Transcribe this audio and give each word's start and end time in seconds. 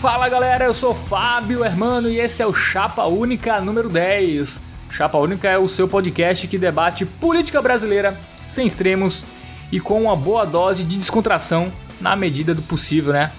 Fala 0.00 0.30
galera, 0.30 0.64
eu 0.64 0.72
sou 0.72 0.94
Fábio 0.94 1.62
Hermano 1.62 2.08
e 2.08 2.18
esse 2.18 2.40
é 2.40 2.46
o 2.46 2.54
Chapa 2.54 3.04
Única 3.04 3.60
número 3.60 3.86
10. 3.86 4.58
Chapa 4.90 5.18
Única 5.18 5.46
é 5.46 5.58
o 5.58 5.68
seu 5.68 5.86
podcast 5.86 6.48
que 6.48 6.56
debate 6.56 7.04
política 7.04 7.60
brasileira 7.60 8.18
sem 8.48 8.66
extremos 8.66 9.26
e 9.70 9.78
com 9.78 10.00
uma 10.00 10.16
boa 10.16 10.46
dose 10.46 10.84
de 10.84 10.96
descontração 10.96 11.70
na 12.00 12.16
medida 12.16 12.54
do 12.54 12.62
possível, 12.62 13.12
né? 13.12 13.30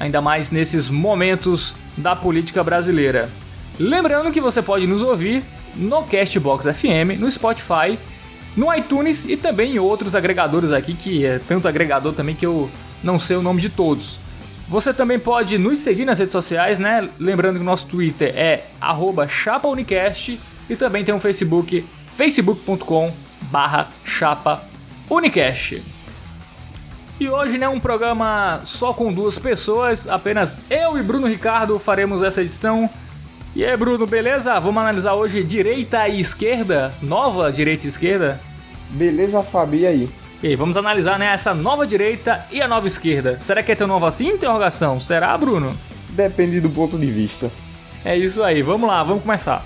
Ainda 0.00 0.20
mais 0.20 0.50
nesses 0.50 0.88
momentos 0.88 1.72
da 1.96 2.16
política 2.16 2.64
brasileira. 2.64 3.30
Lembrando 3.78 4.32
que 4.32 4.40
você 4.40 4.60
pode 4.60 4.88
nos 4.88 5.02
ouvir 5.02 5.44
no 5.76 6.02
Castbox 6.02 6.66
FM, 6.66 7.16
no 7.16 7.30
Spotify, 7.30 7.96
no 8.56 8.74
iTunes 8.74 9.24
e 9.24 9.36
também 9.36 9.76
em 9.76 9.78
outros 9.78 10.16
agregadores 10.16 10.72
aqui, 10.72 10.94
que 10.94 11.24
é 11.24 11.38
tanto 11.38 11.68
agregador 11.68 12.12
também 12.12 12.34
que 12.34 12.44
eu 12.44 12.68
não 13.04 13.20
sei 13.20 13.36
o 13.36 13.42
nome 13.42 13.62
de 13.62 13.70
todos. 13.70 14.18
Você 14.68 14.92
também 14.92 15.18
pode 15.18 15.56
nos 15.56 15.78
seguir 15.78 16.04
nas 16.04 16.18
redes 16.18 16.32
sociais, 16.32 16.78
né? 16.78 17.08
Lembrando 17.18 17.56
que 17.56 17.62
o 17.62 17.64
nosso 17.64 17.86
Twitter 17.86 18.32
é 18.36 18.66
@chapaunicast 19.26 20.38
e 20.68 20.76
também 20.76 21.02
tem 21.02 21.14
um 21.14 21.20
Facebook, 21.20 21.86
facebook.com 22.16 23.12
/chapaunicast. 24.04 25.82
E 27.18 27.28
hoje, 27.28 27.56
né, 27.58 27.66
um 27.68 27.80
programa 27.80 28.60
só 28.64 28.92
com 28.92 29.12
duas 29.12 29.38
pessoas, 29.38 30.06
apenas 30.06 30.56
eu 30.70 30.98
e 30.98 31.02
Bruno 31.02 31.26
Ricardo 31.26 31.78
faremos 31.78 32.22
essa 32.22 32.42
edição. 32.42 32.88
E 33.56 33.64
aí, 33.64 33.76
Bruno, 33.76 34.06
beleza? 34.06 34.60
Vamos 34.60 34.80
analisar 34.82 35.14
hoje 35.14 35.42
direita 35.42 36.06
e 36.06 36.20
esquerda, 36.20 36.94
nova 37.00 37.50
direita 37.50 37.86
e 37.86 37.88
esquerda. 37.88 38.38
Beleza, 38.90 39.42
Fabi, 39.42 39.86
aí? 39.86 40.08
E 40.40 40.46
aí, 40.46 40.54
vamos 40.54 40.76
analisar 40.76 41.18
né, 41.18 41.26
essa 41.26 41.52
nova 41.52 41.84
direita 41.84 42.46
e 42.52 42.62
a 42.62 42.68
nova 42.68 42.86
esquerda. 42.86 43.38
Será 43.40 43.60
que 43.60 43.72
é 43.72 43.74
tão 43.74 43.88
nova 43.88 44.08
assim? 44.08 44.28
Interrogação. 44.28 45.00
Será, 45.00 45.36
Bruno? 45.36 45.76
Depende 46.10 46.60
do 46.60 46.70
ponto 46.70 46.96
de 46.96 47.10
vista. 47.10 47.50
É 48.04 48.16
isso 48.16 48.42
aí, 48.44 48.62
vamos 48.62 48.88
lá, 48.88 49.02
vamos 49.02 49.22
começar. 49.22 49.64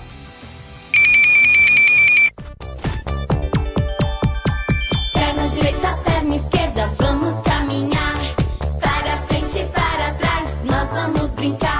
Perna 5.13 5.47
direita, 5.49 5.97
perna 6.03 6.35
esquerda, 6.35 6.91
vamos 6.97 7.39
caminhar. 7.43 8.15
Para 8.81 9.17
frente 9.27 9.59
e 9.59 9.65
para 9.65 10.13
trás, 10.15 10.63
nós 10.63 10.89
vamos 10.89 11.35
brincar. 11.35 11.72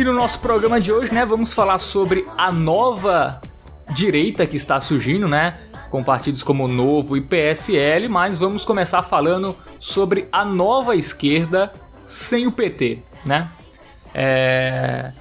E 0.00 0.04
no 0.04 0.14
nosso 0.14 0.40
programa 0.40 0.80
de 0.80 0.90
hoje, 0.90 1.12
né, 1.12 1.26
vamos 1.26 1.52
falar 1.52 1.76
sobre 1.76 2.26
a 2.38 2.50
nova 2.50 3.38
direita 3.92 4.46
que 4.46 4.56
está 4.56 4.80
surgindo, 4.80 5.28
né? 5.28 5.60
Com 5.90 6.02
partidos 6.02 6.42
como 6.42 6.66
Novo 6.66 7.18
e 7.18 7.20
PSL, 7.20 8.08
mas 8.08 8.38
vamos 8.38 8.64
começar 8.64 9.02
falando 9.02 9.54
sobre 9.78 10.26
a 10.32 10.42
nova 10.42 10.96
esquerda 10.96 11.70
sem 12.06 12.46
o 12.46 12.52
PT, 12.52 13.00
né? 13.26 13.50
É... 14.14 15.12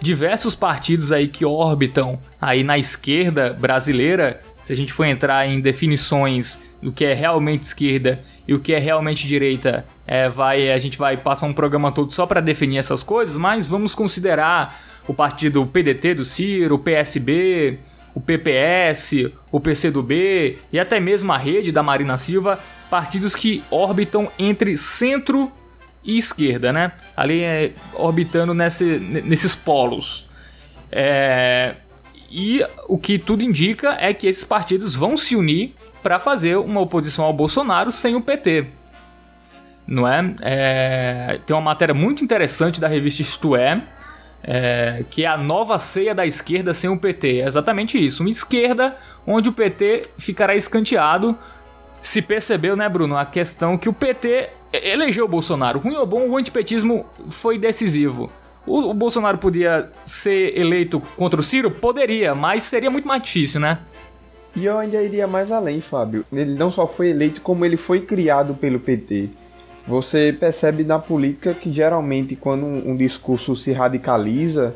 Diversos 0.00 0.56
partidos 0.56 1.12
aí 1.12 1.28
que 1.28 1.44
orbitam 1.44 2.18
aí 2.40 2.64
na 2.64 2.78
esquerda 2.78 3.52
brasileira, 3.52 4.40
se 4.60 4.72
a 4.72 4.76
gente 4.76 4.92
for 4.92 5.04
entrar 5.04 5.46
em 5.46 5.60
definições 5.60 6.60
do 6.82 6.90
que 6.90 7.04
é 7.04 7.14
realmente 7.14 7.62
esquerda 7.62 8.24
e 8.46 8.54
o 8.54 8.60
que 8.60 8.72
é 8.72 8.78
realmente 8.78 9.26
direita, 9.26 9.84
é, 10.06 10.28
vai, 10.28 10.70
a 10.72 10.78
gente 10.78 10.98
vai 10.98 11.16
passar 11.16 11.46
um 11.46 11.52
programa 11.52 11.92
todo 11.92 12.12
só 12.12 12.26
para 12.26 12.40
definir 12.40 12.78
essas 12.78 13.02
coisas, 13.02 13.36
mas 13.36 13.68
vamos 13.68 13.94
considerar 13.94 14.80
o 15.06 15.14
partido 15.14 15.64
PDT 15.66 16.14
do 16.14 16.24
Ciro, 16.24 16.76
o 16.76 16.78
PSB, 16.78 17.78
o 18.14 18.20
PPS, 18.20 19.30
o 19.50 19.60
PCdoB 19.60 20.58
e 20.72 20.78
até 20.78 21.00
mesmo 21.00 21.32
a 21.32 21.38
rede 21.38 21.72
da 21.72 21.82
Marina 21.82 22.18
Silva, 22.18 22.58
partidos 22.90 23.34
que 23.34 23.62
orbitam 23.70 24.30
entre 24.38 24.76
centro 24.76 25.50
e 26.04 26.18
esquerda, 26.18 26.72
né? 26.72 26.92
Ali 27.16 27.42
é, 27.42 27.72
orbitando 27.94 28.52
nesse, 28.52 28.84
nesses 28.84 29.54
polos. 29.54 30.28
É, 30.90 31.76
e 32.30 32.64
o 32.88 32.98
que 32.98 33.18
tudo 33.18 33.42
indica 33.42 33.96
é 34.00 34.12
que 34.12 34.26
esses 34.26 34.44
partidos 34.44 34.94
vão 34.94 35.16
se 35.16 35.36
unir 35.36 35.74
para 36.02 36.18
fazer 36.18 36.56
uma 36.56 36.80
oposição 36.80 37.24
ao 37.24 37.32
Bolsonaro 37.32 37.92
sem 37.92 38.14
o 38.16 38.20
PT. 38.20 38.66
Não 39.86 40.06
é? 40.06 40.34
é? 40.40 41.40
Tem 41.44 41.54
uma 41.54 41.62
matéria 41.62 41.94
muito 41.94 42.24
interessante 42.24 42.80
da 42.80 42.88
revista 42.88 43.22
Isto 43.22 43.56
É, 43.56 43.82
é, 44.44 45.04
que 45.08 45.24
é 45.24 45.28
a 45.28 45.36
nova 45.36 45.78
ceia 45.78 46.14
da 46.14 46.26
esquerda 46.26 46.74
sem 46.74 46.90
o 46.90 46.98
PT. 46.98 47.40
É 47.40 47.46
exatamente 47.46 48.02
isso. 48.02 48.22
Uma 48.22 48.30
esquerda 48.30 48.96
onde 49.26 49.48
o 49.48 49.52
PT 49.52 50.02
ficará 50.18 50.54
escanteado. 50.54 51.38
Se 52.00 52.20
percebeu, 52.20 52.74
né, 52.74 52.88
Bruno, 52.88 53.16
a 53.16 53.24
questão 53.24 53.78
que 53.78 53.88
o 53.88 53.92
PT 53.92 54.50
elegeu 54.72 55.24
o 55.24 55.28
Bolsonaro. 55.28 55.78
Ruim 55.78 55.94
ou 55.94 56.06
bom, 56.06 56.28
o 56.28 56.36
antipetismo 56.36 57.06
foi 57.30 57.58
decisivo. 57.58 58.30
O, 58.66 58.90
o 58.90 58.94
Bolsonaro 58.94 59.38
podia 59.38 59.90
ser 60.04 60.56
eleito 60.58 61.00
contra 61.16 61.38
o 61.38 61.42
Ciro? 61.42 61.70
Poderia, 61.70 62.34
mas 62.34 62.64
seria 62.64 62.90
muito 62.90 63.06
mais 63.06 63.22
difícil, 63.22 63.60
né? 63.60 63.78
E 64.54 64.64
eu 64.66 64.78
ainda 64.78 65.02
iria 65.02 65.26
mais 65.26 65.50
além, 65.50 65.80
Fábio. 65.80 66.24
Ele 66.32 66.54
não 66.54 66.70
só 66.70 66.86
foi 66.86 67.10
eleito, 67.10 67.40
como 67.40 67.64
ele 67.64 67.76
foi 67.76 68.00
criado 68.02 68.54
pelo 68.54 68.78
PT. 68.78 69.30
Você 69.86 70.36
percebe 70.38 70.84
na 70.84 70.98
política 70.98 71.54
que 71.54 71.72
geralmente 71.72 72.36
quando 72.36 72.64
um, 72.64 72.90
um 72.90 72.96
discurso 72.96 73.56
se 73.56 73.72
radicaliza, 73.72 74.74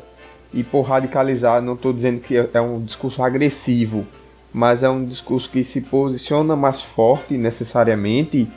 e 0.53 0.63
por 0.63 0.81
radicalizar 0.81 1.61
não 1.61 1.73
estou 1.73 1.93
dizendo 1.93 2.21
que 2.21 2.35
é 2.53 2.61
um 2.61 2.81
discurso 2.81 3.21
agressivo, 3.21 4.05
mas 4.53 4.83
é 4.83 4.89
um 4.89 5.05
discurso 5.05 5.49
que 5.49 5.63
se 5.63 5.81
posiciona 5.81 6.55
mais 6.55 6.81
forte 6.81 7.35
necessariamente, 7.37 8.47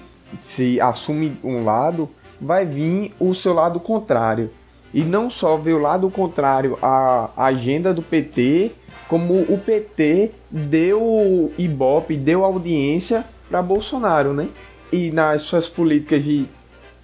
se 0.41 0.81
assume 0.81 1.37
um 1.42 1.64
lado, 1.64 2.08
vai 2.41 2.64
vir 2.64 3.12
o 3.19 3.34
seu 3.34 3.52
lado 3.52 3.81
contrário. 3.81 4.50
E 4.92 5.02
não 5.02 5.30
só 5.30 5.56
ver 5.56 5.74
o 5.74 5.78
lado 5.78 6.10
contrário 6.10 6.78
à 6.82 7.30
agenda 7.36 7.94
do 7.94 8.02
PT, 8.02 8.72
como 9.06 9.34
o 9.42 9.58
PT 9.58 10.32
deu 10.50 11.52
ibope, 11.56 12.16
deu 12.16 12.44
audiência 12.44 13.24
para 13.48 13.62
Bolsonaro, 13.62 14.32
né? 14.32 14.48
E 14.92 15.10
nas 15.12 15.42
suas 15.42 15.68
políticas 15.68 16.24
de 16.24 16.46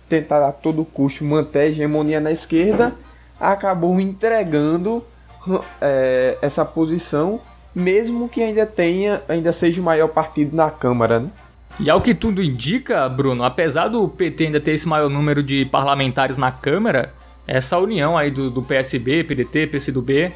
tentar 0.08 0.46
a 0.46 0.52
todo 0.52 0.84
custo 0.84 1.24
manter 1.24 1.58
a 1.60 1.66
hegemonia 1.66 2.20
na 2.20 2.32
esquerda, 2.32 2.94
acabou 3.40 4.00
entregando 4.00 5.04
é, 5.80 6.38
essa 6.42 6.64
posição, 6.64 7.40
mesmo 7.74 8.28
que 8.28 8.42
ainda 8.42 8.66
tenha, 8.66 9.22
ainda 9.28 9.52
seja 9.52 9.80
o 9.80 9.84
maior 9.84 10.08
partido 10.08 10.56
na 10.56 10.70
Câmara, 10.70 11.20
né? 11.20 11.30
E 11.78 11.90
ao 11.90 12.00
que 12.00 12.14
tudo 12.14 12.42
indica, 12.42 13.06
Bruno, 13.08 13.44
apesar 13.44 13.88
do 13.88 14.08
PT 14.08 14.44
ainda 14.44 14.60
ter 14.60 14.72
esse 14.72 14.88
maior 14.88 15.10
número 15.10 15.42
de 15.42 15.66
parlamentares 15.66 16.38
na 16.38 16.50
Câmara, 16.50 17.12
essa 17.46 17.78
união 17.78 18.16
aí 18.16 18.30
do, 18.30 18.50
do 18.50 18.62
PSB, 18.62 19.24
PDT, 19.24 19.68
PCdoB, 19.68 20.32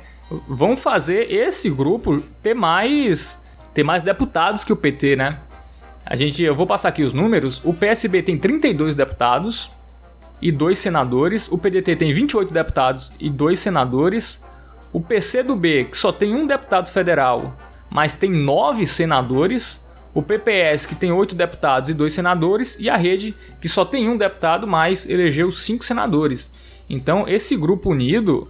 vão 0.49 0.77
fazer 0.77 1.33
esse 1.33 1.69
grupo 1.69 2.23
ter 2.43 2.55
mais 2.55 3.41
ter 3.75 3.83
mais 3.83 4.03
deputados 4.03 4.65
que 4.65 4.73
o 4.73 4.77
PT, 4.77 5.17
né? 5.17 5.39
A 6.05 6.17
gente, 6.17 6.43
eu 6.43 6.55
vou 6.55 6.67
passar 6.67 6.89
aqui 6.89 7.03
os 7.03 7.13
números. 7.13 7.61
O 7.65 7.73
PSB 7.73 8.23
tem 8.23 8.37
32 8.37 8.95
deputados 8.95 9.71
e 10.43 10.51
dois 10.51 10.79
senadores. 10.79 11.47
O 11.49 11.59
PDT 11.59 11.97
tem 11.97 12.13
28 12.13 12.53
deputados 12.53 13.13
e 13.21 13.31
dois 13.31 13.59
senadores. 13.59 14.43
O 14.93 15.01
PCdoB, 15.01 15.85
que 15.85 15.97
só 15.97 16.11
tem 16.11 16.35
um 16.35 16.47
deputado 16.47 16.91
federal, 16.91 17.57
mas 17.89 18.15
tem 18.15 18.31
nove 18.31 18.87
senadores. 18.87 19.81
O 20.13 20.21
PPS, 20.21 20.87
que 20.87 20.97
tem 20.97 21.13
oito 21.13 21.37
deputados 21.37 21.91
e 21.91 21.95
dois 21.95 22.13
senadores. 22.13 22.77
E 22.81 22.91
a 22.91 22.97
Rede, 22.97 23.35
que 23.61 23.69
só 23.69 23.85
tem 23.85 24.09
um 24.09 24.17
deputado, 24.17 24.67
mas 24.67 25.09
elegeu 25.09 25.53
cinco 25.53 25.85
senadores. 25.85 26.53
Então, 26.91 27.25
esse 27.29 27.57
grupo 27.57 27.91
unido 27.91 28.49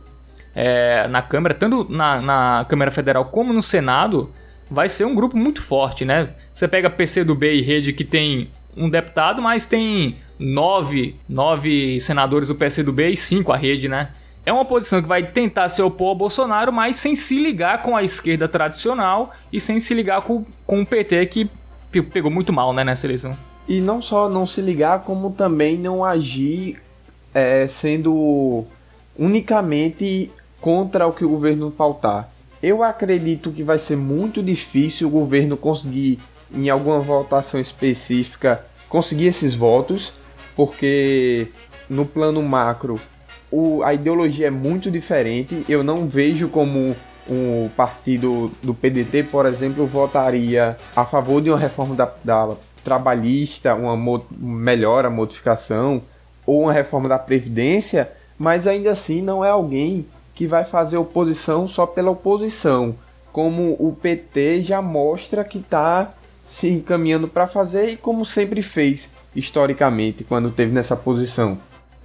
é, 0.55 1.07
na 1.09 1.21
Câmara, 1.21 1.55
tanto 1.55 1.87
na, 1.91 2.23
na 2.23 2.67
Câmara 2.67 2.91
Federal 2.91 3.27
como 3.27 3.53
no 3.53 3.63
Senado, 3.63 4.31
vai 4.71 4.89
ser 4.89 5.05
um 5.05 5.15
grupo 5.15 5.37
muito 5.37 5.61
forte, 5.61 6.07
né? 6.07 6.31
Você 6.55 6.67
pega 6.67 6.89
PCdoB 6.89 7.53
e 7.53 7.61
Rede, 7.61 7.93
que 7.93 8.03
tem 8.03 8.51
um 8.75 8.89
deputado, 8.89 9.43
mas 9.43 9.67
tem 9.67 10.17
nove, 10.39 11.17
nove 11.29 12.01
senadores 12.01 12.49
do 12.49 12.55
PCdoB 12.55 13.11
e 13.11 13.17
cinco 13.17 13.53
a 13.53 13.57
Rede, 13.57 13.89
né? 13.89 14.09
É 14.47 14.51
uma 14.51 14.65
posição 14.65 15.03
que 15.03 15.09
vai 15.09 15.23
tentar 15.23 15.69
se 15.69 15.83
opor 15.83 16.09
ao 16.09 16.15
Bolsonaro, 16.15 16.73
mas 16.73 16.97
sem 16.97 17.15
se 17.15 17.39
ligar 17.39 17.83
com 17.83 17.95
a 17.95 18.03
esquerda 18.03 18.49
tradicional 18.49 19.33
e 19.53 19.61
sem 19.61 19.79
se 19.79 19.93
ligar 19.93 20.23
com, 20.23 20.47
com 20.65 20.81
o 20.81 20.87
PT, 20.87 21.27
que 21.27 21.51
pegou 22.11 22.31
muito 22.31 22.53
mal 22.53 22.73
né, 22.73 22.83
nessa 22.83 23.07
eleição. 23.07 23.37
E 23.69 23.81
não 23.81 24.01
só 24.01 24.31
não 24.31 24.47
se 24.47 24.63
ligar, 24.63 25.01
como 25.01 25.31
também 25.31 25.77
não 25.77 26.03
agir 26.03 26.81
é, 27.35 27.67
sendo 27.69 28.65
unicamente 29.19 30.31
contra 30.61 31.07
o 31.07 31.13
que 31.13 31.25
o 31.25 31.29
governo 31.29 31.71
pautar. 31.71 32.31
Eu 32.63 32.83
acredito 32.83 33.51
que 33.51 33.63
vai 33.63 33.79
ser 33.79 33.97
muito 33.97 34.43
difícil 34.43 35.09
o 35.09 35.11
governo 35.11 35.57
conseguir, 35.57 36.19
em 36.53 36.69
alguma 36.69 37.01
votação 37.01 37.59
específica, 37.59 38.65
conseguir 38.89 39.27
esses 39.27 39.55
votos, 39.55 40.13
porque 40.55 41.49
no 41.89 42.05
plano 42.05 42.43
macro 42.43 43.01
o, 43.51 43.83
a 43.83 43.95
ideologia 43.95 44.49
é 44.49 44.51
muito 44.51 44.91
diferente. 44.91 45.65
Eu 45.69 45.83
não 45.83 46.07
vejo 46.07 46.49
como 46.49 46.95
o 47.29 47.71
partido 47.77 48.51
do 48.63 48.75
PDT, 48.75 49.25
por 49.25 49.47
exemplo, 49.47 49.87
votaria 49.87 50.77
a 50.95 51.05
favor 51.05 51.41
de 51.41 51.51
uma 51.51 51.59
reforma 51.59 51.95
da, 51.95 52.13
da 52.25 52.55
trabalhista, 52.85 53.75
uma 53.75 53.97
mo 53.97 54.25
melhora, 54.39 55.11
modificação, 55.11 56.03
ou 56.47 56.63
uma 56.63 56.73
reforma 56.73 57.09
da 57.09 57.19
Previdência, 57.19 58.11
mas 58.39 58.67
ainda 58.67 58.91
assim 58.91 59.23
não 59.23 59.45
é 59.45 59.51
alguém 59.51 60.07
que 60.35 60.47
vai 60.47 60.65
fazer 60.65 60.97
oposição 60.97 61.69
só 61.69 61.87
pela 61.87 62.11
oposição, 62.11 62.95
como 63.33 63.77
o 63.79 63.97
PT 64.01 64.63
já 64.63 64.81
mostra 64.81 65.45
que 65.45 65.59
está 65.59 66.13
se 66.45 66.69
encaminhando 66.69 67.29
para 67.29 67.47
fazer 67.47 67.91
e 67.91 67.97
como 67.97 68.25
sempre 68.25 68.63
fez 68.63 69.11
historicamente 69.37 70.25
quando 70.25 70.51
teve 70.51 70.73
nessa 70.73 70.97
posição. 70.97 71.59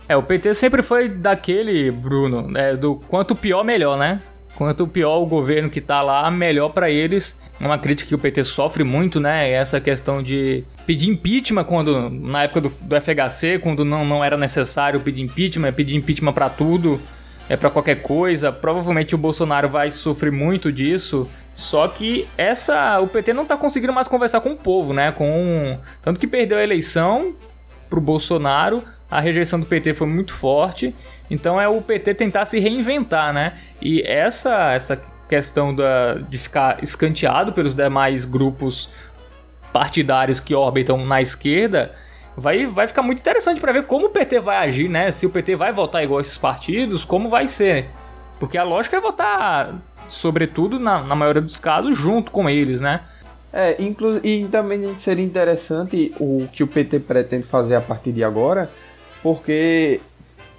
É, 0.08 0.16
o 0.16 0.22
PT 0.22 0.54
sempre 0.54 0.84
foi 0.84 1.10
daquele, 1.10 1.90
Bruno, 1.90 2.48
né, 2.48 2.76
do 2.76 2.96
quanto 3.08 3.36
pior, 3.36 3.64
melhor, 3.64 3.98
né? 3.98 4.22
Quanto 4.56 4.88
pior 4.88 5.18
o 5.18 5.26
governo 5.26 5.70
que 5.70 5.82
tá 5.82 6.02
lá, 6.02 6.30
melhor 6.30 6.70
para 6.70 6.90
eles. 6.90 7.36
É 7.60 7.66
uma 7.66 7.78
crítica 7.78 8.10
que 8.10 8.16
o 8.16 8.20
PT 8.20 8.44
sofre 8.44 8.84
muito, 8.84 9.20
né? 9.20 9.50
Essa 9.50 9.80
questão 9.80 10.22
de 10.22 10.64
pedir 10.86 11.10
impeachment 11.10 11.64
quando, 11.64 12.10
na 12.10 12.44
época 12.44 12.62
do, 12.62 12.70
do 12.70 13.02
FHC, 13.02 13.60
quando 13.60 13.86
não, 13.86 14.06
não 14.06 14.24
era 14.24 14.38
necessário 14.38 15.00
pedir 15.00 15.22
impeachment, 15.22 15.72
pedir 15.74 15.96
impeachment 15.96 16.34
para 16.34 16.50
tudo, 16.50 17.00
é 17.50 17.56
para 17.56 17.70
qualquer 17.70 18.02
coisa. 18.02 18.52
Provavelmente 18.52 19.16
o 19.16 19.18
Bolsonaro 19.18 19.70
vai 19.70 19.90
sofrer 19.90 20.32
muito 20.32 20.72
disso. 20.72 21.30
Só 21.54 21.88
que 21.88 22.28
essa, 22.38 23.00
o 23.00 23.08
PT 23.08 23.32
não 23.32 23.46
tá 23.46 23.56
conseguindo 23.56 23.94
mais 23.94 24.10
conversar 24.10 24.42
com 24.42 24.52
o 24.52 24.58
povo, 24.58 24.94
né? 24.94 25.14
Com 25.14 25.80
tanto 26.02 26.20
que 26.20 26.28
perdeu 26.28 26.58
a 26.58 26.64
eleição 26.64 27.34
pro 27.90 28.02
Bolsonaro 28.02 28.84
a 29.10 29.20
rejeição 29.20 29.60
do 29.60 29.66
PT 29.66 29.94
foi 29.94 30.08
muito 30.08 30.34
forte, 30.34 30.94
então 31.30 31.60
é 31.62 31.68
o 31.68 31.82
PT 31.82 32.16
tentar 32.16 32.46
se 32.46 32.60
reinventar, 32.60 33.34
né? 33.34 33.54
E 33.82 34.02
essa 34.02 34.74
essa 34.74 35.02
questão 35.28 35.76
da, 35.76 36.16
de 36.16 36.38
ficar 36.38 36.82
escanteado 36.84 37.54
pelos 37.54 37.74
demais 37.74 38.26
grupos 38.26 38.90
partidários 39.74 40.40
que 40.40 40.54
orbitam 40.54 41.06
na 41.06 41.22
esquerda 41.22 41.94
vai, 42.38 42.66
vai 42.66 42.88
ficar 42.88 43.02
muito 43.02 43.20
interessante 43.20 43.62
para 43.62 43.72
ver 43.72 43.84
como 43.84 44.08
o 44.08 44.10
PT 44.10 44.40
vai 44.40 44.68
agir, 44.68 44.90
né? 44.90 45.10
Se 45.12 45.26
o 45.26 45.30
PT 45.30 45.56
vai 45.56 45.72
votar 45.72 46.04
igual 46.04 46.20
esses 46.20 46.38
partidos, 46.38 47.06
como 47.06 47.30
vai 47.30 47.48
ser. 47.48 47.88
Porque 48.40 48.58
a 48.58 48.64
lógica 48.64 48.98
é 48.98 49.02
votar, 49.02 49.74
sobretudo, 50.10 50.80
na, 50.80 51.02
na 51.02 51.16
maioria 51.16 51.42
dos 51.42 51.60
casos, 51.60 51.98
junto 51.98 52.32
com 52.32 52.50
eles, 52.50 52.82
né? 52.82 53.02
É, 53.54 53.78
e 54.22 54.46
também 54.52 54.94
seria 55.00 55.24
interessante 55.24 56.14
o 56.20 56.46
que 56.52 56.62
o 56.62 56.68
PT 56.68 57.00
pretende 57.00 57.44
fazer 57.44 57.76
a 57.76 57.82
partir 57.82 58.12
de 58.12 58.22
agora, 58.22 58.70
porque 59.24 60.02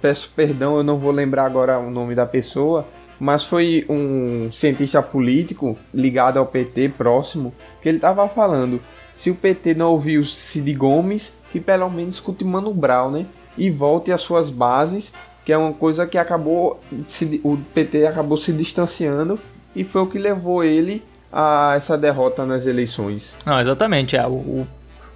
peço 0.01 0.31
perdão, 0.35 0.77
eu 0.77 0.83
não 0.83 0.97
vou 0.97 1.11
lembrar 1.11 1.45
agora 1.45 1.77
o 1.77 1.91
nome 1.91 2.15
da 2.15 2.25
pessoa, 2.25 2.87
mas 3.19 3.45
foi 3.45 3.85
um 3.89 4.49
cientista 4.51 5.01
político 5.01 5.77
ligado 5.93 6.37
ao 6.37 6.45
PT 6.45 6.89
próximo 6.89 7.53
que 7.81 7.89
ele 7.89 7.97
estava 7.97 8.27
falando 8.27 8.79
se 9.11 9.31
o 9.31 9.35
PT 9.35 9.73
não 9.73 9.91
ouvir 9.91 10.19
o 10.19 10.25
Cid 10.25 10.71
Gomes, 10.73 11.33
que 11.51 11.59
pelo 11.59 11.89
menos 11.89 12.15
escute 12.15 12.45
Mano 12.45 12.71
Brown, 12.71 13.09
né? 13.09 13.25
E 13.57 13.67
volte 13.67 14.11
às 14.11 14.21
suas 14.21 14.51
bases, 14.51 15.11
que 15.43 15.51
é 15.51 15.57
uma 15.57 15.73
coisa 15.73 16.05
que 16.05 16.19
acabou 16.19 16.79
se, 17.07 17.41
o 17.43 17.57
PT 17.73 18.05
acabou 18.05 18.37
se 18.37 18.53
distanciando 18.53 19.39
e 19.75 19.83
foi 19.83 20.01
o 20.01 20.05
que 20.05 20.19
levou 20.19 20.63
ele 20.63 21.03
a 21.33 21.73
essa 21.75 21.97
derrota 21.97 22.45
nas 22.45 22.67
eleições. 22.67 23.35
Não, 23.43 23.59
exatamente. 23.59 24.15
É, 24.15 24.27
o, 24.27 24.67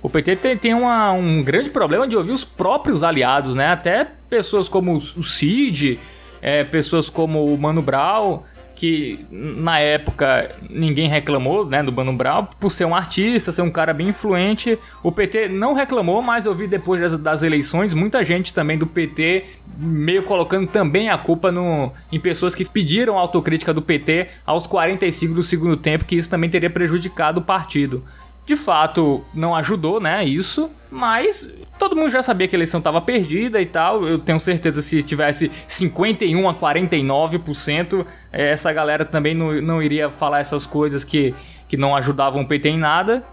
o 0.02 0.10
PT 0.10 0.36
tem, 0.38 0.58
tem 0.58 0.74
uma, 0.74 1.12
um 1.12 1.44
grande 1.44 1.70
problema 1.70 2.08
de 2.08 2.16
ouvir 2.16 2.32
os 2.32 2.44
próprios 2.44 3.04
aliados, 3.04 3.56
né? 3.56 3.68
Até 3.68 4.08
pessoas 4.28 4.68
como 4.68 4.98
o 4.98 5.24
Cid, 5.24 6.00
é, 6.42 6.64
pessoas 6.64 7.10
como 7.10 7.46
o 7.46 7.58
Mano 7.58 7.82
Brown, 7.82 8.44
que 8.82 9.24
na 9.30 9.78
época 9.78 10.50
ninguém 10.68 11.08
reclamou, 11.08 11.64
né, 11.68 11.84
do 11.84 11.92
Mano 11.92 12.14
Brown, 12.14 12.48
por 12.60 12.72
ser 12.72 12.86
um 12.86 12.96
artista, 12.96 13.52
ser 13.52 13.62
um 13.62 13.70
cara 13.70 13.94
bem 13.94 14.10
influente. 14.10 14.76
O 15.04 15.12
PT 15.12 15.50
não 15.50 15.74
reclamou, 15.74 16.20
mas 16.24 16.48
eu 16.48 16.56
vi 16.56 16.66
depois 16.66 17.00
das, 17.00 17.16
das 17.20 17.44
eleições 17.44 17.94
muita 17.94 18.24
gente 18.24 18.52
também 18.52 18.80
do 18.80 18.88
PT 18.88 19.46
meio 19.78 20.24
colocando 20.24 20.68
também 20.68 21.10
a 21.10 21.18
culpa 21.18 21.52
no, 21.52 21.92
em 22.12 22.20
pessoas 22.20 22.56
que 22.56 22.66
pediram 22.66 23.20
autocrítica 23.20 23.72
do 23.72 23.84
PT 23.84 24.30
aos 24.44 24.66
45 24.66 25.36
do 25.36 25.44
segundo 25.44 25.78
tempo, 25.78 26.04
que 26.04 26.16
isso 26.16 26.30
também 26.30 26.50
teria 26.50 26.70
prejudicado 26.70 27.40
o 27.40 27.44
partido. 27.44 28.04
De 28.46 28.56
fato, 28.56 29.24
não 29.34 29.56
ajudou, 29.56 30.00
né? 30.00 30.24
Isso, 30.24 30.70
mas 30.90 31.54
todo 31.80 31.96
mundo 31.96 32.10
já 32.10 32.22
sabia 32.22 32.48
que 32.48 32.56
a 32.56 32.58
eleição 32.58 32.80
estava 32.80 33.00
perdida 33.00 33.62
e 33.62 33.66
tal. 33.66 34.08
Eu 34.08 34.20
tenho 34.20 34.40
certeza 34.40 34.82
se 34.82 35.02
tivesse 35.04 35.52
51 35.68 36.50
a 36.50 36.54
49%, 36.54 38.06
eh, 38.32 38.52
essa 38.52 38.74
galera 38.74 39.06
também 39.06 39.34
não, 39.34 39.62
não 39.62 39.82
iria 39.82 40.10
falar 40.10 40.40
essas 40.40 40.66
coisas 40.66 41.04
que, 41.04 41.34
que 41.68 41.78
não 41.78 41.96
ajudavam 41.96 42.42
o 42.42 42.48
PT 42.48 42.70
em 42.70 42.78
nada. 42.78 43.24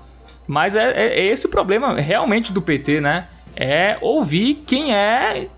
Mas 0.47 0.75
é, 0.75 0.91
é, 0.91 1.21
é 1.21 1.27
esse 1.27 1.47
o 1.47 1.51
problema 1.51 1.95
realmente 2.01 2.53
do 2.53 2.63
PT, 2.63 3.01
né? 3.01 3.27
É 3.57 3.99
ouvir 4.01 4.63
quem 4.67 4.95
é 4.95 5.49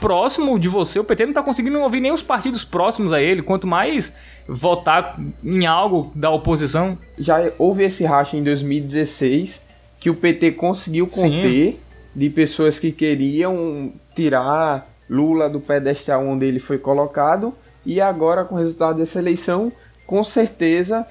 próximo 0.00 0.58
de 0.58 0.68
você. 0.68 0.98
O 0.98 1.04
PT 1.04 1.26
não 1.26 1.32
tá 1.32 1.42
conseguindo 1.42 1.80
ouvir 1.80 2.00
nem 2.00 2.12
os 2.12 2.22
partidos 2.22 2.64
próximos 2.64 3.12
a 3.12 3.20
ele, 3.20 3.42
quanto 3.42 3.66
mais 3.66 4.14
votar 4.46 5.18
em 5.42 5.66
algo 5.66 6.12
da 6.14 6.30
oposição. 6.30 6.98
Já 7.18 7.52
houve 7.58 7.84
esse 7.84 8.04
racha 8.04 8.36
em 8.36 8.42
2016 8.42 9.64
que 9.98 10.10
o 10.10 10.14
PT 10.14 10.52
conseguiu 10.52 11.06
conter 11.06 11.72
Sim. 11.72 11.78
de 12.14 12.30
pessoas 12.30 12.78
que 12.78 12.92
queriam 12.92 13.92
tirar 14.14 14.88
Lula 15.08 15.48
do 15.48 15.60
pedestal 15.60 16.26
onde 16.26 16.46
ele 16.46 16.58
foi 16.58 16.78
colocado 16.78 17.54
e 17.84 18.00
agora 18.00 18.44
com 18.44 18.56
o 18.56 18.58
resultado 18.58 18.98
dessa 18.98 19.18
eleição, 19.20 19.72
com 20.04 20.22
certeza 20.24 21.06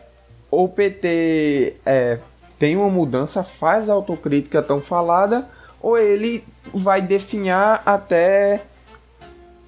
o 0.51 0.67
PT 0.67 1.77
é, 1.85 2.19
tem 2.59 2.75
uma 2.75 2.89
mudança, 2.89 3.43
faz 3.43 3.89
a 3.89 3.93
autocrítica 3.93 4.61
tão 4.61 4.79
falada, 4.79 5.47
ou 5.81 5.97
ele 5.97 6.43
vai 6.73 7.01
definhar 7.01 7.81
até 7.85 8.61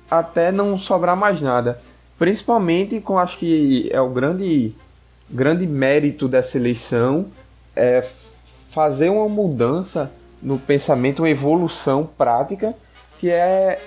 até 0.10 0.52
não 0.52 0.78
sobrar 0.78 1.16
mais 1.16 1.42
nada. 1.42 1.80
Principalmente 2.18 3.00
com 3.00 3.20
acho 3.20 3.38
que 3.38 3.90
é 3.92 4.02
o 4.02 4.10
grande 4.10 4.74
grande 5.30 5.68
mérito 5.68 6.28
dessa 6.28 6.58
eleição 6.58 7.28
é 7.76 8.02
fazer 8.70 9.10
uma 9.10 9.28
mudança 9.28 10.12
no 10.42 10.58
pensamento, 10.58 11.20
uma 11.20 11.30
evolução 11.30 12.10
prática 12.18 12.74
que 13.20 13.30
é 13.30 13.80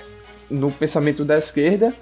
no 0.51 0.71
pensamento 0.71 1.25
da 1.25 1.39
esquerda, 1.39 1.95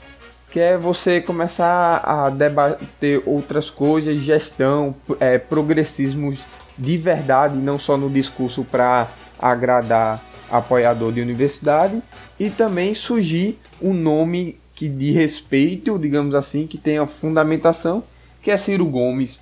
que 0.50 0.58
é 0.58 0.76
você 0.76 1.20
começar 1.20 2.00
a 2.02 2.30
debater 2.30 3.22
outras 3.26 3.68
coisas, 3.68 4.18
gestão, 4.20 4.94
é, 5.20 5.36
progressismos 5.36 6.46
de 6.76 6.96
verdade, 6.96 7.56
não 7.56 7.78
só 7.78 7.96
no 7.96 8.08
discurso 8.08 8.64
para 8.64 9.08
agradar 9.38 10.22
apoiador 10.50 11.12
de 11.12 11.20
universidade, 11.20 12.02
e 12.38 12.50
também 12.50 12.94
surgir 12.94 13.58
um 13.80 13.92
nome 13.92 14.58
que 14.74 14.88
de 14.88 15.10
respeito, 15.10 15.98
digamos 15.98 16.34
assim, 16.34 16.66
que 16.66 16.78
tenha 16.78 17.06
fundamentação, 17.06 18.04
que 18.42 18.50
é 18.50 18.56
Ciro 18.56 18.86
Gomes, 18.86 19.40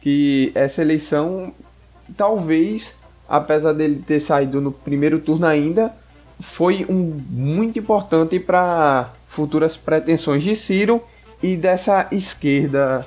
que 0.00 0.52
essa 0.54 0.80
eleição 0.80 1.52
talvez, 2.16 2.96
apesar 3.28 3.72
dele 3.72 4.02
ter 4.06 4.20
saído 4.20 4.60
no 4.60 4.70
primeiro 4.70 5.18
turno 5.18 5.46
ainda, 5.46 5.92
foi 6.38 6.86
um 6.88 7.20
muito 7.30 7.78
importante 7.78 8.38
para 8.38 9.12
futuras 9.26 9.76
pretensões 9.76 10.42
de 10.42 10.54
Ciro 10.54 11.02
e 11.42 11.56
dessa 11.56 12.08
esquerda 12.12 13.06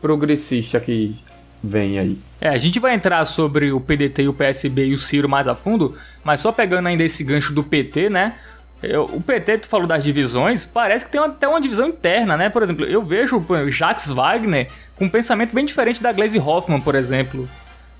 progressista 0.00 0.78
que 0.78 1.16
vem 1.62 1.98
aí. 1.98 2.18
É, 2.40 2.48
a 2.48 2.58
gente 2.58 2.78
vai 2.78 2.94
entrar 2.94 3.24
sobre 3.24 3.72
o 3.72 3.80
PDT 3.80 4.24
e 4.24 4.28
o 4.28 4.34
PSB 4.34 4.86
e 4.86 4.94
o 4.94 4.98
Ciro 4.98 5.28
mais 5.28 5.48
a 5.48 5.54
fundo, 5.54 5.96
mas 6.22 6.40
só 6.40 6.52
pegando 6.52 6.86
ainda 6.86 7.02
esse 7.02 7.24
gancho 7.24 7.54
do 7.54 7.62
PT, 7.62 8.10
né? 8.10 8.34
Eu, 8.82 9.04
o 9.04 9.22
PT, 9.22 9.58
tu 9.58 9.68
falou 9.68 9.86
das 9.86 10.04
divisões, 10.04 10.64
parece 10.64 11.06
que 11.06 11.12
tem 11.12 11.20
até 11.20 11.48
uma 11.48 11.60
divisão 11.60 11.88
interna, 11.88 12.36
né? 12.36 12.50
Por 12.50 12.62
exemplo, 12.62 12.84
eu 12.84 13.00
vejo 13.00 13.38
o 13.38 13.70
Jacques 13.70 14.10
Wagner 14.10 14.68
com 14.96 15.06
um 15.06 15.08
pensamento 15.08 15.54
bem 15.54 15.64
diferente 15.64 16.02
da 16.02 16.12
Glaze 16.12 16.38
Hoffman, 16.38 16.80
por 16.80 16.94
exemplo. 16.94 17.48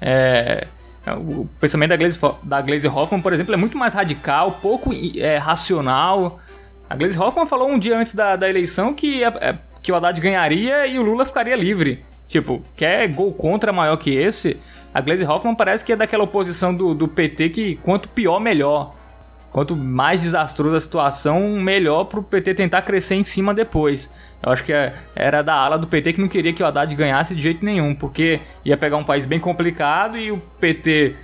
É, 0.00 0.66
o 1.14 1.48
pensamento 1.58 1.90
da 1.90 1.96
Glaze, 1.96 2.20
da 2.42 2.60
Glaze 2.60 2.88
Hoffman, 2.88 3.22
por 3.22 3.32
exemplo, 3.32 3.54
é 3.54 3.56
muito 3.56 3.78
mais 3.78 3.94
radical, 3.94 4.58
pouco 4.60 4.90
é, 5.16 5.38
racional. 5.38 6.40
A 6.90 6.94
Glaze 6.94 7.18
Hoffman 7.18 7.46
falou 7.46 7.70
um 7.70 7.78
dia 7.78 7.98
antes 7.98 8.14
da, 8.14 8.36
da 8.36 8.48
eleição 8.48 8.92
que, 8.92 9.24
é, 9.24 9.56
que 9.82 9.90
o 9.90 9.96
Haddad 9.96 10.20
ganharia 10.20 10.86
e 10.86 10.98
o 10.98 11.02
Lula 11.02 11.24
ficaria 11.24 11.56
livre. 11.56 12.04
Tipo, 12.28 12.62
quer 12.76 13.08
gol 13.08 13.32
contra 13.32 13.72
maior 13.72 13.96
que 13.96 14.10
esse? 14.10 14.58
A 14.92 15.00
Glaze 15.00 15.24
Hoffman 15.24 15.54
parece 15.54 15.84
que 15.84 15.92
é 15.92 15.96
daquela 15.96 16.24
oposição 16.24 16.74
do, 16.74 16.94
do 16.94 17.06
PT 17.06 17.50
que 17.50 17.76
quanto 17.76 18.08
pior, 18.08 18.40
melhor. 18.40 18.94
Quanto 19.52 19.74
mais 19.76 20.20
desastrosa 20.20 20.76
a 20.76 20.80
situação, 20.80 21.40
melhor 21.60 22.04
pro 22.04 22.22
PT 22.22 22.54
tentar 22.54 22.82
crescer 22.82 23.14
em 23.14 23.24
cima 23.24 23.54
depois. 23.54 24.12
Eu 24.42 24.52
acho 24.52 24.64
que 24.64 24.72
é, 24.72 24.92
era 25.14 25.42
da 25.42 25.54
ala 25.54 25.78
do 25.78 25.86
PT 25.86 26.14
que 26.14 26.20
não 26.20 26.28
queria 26.28 26.52
que 26.52 26.62
o 26.62 26.66
Haddad 26.66 26.94
ganhasse 26.94 27.34
de 27.34 27.40
jeito 27.40 27.64
nenhum, 27.64 27.94
porque 27.94 28.40
ia 28.64 28.76
pegar 28.76 28.96
um 28.96 29.04
país 29.04 29.24
bem 29.24 29.40
complicado 29.40 30.18
e 30.18 30.30
o 30.30 30.38
PT 30.60 31.14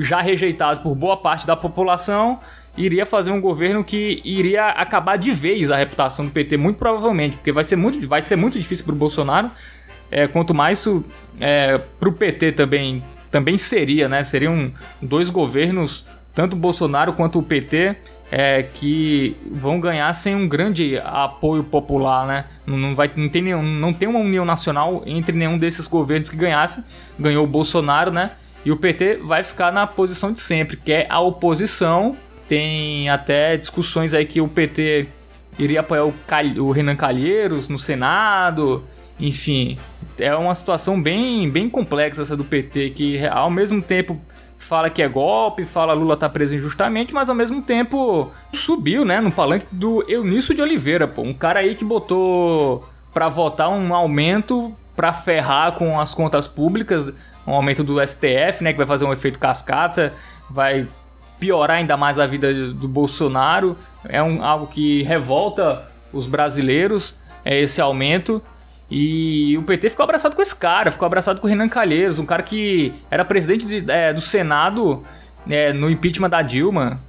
já 0.00 0.20
rejeitado 0.20 0.80
por 0.80 0.94
boa 0.94 1.16
parte 1.16 1.46
da 1.46 1.56
população 1.56 2.38
iria 2.76 3.06
fazer 3.06 3.30
um 3.30 3.40
governo 3.40 3.82
que 3.82 4.20
iria 4.24 4.68
acabar 4.68 5.16
de 5.16 5.32
vez 5.32 5.70
a 5.70 5.76
reputação 5.76 6.26
do 6.26 6.30
PT, 6.30 6.56
muito 6.56 6.76
provavelmente, 6.76 7.36
porque 7.36 7.50
vai 7.50 7.64
ser 7.64 7.76
muito, 7.76 8.06
vai 8.06 8.20
ser 8.20 8.36
muito 8.36 8.58
difícil 8.58 8.84
para 8.84 8.94
o 8.94 8.98
Bolsonaro. 8.98 9.50
É, 10.10 10.26
quanto 10.26 10.54
mais 10.54 10.78
isso 10.78 11.04
é, 11.40 11.78
para 11.78 12.08
o 12.08 12.12
PT 12.12 12.52
também, 12.52 13.02
também 13.30 13.58
seria, 13.58 14.08
né? 14.08 14.22
Seriam 14.22 14.72
dois 15.00 15.30
governos, 15.30 16.06
tanto 16.34 16.54
o 16.54 16.56
Bolsonaro 16.58 17.12
quanto 17.12 17.38
o 17.38 17.42
PT, 17.42 17.96
é, 18.30 18.62
que 18.62 19.36
vão 19.50 19.80
ganhar 19.80 20.12
sem 20.14 20.34
um 20.34 20.48
grande 20.48 20.98
apoio 20.98 21.64
popular, 21.64 22.26
né? 22.26 22.44
Não, 22.66 22.76
não, 22.76 22.94
vai, 22.94 23.10
não, 23.16 23.28
tem 23.28 23.42
nenhum, 23.42 23.62
não 23.62 23.92
tem 23.92 24.08
uma 24.08 24.18
união 24.18 24.44
nacional 24.44 25.02
entre 25.06 25.36
nenhum 25.36 25.58
desses 25.58 25.86
governos 25.86 26.28
que 26.28 26.36
ganhasse. 26.36 26.84
Ganhou 27.18 27.44
o 27.44 27.48
Bolsonaro, 27.48 28.10
né? 28.10 28.32
E 28.64 28.72
o 28.72 28.76
PT 28.76 29.18
vai 29.18 29.42
ficar 29.42 29.72
na 29.72 29.86
posição 29.86 30.32
de 30.32 30.40
sempre, 30.40 30.76
que 30.76 30.92
é 30.92 31.06
a 31.08 31.20
oposição 31.20 32.16
tem 32.48 33.08
até 33.08 33.56
discussões 33.56 34.14
aí 34.14 34.24
que 34.24 34.40
o 34.40 34.48
PT 34.48 35.08
iria 35.58 35.80
apoiar 35.80 36.04
o, 36.04 36.14
Cal... 36.26 36.44
o 36.58 36.70
Renan 36.70 36.96
Calheiros 36.96 37.68
no 37.68 37.78
Senado. 37.78 38.84
Enfim, 39.18 39.78
é 40.18 40.34
uma 40.34 40.54
situação 40.54 41.00
bem, 41.00 41.50
bem 41.50 41.68
complexa 41.68 42.22
essa 42.22 42.36
do 42.36 42.44
PT, 42.44 42.90
que 42.90 43.26
ao 43.26 43.50
mesmo 43.50 43.82
tempo 43.82 44.20
fala 44.58 44.90
que 44.90 45.02
é 45.02 45.08
golpe, 45.08 45.64
fala 45.64 45.92
Lula 45.92 46.16
tá 46.16 46.28
preso 46.28 46.54
injustamente, 46.54 47.14
mas 47.14 47.28
ao 47.28 47.34
mesmo 47.34 47.62
tempo 47.62 48.32
subiu, 48.52 49.04
né, 49.04 49.20
no 49.20 49.30
palanque 49.30 49.66
do 49.70 50.04
Eunício 50.10 50.54
de 50.54 50.62
Oliveira, 50.62 51.06
pô, 51.06 51.22
um 51.22 51.34
cara 51.34 51.60
aí 51.60 51.74
que 51.74 51.84
botou 51.84 52.84
para 53.12 53.28
votar 53.28 53.68
um 53.68 53.94
aumento 53.94 54.74
para 54.96 55.12
ferrar 55.12 55.72
com 55.72 56.00
as 56.00 56.14
contas 56.14 56.48
públicas, 56.48 57.12
um 57.46 57.52
aumento 57.52 57.84
do 57.84 58.04
STF, 58.04 58.62
né, 58.62 58.72
que 58.72 58.78
vai 58.78 58.86
fazer 58.86 59.04
um 59.04 59.12
efeito 59.12 59.38
cascata, 59.38 60.12
vai 60.50 60.88
piorar 61.38 61.78
ainda 61.78 61.96
mais 61.96 62.18
a 62.18 62.26
vida 62.26 62.72
do 62.72 62.88
Bolsonaro. 62.88 63.76
É 64.08 64.22
um, 64.22 64.44
algo 64.44 64.66
que 64.66 65.02
revolta 65.02 65.86
os 66.12 66.26
brasileiros, 66.26 67.14
é 67.44 67.60
esse 67.60 67.80
aumento. 67.80 68.42
E 68.90 69.56
o 69.58 69.62
PT 69.62 69.90
ficou 69.90 70.04
abraçado 70.04 70.36
com 70.36 70.42
esse 70.42 70.54
cara, 70.54 70.92
ficou 70.92 71.06
abraçado 71.06 71.40
com 71.40 71.46
o 71.46 71.50
Renan 71.50 71.68
Calheiros, 71.68 72.18
um 72.18 72.26
cara 72.26 72.42
que 72.42 72.94
era 73.10 73.24
presidente 73.24 73.66
de, 73.66 73.90
é, 73.90 74.12
do 74.12 74.20
Senado 74.20 75.04
é, 75.48 75.72
no 75.72 75.90
impeachment 75.90 76.30
da 76.30 76.40
Dilma. 76.42 77.00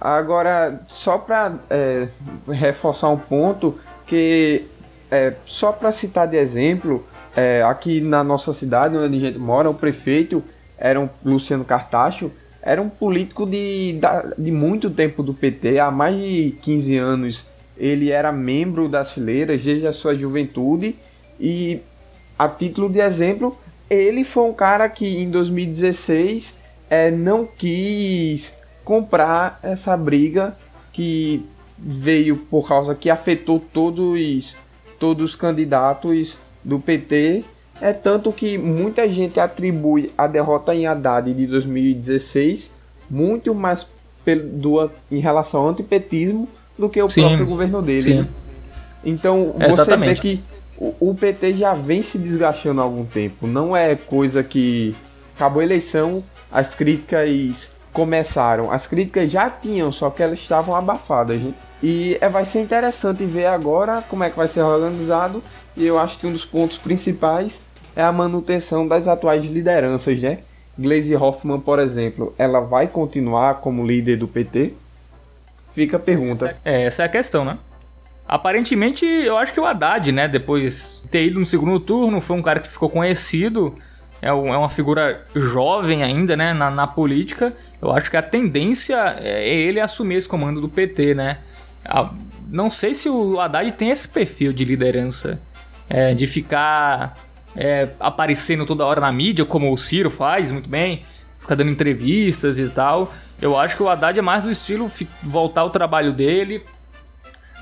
Agora, 0.00 0.80
só 0.88 1.18
para 1.18 1.54
é, 1.68 2.08
reforçar 2.48 3.10
um 3.10 3.16
ponto, 3.16 3.78
que 4.06 4.66
é, 5.10 5.34
só 5.44 5.70
para 5.70 5.92
citar 5.92 6.26
de 6.26 6.36
exemplo, 6.36 7.06
é, 7.36 7.62
aqui 7.62 8.00
na 8.00 8.24
nossa 8.24 8.52
cidade, 8.52 8.96
onde 8.96 9.16
a 9.16 9.20
gente 9.20 9.38
mora, 9.38 9.70
o 9.70 9.74
prefeito 9.74 10.42
era 10.76 10.98
um 10.98 11.08
Luciano 11.24 11.64
Cartacho, 11.64 12.32
era 12.62 12.82
um 12.82 12.88
político 12.88 13.46
de, 13.46 14.00
de 14.36 14.50
muito 14.50 14.90
tempo 14.90 15.22
do 15.22 15.32
PT, 15.32 15.78
há 15.78 15.90
mais 15.90 16.16
de 16.16 16.56
15 16.60 16.96
anos 16.96 17.46
ele 17.76 18.10
era 18.10 18.30
membro 18.30 18.88
das 18.88 19.12
fileiras 19.12 19.64
desde 19.64 19.86
a 19.86 19.92
sua 19.92 20.14
juventude 20.14 20.96
e 21.40 21.80
a 22.38 22.48
título 22.48 22.88
de 22.88 23.00
exemplo, 23.00 23.56
ele 23.88 24.24
foi 24.24 24.44
um 24.44 24.52
cara 24.52 24.88
que 24.88 25.18
em 25.18 25.30
2016 25.30 26.58
é, 26.88 27.10
não 27.10 27.46
quis 27.46 28.58
comprar 28.84 29.58
essa 29.62 29.96
briga 29.96 30.56
que 30.92 31.44
veio 31.78 32.36
por 32.36 32.68
causa 32.68 32.94
que 32.94 33.08
afetou 33.08 33.58
todos, 33.72 34.56
todos 34.98 35.30
os 35.30 35.36
candidatos 35.36 36.38
do 36.62 36.78
PT 36.78 37.44
é 37.80 37.92
tanto 37.92 38.30
que 38.32 38.58
muita 38.58 39.10
gente 39.10 39.40
atribui 39.40 40.12
a 40.16 40.26
derrota 40.26 40.74
em 40.74 40.86
Haddad 40.86 41.32
de 41.32 41.46
2016 41.46 42.72
muito 43.08 43.54
mais 43.54 43.88
do, 44.52 44.90
em 45.10 45.18
relação 45.18 45.62
ao 45.62 45.68
antipetismo 45.70 46.48
do 46.78 46.88
que 46.88 47.02
o 47.02 47.08
sim, 47.08 47.22
próprio 47.22 47.46
governo 47.46 47.82
dele. 47.82 48.14
Né? 48.14 48.28
Então 49.04 49.54
você 49.58 49.70
Exatamente. 49.70 50.14
vê 50.14 50.20
que 50.20 50.44
o, 50.80 51.14
PT 51.14 51.52
já 51.54 51.74
vem 51.74 52.02
se 52.02 52.16
desgastando 52.16 52.80
há 52.80 52.84
algum 52.84 53.04
tempo. 53.04 53.46
Não 53.46 53.76
é 53.76 53.94
coisa 53.94 54.42
que 54.42 54.96
acabou 55.36 55.60
a 55.60 55.64
eleição, 55.64 56.24
as 56.50 56.74
críticas 56.74 57.72
começaram. 57.92 58.72
As 58.72 58.86
críticas 58.86 59.30
já 59.30 59.50
tinham, 59.50 59.92
só 59.92 60.08
que 60.08 60.22
elas 60.22 60.38
estavam 60.38 60.74
abafadas. 60.74 61.38
Né? 61.38 61.52
E 61.82 62.16
é, 62.18 62.30
vai 62.30 62.46
ser 62.46 62.62
interessante 62.62 63.26
ver 63.26 63.46
agora 63.46 64.02
como 64.08 64.24
é 64.24 64.30
que 64.30 64.36
vai 64.36 64.48
ser 64.48 64.62
organizado. 64.62 65.42
E 65.76 65.84
eu 65.84 65.98
acho 65.98 66.18
que 66.18 66.26
um 66.26 66.32
dos 66.32 66.46
pontos 66.46 66.78
principais 66.78 67.60
é 67.94 68.02
a 68.02 68.10
manutenção 68.10 68.88
das 68.88 69.06
atuais 69.06 69.44
lideranças, 69.44 70.20
né? 70.22 70.38
Gleisi 70.78 71.14
Hoffmann, 71.14 71.60
por 71.60 71.78
exemplo, 71.78 72.34
ela 72.38 72.60
vai 72.60 72.86
continuar 72.86 73.56
como 73.56 73.86
líder 73.86 74.16
do 74.16 74.26
PT? 74.26 74.72
Fica 75.74 75.98
a 75.98 76.00
pergunta. 76.00 76.56
É, 76.64 76.84
essa 76.84 77.02
é 77.02 77.06
a 77.06 77.08
questão, 77.08 77.44
né? 77.44 77.58
Aparentemente, 78.30 79.04
eu 79.04 79.36
acho 79.36 79.52
que 79.52 79.58
o 79.58 79.66
Haddad, 79.66 80.12
né, 80.12 80.28
depois 80.28 81.00
de 81.02 81.08
ter 81.08 81.26
ido 81.26 81.40
no 81.40 81.44
segundo 81.44 81.80
turno, 81.80 82.20
foi 82.20 82.36
um 82.36 82.42
cara 82.42 82.60
que 82.60 82.68
ficou 82.68 82.88
conhecido, 82.88 83.74
é, 84.22 84.28
é 84.28 84.32
uma 84.32 84.68
figura 84.70 85.26
jovem 85.34 86.04
ainda, 86.04 86.36
né, 86.36 86.52
na, 86.52 86.70
na 86.70 86.86
política. 86.86 87.52
Eu 87.82 87.90
acho 87.90 88.08
que 88.08 88.16
a 88.16 88.22
tendência 88.22 89.16
é 89.18 89.48
ele 89.52 89.80
assumir 89.80 90.14
esse 90.14 90.28
comando 90.28 90.60
do 90.60 90.68
PT, 90.68 91.12
né? 91.12 91.38
Não 92.48 92.70
sei 92.70 92.94
se 92.94 93.08
o 93.08 93.40
Haddad 93.40 93.72
tem 93.72 93.90
esse 93.90 94.06
perfil 94.06 94.52
de 94.52 94.64
liderança, 94.64 95.40
é, 95.88 96.14
de 96.14 96.28
ficar 96.28 97.18
é, 97.56 97.88
aparecendo 97.98 98.64
toda 98.64 98.86
hora 98.86 99.00
na 99.00 99.10
mídia, 99.10 99.44
como 99.44 99.72
o 99.72 99.76
Ciro 99.76 100.08
faz 100.08 100.52
muito 100.52 100.68
bem, 100.68 101.02
fica 101.40 101.56
dando 101.56 101.72
entrevistas 101.72 102.60
e 102.60 102.68
tal. 102.68 103.12
Eu 103.42 103.58
acho 103.58 103.76
que 103.76 103.82
o 103.82 103.88
Haddad 103.88 104.16
é 104.16 104.22
mais 104.22 104.44
do 104.44 104.52
estilo 104.52 104.88
voltar 105.20 105.62
ao 105.62 105.70
trabalho 105.70 106.12
dele, 106.12 106.62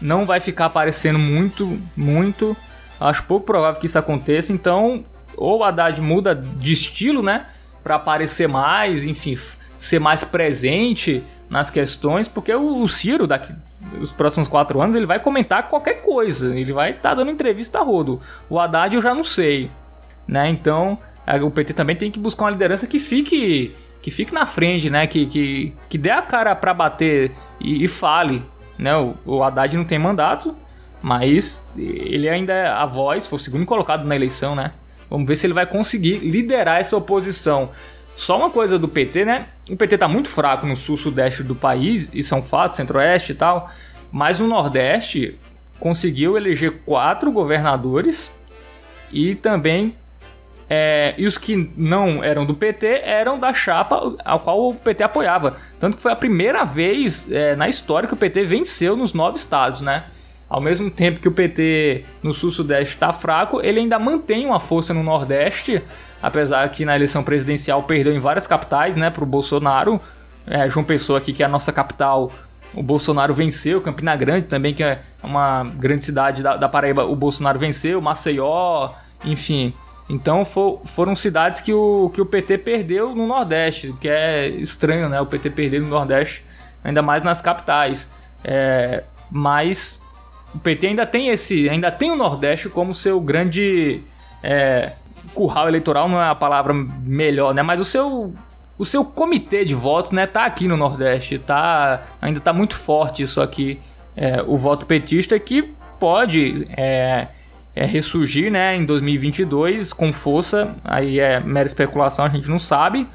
não 0.01 0.27
vai 0.27 0.41
ficar 0.41 0.67
aparecendo 0.67 1.19
muito, 1.19 1.81
muito. 1.97 2.57
Acho 3.01 3.25
pouco 3.25 3.47
provável 3.47 3.81
que 3.81 3.87
isso 3.87 3.99
aconteça, 3.99 4.53
então 4.53 5.05
ou 5.37 5.61
o 5.61 5.65
Haddad 5.65 6.01
muda 6.01 6.35
de 6.35 6.73
estilo, 6.73 7.23
né, 7.23 7.47
para 7.83 7.95
aparecer 7.95 8.49
mais, 8.49 9.05
enfim, 9.05 9.39
ser 9.79 10.01
mais 10.01 10.25
presente 10.25 11.23
nas 11.49 11.71
questões, 11.71 12.27
porque 12.27 12.53
o, 12.53 12.87
Ciro 12.89 13.27
daqui 13.27 13.55
os 14.01 14.13
próximos 14.13 14.49
quatro 14.49 14.81
anos 14.81 14.95
ele 14.95 15.07
vai 15.07 15.21
comentar 15.21 15.69
qualquer 15.69 16.03
coisa, 16.03 16.59
ele 16.59 16.73
vai 16.73 16.91
estar 16.91 17.11
tá 17.11 17.15
dando 17.15 17.31
entrevista 17.31 17.79
a 17.79 17.83
rodo. 17.83 18.21
O 18.51 18.59
Haddad 18.59 18.95
eu 18.95 19.01
já 19.01 19.15
não 19.15 19.25
sei, 19.25 19.71
né? 20.27 20.49
Então 20.49 20.99
o 21.43 21.51
PT 21.51 21.73
também 21.73 21.97
tem 21.97 22.11
que 22.11 22.19
buscar 22.19 22.45
uma 22.45 22.51
liderança 22.51 22.87
que 22.87 22.99
fique 22.99 23.75
que 24.01 24.11
fique 24.11 24.33
na 24.33 24.47
frente, 24.47 24.91
né? 24.91 25.07
Que, 25.07 25.27
que, 25.27 25.75
que 25.89 25.99
dê 25.99 26.11
a 26.11 26.23
cara 26.23 26.55
para 26.55 26.73
bater 26.73 27.33
e, 27.61 27.85
e, 27.85 27.89
fale, 27.89 28.43
né? 28.79 28.97
O, 28.97 29.17
o 29.25 29.43
Haddad 29.43 29.77
não 29.77 29.85
tem 29.85 29.99
mandato, 29.99 30.55
mas 31.03 31.67
ele 31.77 32.29
ainda 32.29 32.53
é 32.53 32.67
a 32.67 32.87
voz, 32.87 33.27
foi 33.27 33.37
o 33.37 33.41
segundo 33.41 33.67
colocado 33.67 34.05
na 34.07 34.15
eleição, 34.15 34.55
né? 34.55 34.73
Vamos 35.11 35.27
ver 35.27 35.37
se 35.37 35.47
ele 35.47 35.55
vai 35.55 35.67
conseguir 35.67 36.19
liderar 36.19 36.81
essa 36.81 36.97
oposição. 36.97 37.71
Só 38.15 38.37
uma 38.37 38.51
coisa 38.51 38.79
do 38.79 38.89
PT, 38.89 39.25
né? 39.25 39.47
O 39.71 39.77
PT 39.77 39.99
tá 39.99 40.09
muito 40.09 40.29
fraco 40.29 40.67
no 40.67 40.77
sul-sudeste 40.77 41.43
do 41.43 41.55
país, 41.55 42.11
isso 42.13 42.35
é 42.35 42.39
um 42.39 42.43
fato, 42.43 42.77
centro-oeste 42.77 43.33
e 43.33 43.35
tal. 43.35 43.71
Mas 44.11 44.39
no 44.39 44.47
nordeste 44.47 45.39
conseguiu 45.79 46.37
eleger 46.37 46.81
quatro 46.85 47.31
governadores 47.31 48.33
e 49.13 49.35
também 49.35 49.95
é, 50.69 51.15
e 51.17 51.27
os 51.27 51.39
que 51.39 51.71
não 51.77 52.23
eram 52.23 52.45
do 52.45 52.55
PT 52.55 53.03
eram 53.05 53.39
da 53.39 53.53
chapa 53.53 54.17
ao 54.25 54.41
qual 54.41 54.69
o 54.69 54.75
PT 54.75 55.03
apoiava. 55.03 55.57
Tanto 55.81 55.97
que 55.97 56.03
foi 56.03 56.13
a 56.13 56.17
primeira 56.17 56.65
vez 56.65 57.31
é, 57.31 57.57
na 57.57 57.69
história 57.69 58.07
que 58.07 58.15
o 58.15 58.17
PT 58.17 58.45
venceu 58.45 58.97
nos 58.97 59.13
nove 59.13 59.39
estados, 59.39 59.81
né? 59.81 60.05
Ao 60.49 60.61
mesmo 60.61 60.91
tempo 60.91 61.21
que 61.21 61.29
o 61.29 61.33
PT 61.33 62.05
no 62.23 62.33
sul-sudeste 62.33 62.95
está 62.95 63.13
fraco, 63.13 63.61
ele 63.63 63.81
ainda 63.81 63.99
mantém 63.99 64.47
uma 64.47 64.61
força 64.61 64.95
no 64.95 65.03
nordeste 65.03 65.83
apesar 66.23 66.69
que 66.71 66.85
na 66.85 66.95
eleição 66.95 67.23
presidencial 67.23 67.83
perdeu 67.83 68.15
em 68.15 68.19
várias 68.19 68.47
capitais, 68.47 68.97
né, 68.97 69.11
para 69.11 69.23
o 69.23 69.27
Bolsonaro. 69.27 70.01
É, 70.47 70.69
João 70.69 70.85
Pessoa 70.85 71.19
aqui, 71.19 71.33
que 71.33 71.43
é 71.43 71.47
a 71.47 71.49
nossa 71.49 71.73
capital, 71.73 72.33
o 72.75 72.83
Bolsonaro 72.83 73.35
venceu. 73.35 73.81
Campina 73.81 74.17
Grande 74.17 74.47
também, 74.47 74.75
que 74.75 74.83
é 74.83 75.01
uma 75.23 75.65
grande 75.65 76.05
cidade 76.05 76.43
da, 76.43 76.57
da 76.57 76.69
Paraíba, 76.69 77.05
o 77.05 77.15
Bolsonaro 77.15 77.59
venceu. 77.59 78.01
Maceió, 78.01 78.91
enfim. 79.25 79.75
Então 80.09 80.45
for, 80.45 80.81
foram 80.85 81.15
cidades 81.15 81.61
que 81.61 81.73
o, 81.73 82.11
que 82.15 82.21
o 82.21 82.27
PT 82.27 82.59
perdeu 82.59 83.15
no 83.15 83.27
Nordeste, 83.27 83.95
que 84.01 84.09
é 84.09 84.49
estranho, 84.49 85.09
né? 85.09 85.21
O 85.21 85.27
PT 85.27 85.51
perder 85.51 85.81
no 85.81 85.89
Nordeste, 85.89 86.45
ainda 86.83 87.03
mais 87.03 87.23
nas 87.23 87.43
capitais. 87.43 88.11
É, 88.43 89.05
mas 89.31 90.01
o 90.55 90.59
PT 90.59 90.87
ainda 90.87 91.07
tem 91.07 91.29
esse, 91.29 91.69
ainda 91.69 91.91
tem 91.91 92.11
o 92.11 92.17
Nordeste 92.17 92.69
como 92.69 92.95
seu 92.95 93.21
grande 93.21 94.01
é, 94.43 94.93
curral 95.35 95.69
eleitoral 95.69 96.09
não 96.09 96.21
é 96.21 96.29
a 96.29 96.35
palavra 96.35 96.73
melhor, 96.73 97.53
né? 97.53 97.63
Mas 97.63 97.81
o 97.81 97.85
seu 97.85 98.33
o 98.79 98.85
seu 98.85 99.05
comitê 99.05 99.65
de 99.65 99.75
votos, 99.75 100.13
né, 100.13 100.25
tá 100.25 100.45
aqui 100.45 100.69
no 100.69 100.77
Nordeste, 100.77 101.37
tá 101.37 102.03
ainda 102.23 102.39
tá 102.39 102.53
muito 102.53 102.77
forte 102.77 103.25
isso 103.25 103.41
aqui, 103.41 103.81
é, 104.17 104.41
o 104.43 104.57
voto 104.57 104.87
petista 104.87 105.37
que 105.39 105.75
pode 105.99 106.69
é, 106.77 107.27
é, 107.79 107.87
ressurgir, 107.87 108.51
né, 108.51 108.75
em 108.75 108.85
2022 108.85 109.93
com 109.93 110.13
força. 110.13 110.75
Aí 110.85 111.21
é 111.21 111.39
mera 111.39 111.67
especulação, 111.67 112.25
a 112.25 112.29
gente 112.29 112.49
não 112.49 112.59
sabe. 112.59 113.07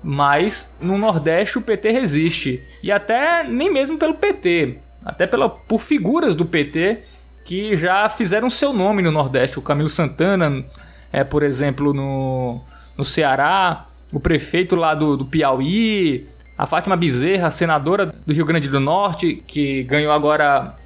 mas 0.00 0.76
no 0.80 0.96
Nordeste 0.96 1.58
o 1.58 1.62
PT 1.62 1.90
resiste. 1.90 2.62
E 2.80 2.92
até 2.92 3.42
nem 3.42 3.72
mesmo 3.72 3.98
pelo 3.98 4.14
PT, 4.14 4.78
até 5.04 5.26
pela, 5.26 5.48
por 5.48 5.80
figuras 5.80 6.36
do 6.36 6.46
PT 6.46 7.00
que 7.44 7.76
já 7.76 8.08
fizeram 8.08 8.48
seu 8.48 8.72
nome 8.72 9.02
no 9.02 9.10
Nordeste. 9.10 9.58
O 9.58 9.62
Camilo 9.62 9.88
Santana, 9.88 10.64
é, 11.12 11.24
por 11.24 11.42
exemplo, 11.42 11.92
no, 11.92 12.60
no 12.96 13.04
Ceará, 13.04 13.86
o 14.12 14.20
prefeito 14.20 14.76
lá 14.76 14.94
do, 14.94 15.16
do 15.16 15.24
Piauí, 15.24 16.28
a 16.56 16.66
Fátima 16.66 16.96
Bezerra, 16.96 17.50
senadora 17.50 18.06
do 18.06 18.32
Rio 18.32 18.44
Grande 18.44 18.68
do 18.68 18.78
Norte, 18.78 19.42
que 19.46 19.82
ganhou 19.82 20.12
agora 20.12 20.76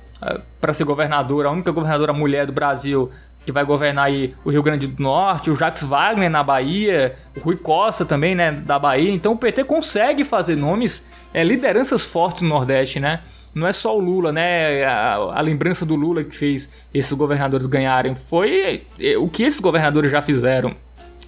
para 0.61 0.73
ser 0.73 0.85
governadora, 0.85 1.49
a 1.49 1.53
única 1.53 1.71
governadora 1.71 2.13
mulher 2.13 2.47
do 2.47 2.53
Brasil 2.53 3.11
que 3.45 3.53
vai 3.53 3.65
governar 3.65 4.07
aí 4.07 4.35
o 4.45 4.51
Rio 4.51 4.63
Grande 4.63 4.87
do 4.87 5.03
Norte, 5.03 5.51
o 5.51 5.55
Jacques 5.55 5.83
Wagner 5.83 6.31
na 6.31 6.43
Bahia, 6.43 7.17
o 7.37 7.41
Rui 7.41 7.57
Costa 7.57 8.05
também, 8.05 8.35
né, 8.35 8.53
da 8.53 8.79
Bahia. 8.79 9.11
Então 9.11 9.33
o 9.33 9.37
PT 9.37 9.65
consegue 9.65 10.25
fazer 10.25 10.57
nomes, 10.57 11.09
é, 11.35 11.43
lideranças 11.43 12.05
fortes 12.05 12.43
no 12.43 12.49
Nordeste, 12.49 13.01
né? 13.01 13.21
Não 13.55 13.67
é 13.67 13.73
só 13.73 13.97
o 13.97 14.01
Lula, 14.01 14.33
né? 14.33 14.85
A, 14.85 15.15
a, 15.15 15.41
lembrança 15.41 15.85
do 15.85 15.95
Lula 15.95 16.25
que 16.25 16.35
fez 16.35 16.73
esses 16.95 17.13
governadores 17.13 17.67
ganharem. 17.67 18.15
Foi 18.15 18.87
é, 18.99 19.19
o 19.19 19.29
que 19.29 19.43
esses 19.43 19.61
governadores 19.61 20.11
já 20.11 20.23
fizeram. 20.23 20.75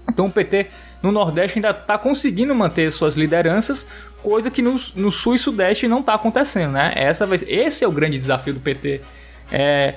Então 0.09 0.27
o 0.27 0.31
PT 0.31 0.69
no 1.03 1.11
Nordeste 1.11 1.59
ainda 1.59 1.71
está 1.71 1.99
conseguindo 1.99 2.55
manter 2.55 2.91
suas 2.91 3.17
lideranças, 3.17 3.87
coisa 4.23 4.51
que 4.51 4.63
no, 4.63 4.77
no 4.95 5.11
Sul 5.11 5.35
e 5.35 5.39
Sudeste 5.39 5.89
não 5.89 6.01
está 6.01 6.15
acontecendo, 6.15 6.73
né? 6.73 6.93
Essa 6.95 7.27
vai, 7.27 7.39
esse 7.47 7.85
é 7.85 7.89
o 7.89 7.93
grande 7.93 8.19
desafio 8.19 8.55
do 8.55 8.61
PT. 8.61 9.01
É, 9.51 9.95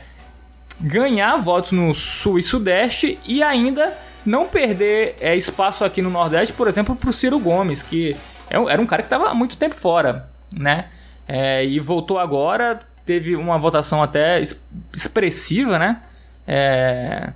ganhar 0.80 1.38
votos 1.38 1.72
no 1.72 1.94
Sul 1.94 2.40
e 2.40 2.44
Sudeste 2.44 3.20
e 3.26 3.42
ainda 3.42 3.98
não 4.26 4.48
perder 4.48 5.16
é, 5.20 5.36
espaço 5.36 5.86
aqui 5.86 6.02
no 6.02 6.10
Nordeste, 6.10 6.54
por 6.54 6.68
exemplo, 6.68 6.96
para 6.96 7.10
o 7.10 7.14
Ciro 7.14 7.40
Gomes, 7.40 7.82
que 7.82 8.16
é 8.50 8.56
era 8.56 8.82
um 8.82 8.86
cara 8.86 9.02
que 9.02 9.08
estava 9.08 9.30
há 9.30 9.34
muito 9.34 9.58
tempo 9.58 9.76
fora, 9.76 10.30
né? 10.54 10.88
É, 11.28 11.66
e 11.66 11.80
voltou 11.80 12.18
agora, 12.18 12.80
teve 13.06 13.36
uma 13.36 13.58
votação 13.58 14.02
até 14.02 14.42
expressiva, 14.94 15.78
né? 15.78 16.02
É, 16.48 17.30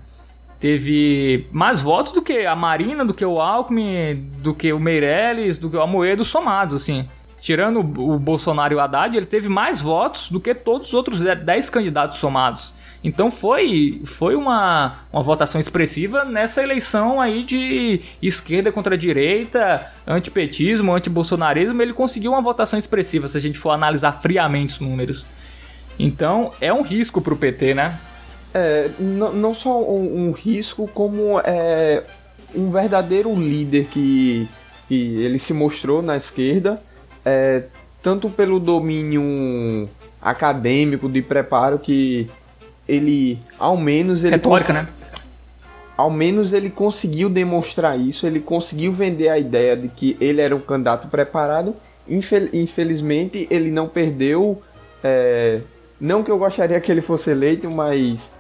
teve 0.62 1.48
mais 1.52 1.82
votos 1.82 2.14
do 2.14 2.22
que 2.22 2.46
a 2.46 2.56
Marina, 2.56 3.04
do 3.04 3.16
que 3.16 3.26
o 3.26 3.42
Alckmin, 3.42 4.30
do 4.38 4.54
que 4.54 4.72
o 4.72 4.80
Meirelles, 4.80 5.58
do 5.58 5.72
que 5.72 5.76
o 5.76 5.82
Amoedo 5.82 6.24
somados, 6.24 6.76
assim. 6.76 7.10
Tirando 7.42 7.80
o 7.80 8.20
Bolsonaro 8.20 8.72
e 8.72 8.78
o 8.78 8.80
Haddad, 8.80 9.18
ele 9.18 9.26
teve 9.26 9.50
mais 9.50 9.82
votos 9.82 10.30
do 10.30 10.40
que 10.40 10.54
todos 10.54 10.90
os 10.90 10.94
outros 10.94 11.20
10 11.20 11.70
candidatos 11.72 12.20
somados. 12.20 12.76
Então 13.04 13.32
foi, 13.32 14.04
foi 14.06 14.36
uma, 14.36 15.00
uma 15.12 15.24
votação 15.24 15.60
expressiva 15.60 16.24
nessa 16.24 16.62
eleição 16.62 17.20
aí 17.20 17.44
de 17.44 18.02
esquerda 18.22 18.72
contra 18.72 18.96
direita, 18.96 19.92
antipetismo, 20.06 20.94
antibolsonarismo. 20.94 21.82
Ele 21.82 21.94
conseguiu 21.94 22.34
uma 22.34 22.42
votação 22.42 22.78
expressiva 22.78 23.28
se 23.28 23.36
a 23.36 23.42
gente 23.42 23.58
for 23.58 23.72
analisar 23.72 24.12
friamente 24.12 24.74
os 24.74 24.80
números. 24.80 25.26
Então 25.98 26.52
é 26.62 26.72
um 26.72 26.84
risco 26.84 27.20
para 27.20 27.34
o 27.34 27.38
PT, 27.38 27.74
né? 27.74 28.00
É, 28.54 28.90
não, 29.00 29.32
não 29.32 29.54
só 29.54 29.82
um, 29.82 30.28
um, 30.28 30.32
risco, 30.32 30.90
como 30.94 31.40
é, 31.40 32.04
um 32.54 32.70
verdadeiro 32.70 33.34
líder 33.34 33.86
que, 33.86 34.48
que 34.88 35.22
ele 35.22 35.40
se 35.40 35.54
mostrou 35.54 36.02
na 36.02 36.18
esquerda, 36.18 36.82
é, 37.24 37.64
tanto 38.02 38.30
pelo 38.30 38.60
domínio 38.60 39.90
acadêmico 40.22 41.08
de 41.08 41.22
preparo 41.22 41.80
que 41.80 42.30
ele, 42.88 43.40
ao 43.58 43.78
menos 43.78 44.24
ele 44.24 44.32
Retórica, 44.32 44.74
né? 44.74 44.88
Ao 45.96 46.10
menos 46.10 46.52
ele 46.52 46.70
conseguiu 46.70 47.30
demonstrar 47.30 47.98
isso, 47.98 48.26
ele 48.26 48.40
conseguiu 48.40 48.92
vender 48.92 49.30
a 49.30 49.38
ideia 49.38 49.78
de 49.78 49.88
que 49.88 50.18
ele 50.20 50.42
era 50.42 50.56
um 50.56 50.60
candidato 50.60 51.08
preparado. 51.08 51.76
Infel 52.08 52.50
infelizmente, 52.54 53.48
ele 53.52 53.70
não 53.70 53.88
perdeu. 53.88 54.62
É, 55.04 55.62
não 56.00 56.24
que 56.24 56.32
eu 56.32 56.38
gostaria 56.38 56.80
que 56.82 56.92
ele 56.92 57.02
fosse 57.02 57.30
eleito, 57.30 57.70
mas 57.70 58.32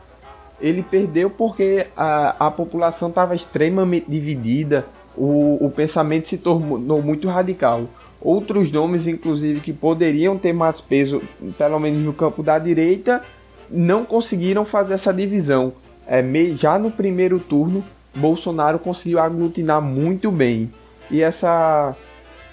ele 0.62 0.84
perdeu 0.84 1.30
porque 1.30 1.88
a, 1.98 2.48
a 2.48 2.52
população 2.52 3.10
estava 3.10 3.34
extremamente 3.36 4.06
dividida, 4.10 4.86
o, 5.18 5.66
o 5.66 5.72
pensamento 5.72 6.28
se 6.28 6.38
tornou 6.38 7.02
muito 7.02 7.28
radical. 7.28 7.86
Outros 8.22 8.72
nomes, 8.72 9.08
inclusive, 9.08 9.60
que 9.60 9.74
poderiam 9.74 10.38
ter 10.38 10.54
mais 10.54 10.80
peso, 10.80 11.22
pelo 11.58 11.80
menos 11.80 12.04
no 12.04 12.14
campo 12.14 12.44
da 12.44 12.60
direita, 12.60 13.22
não 13.70 14.06
conseguiram 14.06 14.64
fazer 14.64 14.94
essa 14.94 15.12
divisão. 15.12 15.74
É, 16.08 16.24
já 16.56 16.78
no 16.78 16.92
primeiro 16.92 17.40
turno, 17.40 17.84
Bolsonaro 18.16 18.78
conseguiu 18.78 19.20
aglutinar 19.20 19.82
muito 19.82 20.30
bem. 20.32 20.72
E 21.10 21.22
essa 21.22 21.96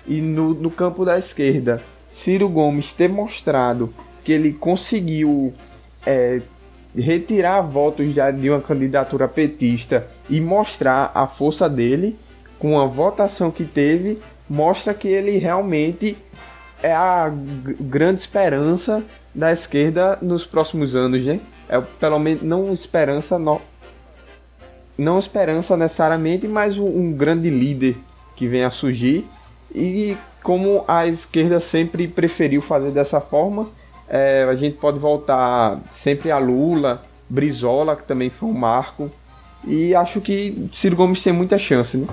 e 0.07 0.23
no, 0.23 0.55
no 0.55 0.71
campo 0.71 1.05
da 1.05 1.18
esquerda, 1.18 1.83
Ciro 2.09 2.49
Gomes 2.49 2.94
ter 2.94 3.09
mostrado 3.09 3.92
que 4.25 4.33
ele 4.33 4.53
conseguiu 4.53 5.53
é, 6.07 6.40
retirar 7.01 7.61
votos 7.63 8.15
já 8.15 8.31
de 8.31 8.51
uma 8.51 8.61
candidatura 8.61 9.29
petista 9.29 10.07
e 10.29 10.41
mostrar 10.41 11.11
a 11.15 11.27
força 11.27 11.69
dele 11.69 12.19
com 12.59 12.79
a 12.79 12.87
votação 12.87 13.51
que 13.51 13.65
teve, 13.65 14.19
mostra 14.49 14.93
que 14.93 15.09
ele 15.09 15.39
realmente 15.39 16.17
é 16.83 16.93
a 16.93 17.33
grande 17.81 18.21
esperança 18.21 19.05
da 19.35 19.53
esquerda 19.53 20.19
nos 20.21 20.45
próximos 20.45 20.97
anos, 20.97 21.25
né? 21.25 21.41
É 21.69 21.81
pelo 21.81 22.19
menos 22.19 22.43
não 22.43 22.73
esperança 22.73 23.39
no... 23.39 23.61
não 24.97 25.19
esperança 25.19 25.77
necessariamente, 25.77 26.49
mas 26.49 26.79
um, 26.79 27.13
grande 27.13 27.51
líder 27.51 27.97
que 28.35 28.49
vem 28.49 28.65
a 28.65 28.71
surgir 28.71 29.27
e 29.75 30.17
como 30.43 30.85
a 30.89 31.07
esquerda 31.07 31.61
sempre 31.61 32.09
preferiu 32.09 32.63
fazer 32.63 32.91
dessa 32.91 33.21
forma, 33.21 33.69
é, 34.09 34.47
a 34.49 34.55
gente 34.55 34.77
pode 34.77 34.99
voltar 34.99 35.79
sempre 35.90 36.31
a 36.31 36.38
Lula, 36.38 37.03
Brizola, 37.29 37.94
que 37.94 38.05
também 38.05 38.31
foi 38.31 38.49
um 38.49 38.55
marco, 38.55 39.11
e 39.66 39.94
acho 39.94 40.21
que 40.21 40.68
Ciro 40.73 40.97
Gomes 40.97 41.23
tem 41.23 41.33
muita 41.33 41.59
chance 41.59 41.99
né, 41.99 42.07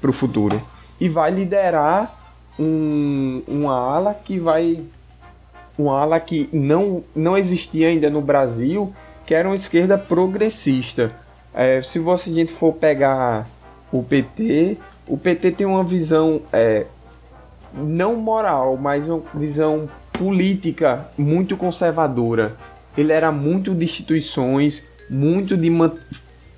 para 0.00 0.10
o 0.10 0.12
futuro. 0.12 0.62
E 1.00 1.08
vai 1.08 1.30
liderar 1.30 2.14
um, 2.58 3.42
uma 3.46 3.74
ala 3.74 4.14
que 4.14 4.38
vai. 4.38 4.82
Uma 5.76 6.00
ala 6.00 6.20
que 6.20 6.48
não, 6.52 7.02
não 7.14 7.36
existia 7.36 7.88
ainda 7.88 8.08
no 8.08 8.20
Brasil, 8.20 8.94
que 9.26 9.34
era 9.34 9.48
uma 9.48 9.56
esquerda 9.56 9.98
progressista. 9.98 11.12
É, 11.54 11.80
se 11.82 11.98
você, 11.98 12.30
a 12.30 12.32
gente 12.32 12.52
for 12.52 12.72
pegar 12.74 13.48
o 13.90 14.02
PT, 14.02 14.78
o 15.06 15.16
PT 15.18 15.50
tem 15.52 15.66
uma 15.66 15.82
visão 15.82 16.42
é, 16.52 16.86
não 17.74 18.16
moral, 18.16 18.76
mas 18.76 19.08
uma 19.08 19.22
visão 19.34 19.88
política 20.22 21.08
muito 21.18 21.56
conservadora. 21.56 22.56
Ele 22.96 23.12
era 23.12 23.32
muito 23.32 23.74
de 23.74 23.84
instituições, 23.84 24.84
muito 25.10 25.56
de. 25.56 25.68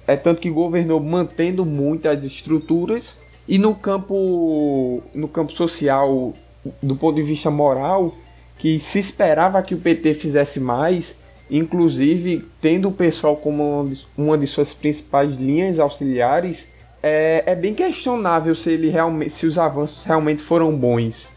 É 0.06 0.16
tanto 0.16 0.40
que 0.40 0.50
governou 0.50 1.00
mantendo 1.00 1.64
muitas 1.64 2.24
estruturas 2.24 3.16
e 3.48 3.56
no 3.56 3.74
campo, 3.74 5.02
no 5.14 5.26
campo 5.28 5.50
social, 5.52 6.34
do 6.82 6.94
ponto 6.94 7.16
de 7.16 7.22
vista 7.22 7.50
moral, 7.50 8.14
que 8.58 8.78
se 8.78 8.98
esperava 8.98 9.62
que 9.62 9.74
o 9.74 9.78
PT 9.78 10.12
fizesse 10.12 10.60
mais, 10.60 11.16
inclusive 11.50 12.44
tendo 12.60 12.88
o 12.88 12.92
pessoal 12.92 13.34
como 13.34 13.90
uma 14.16 14.36
de 14.36 14.46
suas 14.46 14.74
principais 14.74 15.36
linhas 15.36 15.78
auxiliares, 15.78 16.70
é, 17.02 17.44
é 17.46 17.54
bem 17.54 17.72
questionável 17.72 18.54
se, 18.54 18.70
ele 18.70 18.90
realmente, 18.90 19.30
se 19.30 19.46
os 19.46 19.56
avanços 19.56 20.04
realmente 20.04 20.42
foram 20.42 20.74
bons. 20.76 21.32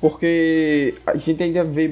Porque 0.00 0.94
a 1.06 1.16
gente 1.16 1.42
ainda 1.42 1.62
vê 1.62 1.90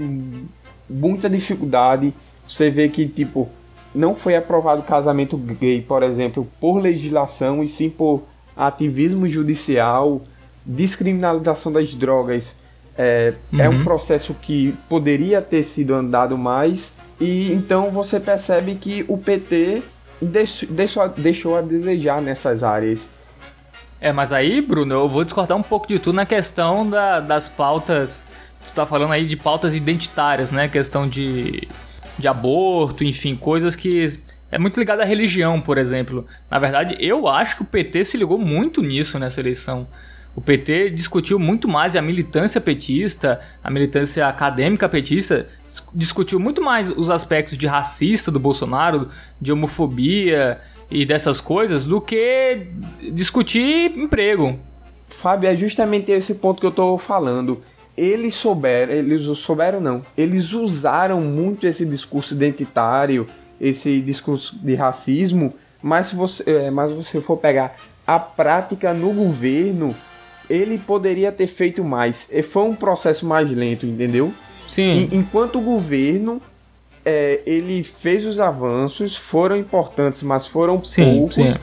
muita 0.89 1.29
dificuldade. 1.29 2.15
Você 2.47 2.71
vê 2.71 2.89
que, 2.89 3.07
tipo, 3.07 3.49
não 3.95 4.15
foi 4.15 4.37
aprovado 4.37 4.83
casamento 4.83 5.37
gay, 5.37 5.83
por 5.83 6.03
exemplo, 6.03 6.49
por 6.61 6.79
legislação 6.79 7.63
e 7.63 7.69
sim 7.69 7.91
por 7.91 8.23
ativismo 8.57 9.29
judicial, 9.29 10.23
descriminalização 10.65 11.71
das 11.71 11.95
drogas 11.95 12.57
é, 12.99 13.35
uhum. 13.53 13.61
é 13.61 13.69
um 13.69 13.79
uhum. 13.79 13.85
processo 13.85 14.35
que 14.35 14.75
poderia 14.89 15.41
ter 15.41 15.63
sido 15.63 15.95
andado 15.95 16.37
mais 16.37 16.93
e 17.21 17.53
então 17.53 17.91
você 17.91 18.19
percebe 18.19 18.75
que 18.75 19.05
o 19.07 19.17
PT 19.17 19.83
deixou, 20.21 20.69
deixou, 20.69 21.09
deixou 21.09 21.57
a 21.57 21.61
desejar 21.61 22.21
nessas 22.21 22.65
áreas. 22.65 23.09
É, 24.01 24.13
mas 24.13 24.33
aí, 24.33 24.61
Bruno, 24.61 24.95
eu 24.95 25.09
vou 25.09 25.25
discordar 25.25 25.57
um 25.57 25.63
pouco 25.63 25.89
de 25.89 25.99
tudo 25.99 26.17
na 26.17 26.27
questão 26.27 26.89
da, 26.89 27.21
das 27.21 27.49
pautas. 27.49 28.23
Tu 28.65 28.73
tá 28.73 28.87
falando 28.87 29.13
aí 29.13 29.27
de 29.27 29.37
pautas 29.37 29.75
identitárias, 29.75 30.51
né? 30.51 30.69
Questão 30.69 31.09
de, 31.09 31.67
de 32.19 32.29
aborto, 32.29 33.03
enfim, 33.03 33.35
coisas 33.35 33.75
que 33.75 34.07
é 34.51 34.59
muito 34.59 34.79
ligado 34.79 35.01
à 35.01 35.05
religião, 35.05 35.61
por 35.61 35.79
exemplo. 35.79 36.27
Na 36.51 36.59
verdade, 36.59 36.97
eu 37.01 37.27
acho 37.27 37.57
que 37.57 37.63
o 37.63 37.67
PT 37.67 38.05
se 38.05 38.17
ligou 38.17 38.39
muito 38.39 38.83
nisso 38.83 39.19
nessa 39.19 39.41
eleição. 39.41 39.87
O 40.35 40.41
PT 40.41 40.91
discutiu 40.91 41.37
muito 41.37 41.67
mais 41.67 41.97
a 41.97 42.03
militância 42.03 42.61
petista, 42.61 43.41
a 43.63 43.71
militância 43.71 44.27
acadêmica 44.29 44.89
petista, 44.89 45.49
discutiu 45.93 46.39
muito 46.39 46.63
mais 46.63 46.91
os 46.91 47.11
aspectos 47.11 47.59
de 47.59 47.67
racista 47.67 48.31
do 48.31 48.39
Bolsonaro, 48.39 49.09
de 49.41 49.51
homofobia 49.51 50.61
e 50.91 51.05
dessas 51.05 51.41
coisas, 51.41 51.87
do 51.87 52.01
que 52.01 52.67
discutir 53.13 53.97
emprego. 53.97 54.59
Fábio, 55.09 55.49
é 55.49 55.57
justamente 55.57 56.13
esse 56.13 56.35
ponto 56.35 56.61
que 56.61 56.67
eu 56.67 56.71
tô 56.73 56.97
falando. 56.99 57.61
Eles 57.97 58.35
souberam, 58.35 58.93
eles 58.93 59.23
souberam 59.39 59.81
não, 59.81 60.03
eles 60.17 60.53
usaram 60.53 61.21
muito 61.21 61.67
esse 61.67 61.85
discurso 61.85 62.35
identitário, 62.35 63.27
esse 63.61 64.01
discurso 64.01 64.57
de 64.57 64.75
racismo, 64.77 65.53
mas 65.83 66.07
se 66.07 66.17
você, 66.17 66.45
é, 66.47 66.71
mas 66.71 66.93
você 66.93 67.21
for 67.21 67.37
pegar 67.37 67.77
a 68.07 68.19
prática 68.19 68.95
no 68.95 69.13
governo, 69.13 69.95
ele 70.49 70.79
poderia 70.79 71.33
ter 71.33 71.47
feito 71.49 71.85
mais. 71.85 72.29
E 72.33 72.41
foi 72.43 72.63
um 72.63 72.75
processo 72.75 73.27
mais 73.27 73.51
lento, 73.51 73.85
entendeu? 73.85 74.33
Sim. 74.67 75.09
E, 75.11 75.17
enquanto 75.17 75.59
o 75.59 75.63
governo 75.63 76.41
é, 77.09 77.41
ele 77.47 77.83
fez 77.83 78.27
os 78.27 78.39
avanços, 78.39 79.17
foram 79.17 79.57
importantes, 79.57 80.23
mas 80.23 80.47
foram 80.47 80.85
Sim, 80.85 81.21
poucos. 81.21 81.37
sim. 81.37 81.55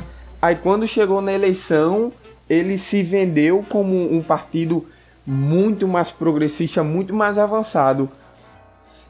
Aí 0.42 0.56
quando 0.56 0.88
chegou 0.88 1.22
na 1.22 1.32
eleição, 1.32 2.12
ele 2.50 2.80
se 2.80 3.04
vendeu 3.04 3.64
como 3.70 4.12
um 4.12 4.24
partido 4.24 4.86
muito 5.26 5.88
mais 5.88 6.12
progressista, 6.12 6.84
muito 6.84 7.14
mais 7.14 7.38
avançado. 7.38 8.10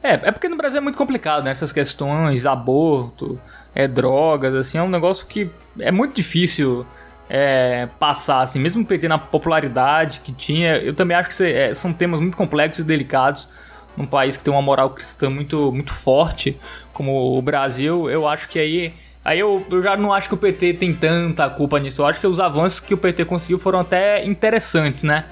É, 0.02 0.12
é 0.12 0.30
porque 0.30 0.48
no 0.48 0.56
Brasil 0.56 0.78
é 0.78 0.80
muito 0.82 0.96
complicado, 0.96 1.44
né? 1.44 1.50
Essas 1.50 1.72
questões, 1.72 2.44
aborto, 2.44 3.40
é, 3.74 3.88
drogas, 3.88 4.54
assim, 4.54 4.76
é 4.76 4.82
um 4.82 4.90
negócio 4.90 5.26
que 5.26 5.50
é 5.78 5.90
muito 5.90 6.14
difícil 6.14 6.86
é, 7.30 7.88
passar, 7.98 8.42
assim, 8.42 8.58
mesmo 8.58 8.82
o 8.82 8.86
PT 8.86 9.08
na 9.08 9.18
popularidade 9.18 10.20
que 10.20 10.32
tinha, 10.32 10.76
eu 10.76 10.94
também 10.94 11.16
acho 11.16 11.34
que 11.34 11.42
é, 11.42 11.72
são 11.72 11.92
temas 11.92 12.20
muito 12.20 12.36
complexos 12.36 12.84
e 12.84 12.86
delicados 12.86 13.48
num 13.96 14.06
país 14.06 14.36
que 14.36 14.44
tem 14.44 14.52
uma 14.52 14.62
moral 14.62 14.90
cristã 14.90 15.30
muito, 15.30 15.72
muito 15.72 15.92
forte 15.92 16.58
como 16.92 17.36
o 17.36 17.42
Brasil, 17.42 18.10
eu 18.10 18.26
acho 18.26 18.48
que 18.48 18.58
aí... 18.58 18.94
Aí 19.24 19.40
eu, 19.40 19.66
eu 19.68 19.82
já 19.82 19.96
não 19.96 20.12
acho 20.12 20.28
que 20.28 20.34
o 20.34 20.38
PT 20.38 20.74
tem 20.74 20.94
tanta 20.94 21.50
culpa 21.50 21.80
nisso, 21.80 22.00
eu 22.00 22.06
acho 22.06 22.20
que 22.20 22.26
os 22.28 22.38
avanços 22.38 22.78
que 22.78 22.94
o 22.94 22.96
PT 22.96 23.24
conseguiu 23.24 23.58
foram 23.58 23.80
até 23.80 24.24
interessantes, 24.24 25.02
né? 25.02 25.24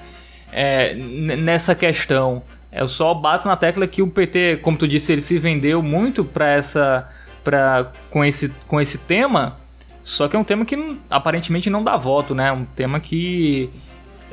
é, 0.55 0.93
nessa 0.95 1.75
questão. 1.75 2.41
Eu 2.71 2.87
só 2.87 3.13
bato 3.13 3.45
na 3.47 3.57
tecla 3.57 3.85
que 3.85 4.01
o 4.01 4.07
PT, 4.07 4.59
como 4.61 4.77
tu 4.77 4.87
disse, 4.87 5.11
ele 5.11 5.21
se 5.21 5.37
vendeu 5.37 5.83
muito 5.83 6.23
para 6.23 6.47
essa 6.47 7.09
para 7.43 7.91
com 8.09 8.25
esse 8.25 8.49
com 8.67 8.81
esse 8.81 8.97
tema, 8.97 9.57
só 10.01 10.27
que 10.27 10.35
é 10.35 10.39
um 10.39 10.43
tema 10.43 10.65
que 10.65 10.97
aparentemente 11.09 11.69
não 11.69 11.83
dá 11.83 11.95
voto, 11.97 12.33
né? 12.33 12.51
Um 12.51 12.65
tema 12.65 12.99
que 12.99 13.69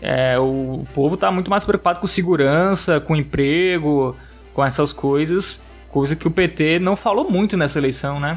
é, 0.02 0.36
o 0.36 0.84
povo 0.92 1.16
tá 1.16 1.30
muito 1.30 1.48
mais 1.48 1.64
preocupado 1.64 2.00
com 2.00 2.08
segurança, 2.08 2.98
com 2.98 3.14
emprego, 3.14 4.16
com 4.52 4.64
essas 4.64 4.92
coisas, 4.92 5.60
coisa 5.88 6.16
que 6.16 6.26
o 6.26 6.30
PT 6.30 6.80
não 6.80 6.96
falou 6.96 7.30
muito 7.30 7.56
nessa 7.56 7.78
eleição, 7.78 8.18
né? 8.18 8.36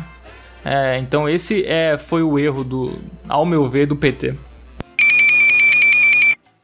É, 0.63 0.99
então 0.99 1.27
esse 1.27 1.65
é, 1.65 1.97
foi 1.97 2.21
o 2.21 2.37
erro 2.37 2.63
do, 2.63 2.99
ao 3.27 3.45
meu 3.45 3.67
ver, 3.67 3.87
do 3.87 3.95
PT. 3.95 4.35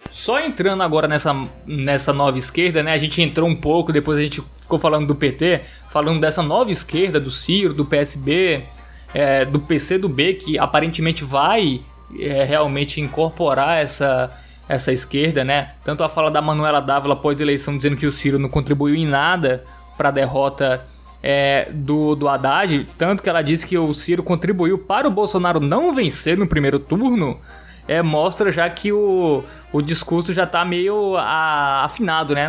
Só 0.07 0.39
entrando 0.39 0.83
agora 0.83 1.07
nessa, 1.07 1.47
nessa 1.65 2.13
nova 2.13 2.37
esquerda, 2.37 2.83
né? 2.83 2.93
A 2.93 2.97
gente 2.97 3.21
entrou 3.23 3.49
um 3.49 3.55
pouco, 3.55 3.91
depois 3.91 4.19
a 4.19 4.21
gente 4.21 4.43
ficou 4.53 4.77
falando 4.77 5.07
do 5.07 5.15
PT, 5.15 5.61
falando 5.89 6.19
dessa 6.19 6.43
nova 6.43 6.69
esquerda, 6.69 7.19
do 7.19 7.31
Ciro, 7.31 7.73
do 7.73 7.85
PSB, 7.85 8.61
é, 9.15 9.45
do 9.45 9.59
PC 9.59 9.97
do 9.97 10.09
B, 10.09 10.35
que 10.35 10.59
aparentemente 10.59 11.23
vai 11.23 11.81
é, 12.19 12.43
realmente 12.43 13.01
incorporar 13.01 13.81
essa, 13.81 14.31
essa 14.73 14.91
esquerda, 14.91 15.43
né? 15.43 15.71
Tanto 15.83 16.03
a 16.03 16.09
fala 16.09 16.31
da 16.31 16.41
Manuela 16.41 16.79
Dávila 16.79 17.13
após 17.13 17.39
eleição 17.41 17.75
dizendo 17.75 17.97
que 17.97 18.05
o 18.07 18.11
Ciro 18.11 18.39
não 18.39 18.47
contribuiu 18.49 18.95
em 18.95 19.05
nada 19.05 19.63
para 19.97 20.09
a 20.09 20.11
derrota 20.11 20.85
é, 21.21 21.67
do, 21.71 22.15
do 22.15 22.27
Haddad, 22.27 22.87
tanto 22.97 23.21
que 23.21 23.29
ela 23.29 23.41
disse 23.41 23.67
que 23.67 23.77
o 23.77 23.93
Ciro 23.93 24.23
contribuiu 24.23 24.77
para 24.77 25.07
o 25.07 25.11
Bolsonaro 25.11 25.59
não 25.59 25.93
vencer 25.93 26.37
no 26.37 26.47
primeiro 26.47 26.79
turno, 26.79 27.37
é, 27.87 28.01
mostra 28.01 28.51
já 28.51 28.69
que 28.69 28.91
o, 28.93 29.43
o 29.73 29.81
discurso 29.81 30.33
já 30.33 30.45
tá 30.45 30.63
meio 30.63 31.17
a- 31.17 31.83
afinado, 31.83 32.33
né? 32.33 32.47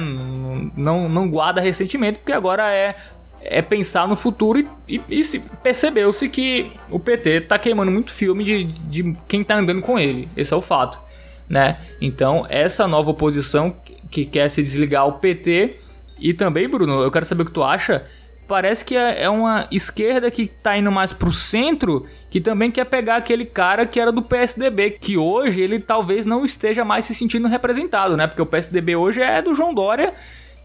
Não, 0.76 1.08
não, 1.08 1.28
guarda 1.28 1.60
ressentimento, 1.60 2.18
porque 2.20 2.32
agora 2.32 2.72
é, 2.72 2.94
é 3.42 3.60
pensar 3.60 4.06
no 4.06 4.14
futuro 4.14 4.58
e, 4.60 4.68
e- 4.96 5.02
e 5.08 5.24
se- 5.24 5.40
percebeu-se 5.62 6.28
que 6.28 6.70
o 6.90 7.00
PT 7.00 7.42
tá 7.42 7.58
queimando 7.58 7.90
muito 7.90 8.12
filme 8.12 8.44
de, 8.44 8.64
de 8.64 9.16
quem 9.26 9.42
tá 9.42 9.56
andando 9.56 9.80
com 9.82 9.98
ele. 9.98 10.28
Esse 10.36 10.54
é 10.54 10.56
o 10.56 10.62
fato, 10.62 10.98
né? 11.52 11.76
Então, 12.00 12.46
essa 12.48 12.88
nova 12.88 13.10
oposição 13.10 13.70
que- 13.70 13.96
que 14.10 14.24
quer 14.24 14.48
se 14.48 14.62
desligar 14.62 15.02
ao 15.02 15.18
PT 15.18 15.76
e 16.18 16.32
também, 16.32 16.66
Bruno, 16.66 17.02
eu 17.02 17.10
quero 17.10 17.26
saber 17.26 17.42
o 17.42 17.46
que 17.46 17.52
tu 17.52 17.62
acha. 17.62 18.04
Parece 18.48 18.82
que 18.86 18.96
é 18.96 19.22
é 19.24 19.28
uma 19.28 19.66
esquerda 19.70 20.30
que 20.30 20.46
tá 20.46 20.78
indo 20.78 20.90
mais 20.90 21.12
pro 21.12 21.30
centro, 21.30 22.06
que 22.30 22.40
também 22.40 22.70
quer 22.70 22.86
pegar 22.86 23.16
aquele 23.16 23.44
cara 23.44 23.84
que 23.84 24.00
era 24.00 24.10
do 24.10 24.22
PSDB, 24.22 24.92
que 24.92 25.18
hoje 25.18 25.60
ele 25.60 25.78
talvez 25.78 26.24
não 26.24 26.42
esteja 26.42 26.84
mais 26.86 27.04
se 27.04 27.14
sentindo 27.14 27.46
representado, 27.48 28.16
né? 28.16 28.26
Porque 28.26 28.40
o 28.42 28.46
PSDB 28.46 28.96
hoje 28.96 29.20
é 29.20 29.42
do 29.42 29.54
João 29.54 29.74
Dória, 29.74 30.14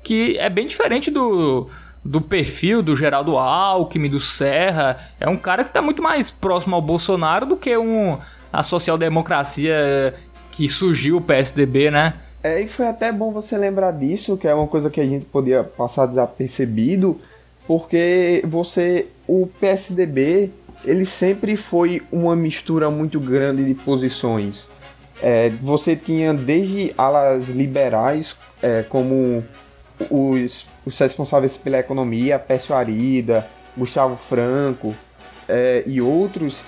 que 0.04 0.38
é 0.38 0.50
bem 0.50 0.66
diferente 0.66 1.12
do, 1.12 1.68
do 2.04 2.22
perfil 2.22 2.82
do 2.82 2.96
Geraldo 2.96 3.38
Alckmin, 3.38 4.10
do 4.10 4.20
Serra. 4.22 4.96
É 5.20 5.28
um 5.28 5.38
cara 5.38 5.66
que 5.66 5.72
tá 5.74 5.82
muito 5.82 6.02
mais 6.02 6.32
próximo 6.32 6.76
ao 6.76 6.82
Bolsonaro 6.82 7.46
do 7.46 7.58
que 7.58 7.78
um, 7.78 8.18
a 8.52 8.64
social-democracia 8.64 10.14
que 10.58 10.68
surgiu 10.68 11.18
o 11.18 11.22
PSDB, 11.22 11.92
né? 11.92 12.16
É, 12.42 12.60
e 12.60 12.68
foi 12.68 12.88
até 12.88 13.12
bom 13.12 13.32
você 13.32 13.56
lembrar 13.56 13.92
disso, 13.92 14.36
que 14.36 14.48
é 14.48 14.54
uma 14.56 14.66
coisa 14.66 14.90
que 14.90 15.00
a 15.00 15.06
gente 15.06 15.26
podia 15.26 15.64
passar 15.64 16.08
desapercebido, 16.08 17.22
porque 17.68 18.42
você, 18.44 19.06
o 19.28 19.48
PSDB, 19.60 20.50
ele 20.84 21.06
sempre 21.06 21.56
foi 21.56 22.02
uma 22.12 22.36
mistura 22.36 22.90
muito 22.90 23.20
grande 23.20 23.64
de 23.64 23.76
posições. 23.76 24.68
É, 25.22 25.50
você 25.62 25.96
tinha 25.96 26.34
desde 26.34 26.92
alas 26.98 27.50
liberais, 27.50 28.36
é, 28.60 28.82
como 28.82 29.44
os, 30.10 30.66
os 30.84 30.98
responsáveis 30.98 31.56
pela 31.56 31.78
economia, 31.78 32.40
Pécio 32.40 32.74
Arida, 32.74 33.48
Gustavo 33.78 34.16
Franco 34.16 34.96
é, 35.48 35.84
e 35.86 36.02
outros, 36.02 36.64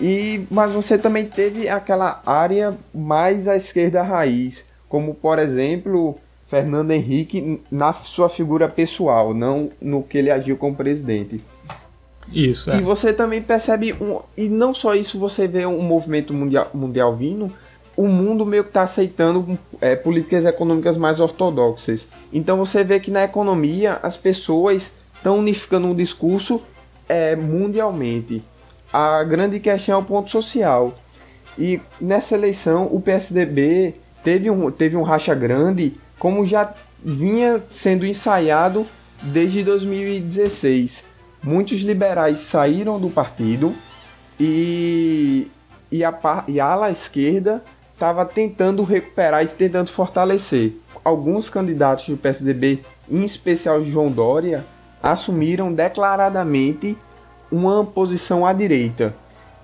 e, 0.00 0.46
mas 0.50 0.72
você 0.72 0.96
também 0.96 1.24
teve 1.24 1.68
aquela 1.68 2.22
área 2.24 2.76
mais 2.94 3.48
à 3.48 3.56
esquerda 3.56 4.02
raiz, 4.02 4.64
como 4.88 5.14
por 5.14 5.38
exemplo 5.38 6.16
Fernando 6.46 6.90
Henrique 6.92 7.60
na 7.70 7.92
sua 7.92 8.28
figura 8.28 8.68
pessoal, 8.68 9.34
não 9.34 9.68
no 9.80 10.02
que 10.02 10.18
ele 10.18 10.30
agiu 10.30 10.56
como 10.56 10.74
presidente. 10.74 11.42
Isso, 12.32 12.70
E 12.70 12.82
você 12.82 13.12
também 13.12 13.42
percebe, 13.42 13.94
um, 13.94 14.20
e 14.36 14.48
não 14.48 14.74
só 14.74 14.94
isso, 14.94 15.18
você 15.18 15.46
vê 15.46 15.66
um 15.66 15.82
movimento 15.82 16.32
mundial, 16.34 16.70
mundial 16.74 17.16
vindo, 17.16 17.52
o 17.96 18.06
mundo 18.06 18.46
meio 18.46 18.62
que 18.62 18.70
está 18.70 18.82
aceitando 18.82 19.58
é, 19.80 19.96
políticas 19.96 20.44
econômicas 20.44 20.96
mais 20.96 21.20
ortodoxas. 21.20 22.08
Então 22.32 22.56
você 22.56 22.84
vê 22.84 23.00
que 23.00 23.10
na 23.10 23.24
economia 23.24 23.98
as 24.02 24.16
pessoas 24.16 24.92
estão 25.14 25.38
unificando 25.38 25.88
um 25.88 25.94
discurso 25.94 26.62
é, 27.08 27.34
mundialmente. 27.34 28.44
A 28.92 29.22
grande 29.24 29.60
questão 29.60 29.96
é 29.96 29.98
o 29.98 30.04
ponto 30.04 30.30
social. 30.30 30.94
E 31.58 31.80
nessa 32.00 32.34
eleição 32.34 32.86
o 32.86 33.00
PSDB 33.00 33.94
teve 34.22 34.50
um, 34.50 34.70
teve 34.70 34.96
um 34.96 35.02
racha 35.02 35.34
grande, 35.34 35.96
como 36.18 36.46
já 36.46 36.72
vinha 37.02 37.62
sendo 37.70 38.06
ensaiado 38.06 38.86
desde 39.22 39.62
2016. 39.62 41.04
Muitos 41.42 41.80
liberais 41.80 42.40
saíram 42.40 42.98
do 42.98 43.10
partido 43.10 43.74
e, 44.38 45.50
e, 45.90 46.04
a, 46.04 46.44
e 46.48 46.60
a 46.60 46.66
ala 46.66 46.90
esquerda 46.90 47.62
estava 47.94 48.24
tentando 48.24 48.84
recuperar 48.84 49.44
e 49.44 49.48
tentando 49.48 49.90
fortalecer. 49.90 50.72
Alguns 51.04 51.50
candidatos 51.50 52.08
do 52.08 52.16
PSDB, 52.16 52.84
em 53.10 53.24
especial 53.24 53.84
João 53.84 54.10
Dória, 54.10 54.64
assumiram 55.02 55.72
declaradamente 55.72 56.96
uma 57.50 57.84
posição 57.84 58.46
à 58.46 58.52
direita. 58.52 59.14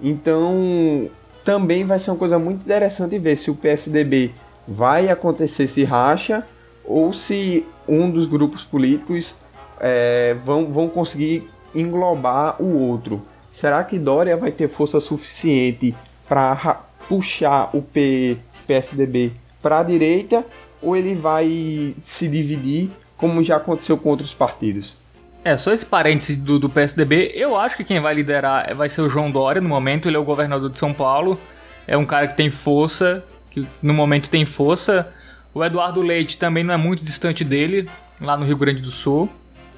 Então, 0.01 1.09
também 1.45 1.85
vai 1.85 1.99
ser 1.99 2.11
uma 2.11 2.17
coisa 2.17 2.39
muito 2.39 2.63
interessante 2.63 3.19
ver 3.19 3.37
se 3.37 3.51
o 3.51 3.55
PSDB 3.55 4.33
vai 4.67 5.09
acontecer 5.09 5.65
esse 5.65 5.85
racha 5.85 6.45
ou 6.85 7.13
se 7.13 7.67
um 7.87 8.11
dos 8.11 8.27
grupos 8.27 8.63
políticos 8.63 9.35
é, 9.81 10.37
vão, 10.45 10.67
vão 10.67 10.89
conseguir 10.89 11.49
englobar 11.75 12.61
o 12.63 12.79
outro. 12.79 13.23
Será 13.51 13.85
que 13.85 13.99
Dória 13.99 14.37
vai 14.37 14.51
ter 14.51 14.69
força 14.69 15.01
suficiente 15.01 15.95
para 16.29 16.83
puxar 17.09 17.71
o 17.75 17.83
P, 17.83 18.39
PSDB 18.67 19.33
para 19.63 19.81
a 19.81 19.83
direita 19.83 20.45
ou 20.83 20.97
ele 20.97 21.15
vai 21.15 21.95
se 21.99 22.29
dividir 22.29 22.91
como 23.17 23.43
já 23.43 23.57
aconteceu 23.57 23.97
com 23.97 24.11
outros 24.11 24.35
partidos? 24.35 24.97
É, 25.45 25.59
só 25.59 25.73
esse 25.73 25.85
parêntese 25.85 26.37
do, 26.37 26.59
do 26.59 26.71
PSDB, 26.71 27.33
eu 27.35 27.55
acho 27.55 27.77
que 27.77 27.85
quem 27.85 28.01
vai 28.01 28.15
liderar 28.15 28.75
vai 28.75 28.89
ser 28.89 29.03
o 29.03 29.11
João 29.11 29.31
Dória 29.31 29.61
no 29.61 29.69
momento, 29.69 30.09
ele 30.09 30.17
é 30.17 30.19
o 30.19 30.25
governador 30.25 30.71
de 30.71 30.79
São 30.79 30.95
Paulo, 30.95 31.39
é 31.87 31.99
um 31.99 32.07
cara 32.07 32.27
que 32.27 32.35
tem 32.35 32.51
força, 32.51 33.23
que 33.51 33.67
no 33.83 33.93
momento 33.93 34.31
tem 34.31 34.47
força. 34.47 35.07
O 35.53 35.63
Eduardo 35.63 36.01
Leite 36.01 36.39
também 36.39 36.65
não 36.65 36.73
é 36.73 36.79
muito 36.79 37.05
distante 37.05 37.45
dele, 37.45 37.89
lá 38.21 38.39
no 38.39 38.47
Rio 38.47 38.57
Grande 38.57 38.81
do 38.81 38.91
Sul. 38.91 39.31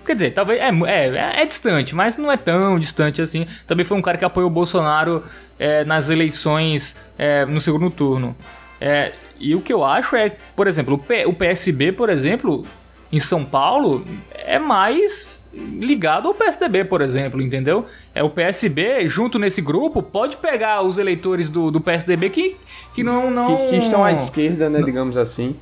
Quer 0.06 0.14
dizer, 0.14 0.30
talvez. 0.30 0.60
É, 0.60 0.70
é, 0.86 1.42
é 1.42 1.44
distante, 1.44 1.94
mas 1.94 2.16
não 2.16 2.30
é 2.30 2.36
tão 2.36 2.78
distante 2.78 3.20
assim. 3.20 3.44
Também 3.66 3.84
foi 3.84 3.98
um 3.98 4.02
cara 4.02 4.16
que 4.16 4.24
apoiou 4.24 4.48
o 4.48 4.52
Bolsonaro 4.52 5.24
é, 5.58 5.84
nas 5.84 6.08
eleições 6.08 6.96
é, 7.18 7.44
no 7.44 7.60
segundo 7.60 7.90
turno. 7.90 8.36
É, 8.80 9.12
E 9.40 9.54
o 9.54 9.60
que 9.60 9.72
eu 9.72 9.84
acho 9.84 10.14
é, 10.14 10.30
por 10.54 10.68
exemplo, 10.68 10.94
o, 10.94 10.98
P, 10.98 11.26
o 11.26 11.32
PSB, 11.32 11.90
por 11.90 12.08
exemplo, 12.08 12.64
em 13.12 13.18
São 13.18 13.44
Paulo, 13.44 14.06
é 14.32 14.60
mais 14.60 15.35
ligado 15.56 16.28
ao 16.28 16.34
PSDB, 16.34 16.84
por 16.84 17.00
exemplo, 17.00 17.40
entendeu? 17.40 17.86
É 18.14 18.22
o 18.22 18.30
PSB, 18.30 19.08
junto 19.08 19.38
nesse 19.38 19.60
grupo, 19.62 20.02
pode 20.02 20.36
pegar 20.36 20.82
os 20.82 20.98
eleitores 20.98 21.48
do, 21.48 21.70
do 21.70 21.80
PSDB 21.80 22.30
que, 22.30 22.56
que 22.94 23.02
não... 23.02 23.30
não... 23.30 23.56
Que, 23.56 23.68
que 23.70 23.76
estão 23.76 24.04
à 24.04 24.12
esquerda, 24.12 24.68
né, 24.68 24.82
digamos 24.82 25.16
assim. 25.16 25.56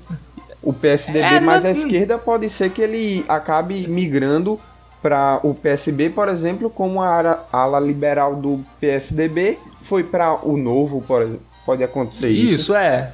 O 0.63 0.73
PSDB 0.73 1.19
É, 1.21 1.41
mais 1.41 1.43
mas- 1.43 1.65
à 1.67 1.71
esquerda 1.71 2.19
pode 2.19 2.49
ser 2.51 2.71
que 2.71 2.81
ele 2.83 3.25
acabe 3.29 3.87
migrando 3.87 4.59
para 5.03 5.39
o 5.43 5.55
PSB, 5.55 6.11
por 6.11 6.29
exemplo, 6.29 6.71
como 6.71 7.03
a 7.03 7.09
ara- 7.09 7.45
ala 7.53 7.79
liberal 7.79 8.35
do 8.37 8.65
PSDB 8.81 9.59
foi 9.83 10.03
para 10.03 10.35
o 10.47 10.57
novo, 10.57 11.03
por 11.03 11.23
exemplo. 11.23 11.43
Pode 11.67 11.83
acontecer 11.85 12.29
isso. 12.31 12.55
Isso, 12.55 12.75
é. 12.75 13.13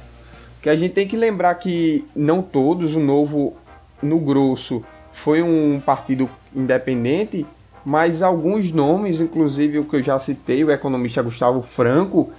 Porque 0.55 0.69
a 0.69 0.75
gente 0.75 0.93
tem 0.93 1.07
que 1.07 1.17
lembrar 1.17 1.55
que 1.55 2.05
não 2.15 2.41
todos, 2.41 2.95
o 2.95 2.99
Novo, 2.99 3.55
no 4.01 4.19
grosso, 4.19 4.83
foi 5.21 5.43
um 5.43 5.79
partido 5.79 6.27
independente, 6.55 7.45
mas 7.85 8.23
alguns 8.23 8.71
nomes, 8.71 9.19
inclusive 9.19 9.77
o 9.77 9.85
que 9.85 9.97
eu 9.97 10.03
já 10.03 10.17
citei, 10.17 10.63
o 10.63 10.71
economista 10.71 11.21
Gustavo 11.21 11.61
Franco, 11.61 12.33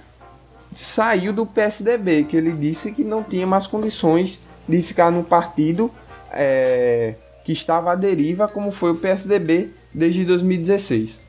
saiu 0.73 1.31
do 1.31 1.45
PSDB, 1.45 2.25
que 2.25 2.35
ele 2.35 2.51
disse 2.51 2.91
que 2.91 3.03
não 3.03 3.23
tinha 3.23 3.47
mais 3.47 3.67
condições 3.67 4.41
de 4.67 4.81
ficar 4.81 5.11
no 5.11 5.23
partido 5.23 5.89
é, 6.29 7.15
que 7.45 7.53
estava 7.53 7.93
à 7.93 7.95
deriva, 7.95 8.49
como 8.49 8.69
foi 8.69 8.91
o 8.91 8.95
PSDB 8.95 9.69
desde 9.93 10.25
2016. 10.25 11.25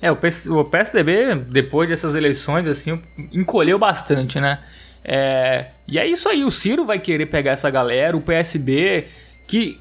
É, 0.00 0.10
o, 0.10 0.16
PS 0.16 0.46
o 0.46 0.64
PSDB, 0.64 1.34
depois 1.34 1.86
dessas 1.86 2.14
eleições, 2.14 2.66
assim, 2.66 3.02
encolheu 3.30 3.78
bastante, 3.78 4.40
né? 4.40 4.60
É, 5.04 5.66
e 5.86 5.98
é 5.98 6.06
isso 6.06 6.30
aí, 6.30 6.44
o 6.44 6.50
Ciro 6.50 6.86
vai 6.86 6.98
querer 6.98 7.26
pegar 7.26 7.52
essa 7.52 7.68
galera, 7.68 8.16
o 8.16 8.22
PSB, 8.22 9.06
que 9.46 9.80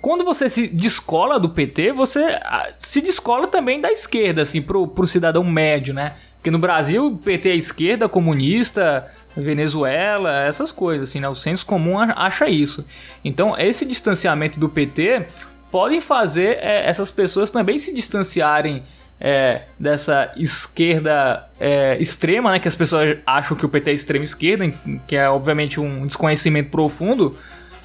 quando 0.00 0.24
você 0.24 0.48
se 0.48 0.68
descola 0.68 1.38
do 1.38 1.48
PT, 1.48 1.92
você 1.92 2.40
se 2.76 3.00
descola 3.00 3.46
também 3.46 3.80
da 3.80 3.90
esquerda, 3.90 4.42
assim, 4.42 4.62
pro, 4.62 4.86
pro 4.86 5.06
cidadão 5.06 5.44
médio, 5.44 5.94
né? 5.94 6.14
Porque 6.36 6.50
no 6.50 6.58
Brasil, 6.58 7.20
PT 7.24 7.50
é 7.50 7.54
esquerda, 7.54 8.08
comunista, 8.08 9.08
Venezuela, 9.36 10.42
essas 10.42 10.72
coisas, 10.72 11.08
assim, 11.08 11.20
né? 11.20 11.28
O 11.28 11.34
senso 11.34 11.64
comum 11.64 11.98
acha 11.98 12.48
isso. 12.48 12.84
Então, 13.24 13.56
esse 13.56 13.84
distanciamento 13.84 14.58
do 14.58 14.68
PT 14.68 15.26
podem 15.70 16.00
fazer 16.00 16.58
é, 16.60 16.86
essas 16.86 17.10
pessoas 17.10 17.50
também 17.50 17.78
se 17.78 17.94
distanciarem 17.94 18.82
é, 19.20 19.62
dessa 19.78 20.32
esquerda 20.36 21.48
é, 21.58 21.96
extrema, 22.00 22.50
né? 22.50 22.58
Que 22.58 22.68
as 22.68 22.74
pessoas 22.74 23.18
acham 23.24 23.56
que 23.56 23.64
o 23.64 23.68
PT 23.68 23.90
é 23.90 23.94
extrema 23.94 24.24
esquerda, 24.24 24.72
que 25.06 25.16
é 25.16 25.28
obviamente 25.28 25.80
um 25.80 26.06
desconhecimento 26.06 26.70
profundo 26.70 27.36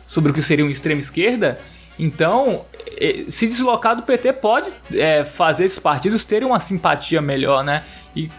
sobre 0.08 0.32
o 0.32 0.34
que 0.34 0.42
seria 0.42 0.66
uma 0.66 0.72
extrema 0.72 1.00
esquerda. 1.00 1.60
Então, 2.00 2.66
eh, 3.00 3.26
se 3.28 3.46
deslocar 3.46 3.96
do 3.96 4.04
PT 4.04 4.34
pode 4.34 4.74
é, 4.94 5.26
fazer 5.26 5.66
esses 5.66 5.78
partidos 5.78 6.26
terem 6.26 6.48
uma 6.48 6.60
simpatia 6.60 7.22
melhor, 7.22 7.64
né? 7.64 7.84
E 8.16 8.30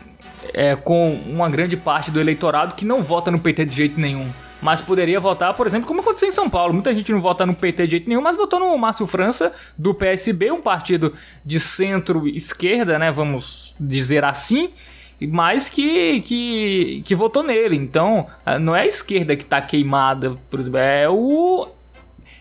é, 0.54 0.74
com 0.74 1.14
uma 1.26 1.48
grande 1.48 1.76
parte 1.76 2.10
do 2.10 2.20
eleitorado 2.20 2.74
que 2.74 2.84
não 2.84 3.02
vota 3.02 3.30
no 3.30 3.38
PT 3.38 3.64
de 3.66 3.76
jeito 3.76 4.00
nenhum. 4.00 4.28
Mas 4.60 4.80
poderia 4.80 5.20
votar, 5.20 5.54
por 5.54 5.66
exemplo, 5.66 5.86
como 5.86 6.00
aconteceu 6.00 6.28
em 6.28 6.32
São 6.32 6.50
Paulo. 6.50 6.72
Muita 6.74 6.92
gente 6.92 7.12
não 7.12 7.20
vota 7.20 7.46
no 7.46 7.54
PT 7.54 7.84
de 7.84 7.90
jeito 7.92 8.08
nenhum, 8.08 8.20
mas 8.20 8.36
votou 8.36 8.58
no 8.58 8.76
Márcio 8.76 9.06
França, 9.06 9.52
do 9.76 9.94
PSB, 9.94 10.50
um 10.50 10.60
partido 10.60 11.14
de 11.44 11.60
centro-esquerda, 11.60 12.98
né? 12.98 13.10
Vamos 13.12 13.74
dizer 13.78 14.24
assim. 14.24 14.70
Mas 15.26 15.68
que, 15.68 16.20
que, 16.20 17.02
que 17.04 17.14
votou 17.14 17.42
nele. 17.42 17.76
Então, 17.76 18.26
ah, 18.46 18.58
não 18.58 18.74
é 18.74 18.82
a 18.82 18.86
esquerda 18.86 19.34
que 19.36 19.44
tá 19.44 19.60
queimada, 19.60 20.36
por 20.48 20.60
exemplo, 20.60 20.78
é 20.78 21.08
o, 21.08 21.68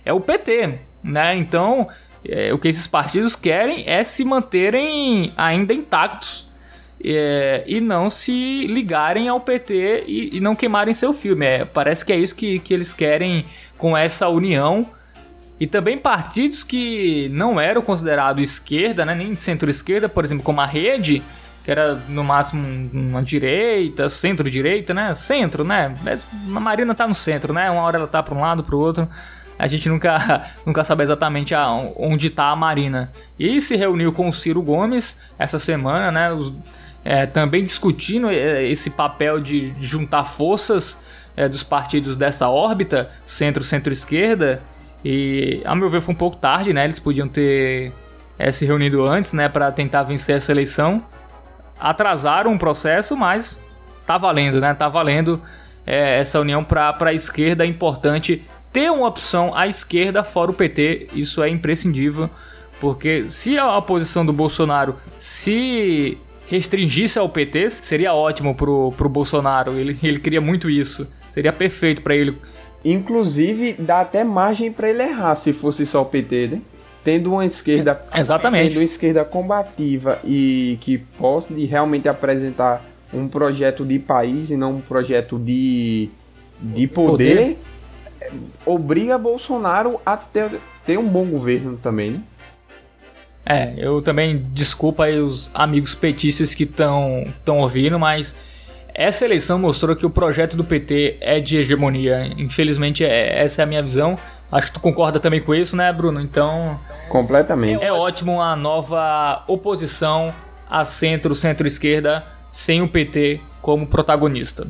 é 0.05 0.13
o 0.13 0.19
PT, 0.19 0.79
né? 1.03 1.35
Então, 1.35 1.87
é, 2.27 2.53
o 2.53 2.59
que 2.59 2.67
esses 2.67 2.85
partidos 2.85 3.35
querem 3.35 3.83
é 3.87 4.03
se 4.03 4.23
manterem 4.23 5.33
ainda 5.35 5.73
intactos 5.73 6.47
é, 7.03 7.63
e 7.65 7.79
não 7.79 8.09
se 8.09 8.67
ligarem 8.67 9.27
ao 9.27 9.39
PT 9.39 10.05
e, 10.07 10.37
e 10.37 10.39
não 10.39 10.55
queimarem 10.55 10.93
seu 10.93 11.13
filme. 11.13 11.45
É, 11.45 11.65
parece 11.65 12.05
que 12.05 12.13
é 12.13 12.17
isso 12.17 12.35
que, 12.35 12.59
que 12.59 12.73
eles 12.73 12.93
querem 12.93 13.45
com 13.77 13.95
essa 13.95 14.27
união. 14.29 14.87
E 15.59 15.65
também 15.65 15.97
partidos 15.97 16.63
que 16.63 17.29
não 17.29 17.59
eram 17.59 17.81
considerados 17.81 18.43
esquerda, 18.47 19.03
né, 19.03 19.15
nem 19.15 19.35
centro-esquerda, 19.35 20.07
por 20.07 20.23
exemplo, 20.23 20.43
como 20.43 20.61
a 20.61 20.65
Rede, 20.67 21.23
que 21.67 21.71
era 21.71 21.95
no 22.07 22.23
máximo 22.23 22.65
uma 22.93 23.21
direita, 23.21 24.07
centro-direita, 24.07 24.93
né? 24.93 25.13
Centro, 25.13 25.65
né? 25.65 25.93
Mas 26.01 26.25
a 26.55 26.59
Marina 26.61 26.95
tá 26.95 27.05
no 27.05 27.13
centro, 27.13 27.51
né? 27.51 27.69
Uma 27.69 27.81
hora 27.81 27.97
ela 27.97 28.07
tá 28.07 28.23
para 28.23 28.33
um 28.33 28.39
lado, 28.39 28.63
para 28.63 28.73
o 28.73 28.79
outro. 28.79 29.05
A 29.59 29.67
gente 29.67 29.89
nunca, 29.89 30.49
nunca 30.65 30.85
sabe 30.85 31.03
exatamente 31.03 31.53
a- 31.53 31.69
onde 31.97 32.29
tá 32.29 32.51
a 32.51 32.55
Marina. 32.55 33.11
E 33.37 33.59
se 33.59 33.75
reuniu 33.75 34.13
com 34.13 34.29
o 34.29 34.31
Ciro 34.31 34.61
Gomes 34.61 35.19
essa 35.37 35.59
semana, 35.59 36.09
né? 36.09 36.31
Os- 36.31 36.53
é, 37.03 37.25
também 37.25 37.65
discutindo 37.65 38.29
é, 38.29 38.63
esse 38.65 38.89
papel 38.89 39.37
de 39.41 39.73
juntar 39.81 40.23
forças 40.23 40.97
é, 41.35 41.49
dos 41.49 41.63
partidos 41.63 42.15
dessa 42.15 42.47
órbita, 42.47 43.09
centro, 43.25 43.61
centro-esquerda. 43.61 44.61
E, 45.03 45.61
a 45.65 45.75
meu 45.75 45.89
ver, 45.89 45.99
foi 45.99 46.13
um 46.13 46.17
pouco 46.17 46.37
tarde, 46.37 46.71
né? 46.71 46.85
Eles 46.85 46.97
podiam 46.97 47.27
ter 47.27 47.91
é, 48.39 48.53
se 48.53 48.65
reunido 48.65 49.05
antes, 49.05 49.33
né? 49.33 49.49
Para 49.49 49.69
tentar 49.69 50.03
vencer 50.03 50.37
essa 50.37 50.53
eleição 50.53 51.03
atrasaram 51.79 52.53
o 52.53 52.59
processo, 52.59 53.15
mas 53.15 53.59
tá 54.05 54.17
valendo, 54.17 54.59
né? 54.59 54.73
Tá 54.73 54.87
valendo 54.87 55.41
é, 55.85 56.19
essa 56.19 56.39
união 56.39 56.63
para 56.63 56.95
a 56.99 57.13
esquerda. 57.13 57.63
É 57.63 57.67
importante 57.67 58.43
ter 58.71 58.91
uma 58.91 59.07
opção 59.07 59.55
à 59.55 59.67
esquerda 59.67 60.23
fora 60.23 60.51
o 60.51 60.53
PT, 60.53 61.07
isso 61.13 61.41
é 61.41 61.49
imprescindível, 61.49 62.29
porque 62.79 63.29
se 63.29 63.57
a 63.57 63.81
posição 63.81 64.25
do 64.25 64.33
Bolsonaro 64.33 64.95
se 65.17 66.17
restringisse 66.47 67.19
ao 67.19 67.29
PT, 67.29 67.69
seria 67.69 68.13
ótimo 68.13 68.55
pro, 68.55 68.93
pro 68.97 69.09
Bolsonaro. 69.09 69.73
Ele, 69.73 69.97
ele 70.01 70.19
queria 70.19 70.41
muito 70.41 70.69
isso. 70.69 71.07
Seria 71.31 71.51
perfeito 71.51 72.01
para 72.01 72.15
ele. 72.15 72.37
Inclusive, 72.83 73.73
dá 73.73 74.01
até 74.01 74.23
margem 74.23 74.71
para 74.71 74.89
ele 74.89 75.03
errar 75.03 75.35
se 75.35 75.51
fosse 75.51 75.85
só 75.85 76.01
o 76.01 76.05
PT, 76.05 76.47
né? 76.47 76.61
Tendo 77.07 77.31
uma 77.31 77.45
esquerda 77.45 78.01
Exatamente. 78.13 78.67
tendo 78.67 78.79
uma 78.79 78.83
esquerda 78.83 79.23
combativa 79.23 80.19
e 80.25 80.77
que 80.81 80.97
pode 80.97 81.63
realmente 81.63 82.09
apresentar 82.09 82.83
um 83.13 83.29
projeto 83.29 83.85
de 83.85 83.97
país 83.97 84.49
e 84.49 84.57
não 84.57 84.73
um 84.73 84.81
projeto 84.81 85.39
de, 85.39 86.09
de 86.61 86.85
poder, 86.85 87.57
eh, 88.19 88.31
obriga 88.65 89.17
Bolsonaro 89.17 90.01
a 90.05 90.17
ter, 90.17 90.49
ter 90.85 90.99
um 90.99 91.07
bom 91.07 91.23
governo 91.23 91.77
também, 91.81 92.11
né? 92.11 92.19
É, 93.45 93.73
eu 93.77 94.01
também 94.01 94.45
desculpa 94.51 95.05
aí 95.05 95.17
os 95.17 95.49
amigos 95.53 95.95
petistas 95.95 96.53
que 96.53 96.63
estão 96.63 97.23
ouvindo, 97.47 97.97
mas 97.97 98.35
essa 98.93 99.23
eleição 99.23 99.57
mostrou 99.57 99.95
que 99.95 100.05
o 100.05 100.09
projeto 100.09 100.57
do 100.57 100.63
PT 100.65 101.15
é 101.21 101.39
de 101.39 101.55
hegemonia. 101.55 102.33
Infelizmente, 102.37 103.05
é- 103.05 103.43
essa 103.43 103.61
é 103.61 103.63
a 103.63 103.65
minha 103.65 103.81
visão. 103.81 104.19
Acho 104.51 104.67
que 104.67 104.73
tu 104.73 104.79
concorda 104.79 105.19
também 105.19 105.41
com 105.41 105.53
isso, 105.53 105.75
né, 105.75 105.91
Bruno? 105.91 106.21
Então, 106.21 106.79
Completamente. 107.09 107.83
é 107.83 107.91
ótimo 107.91 108.33
uma 108.35 108.55
nova 108.55 109.43
oposição 109.47 110.33
a 110.69 110.85
centro, 110.85 111.35
centro-esquerda, 111.35 112.23
sem 112.51 112.81
o 112.81 112.87
PT 112.87 113.41
como 113.61 113.85
protagonista. 113.85 114.67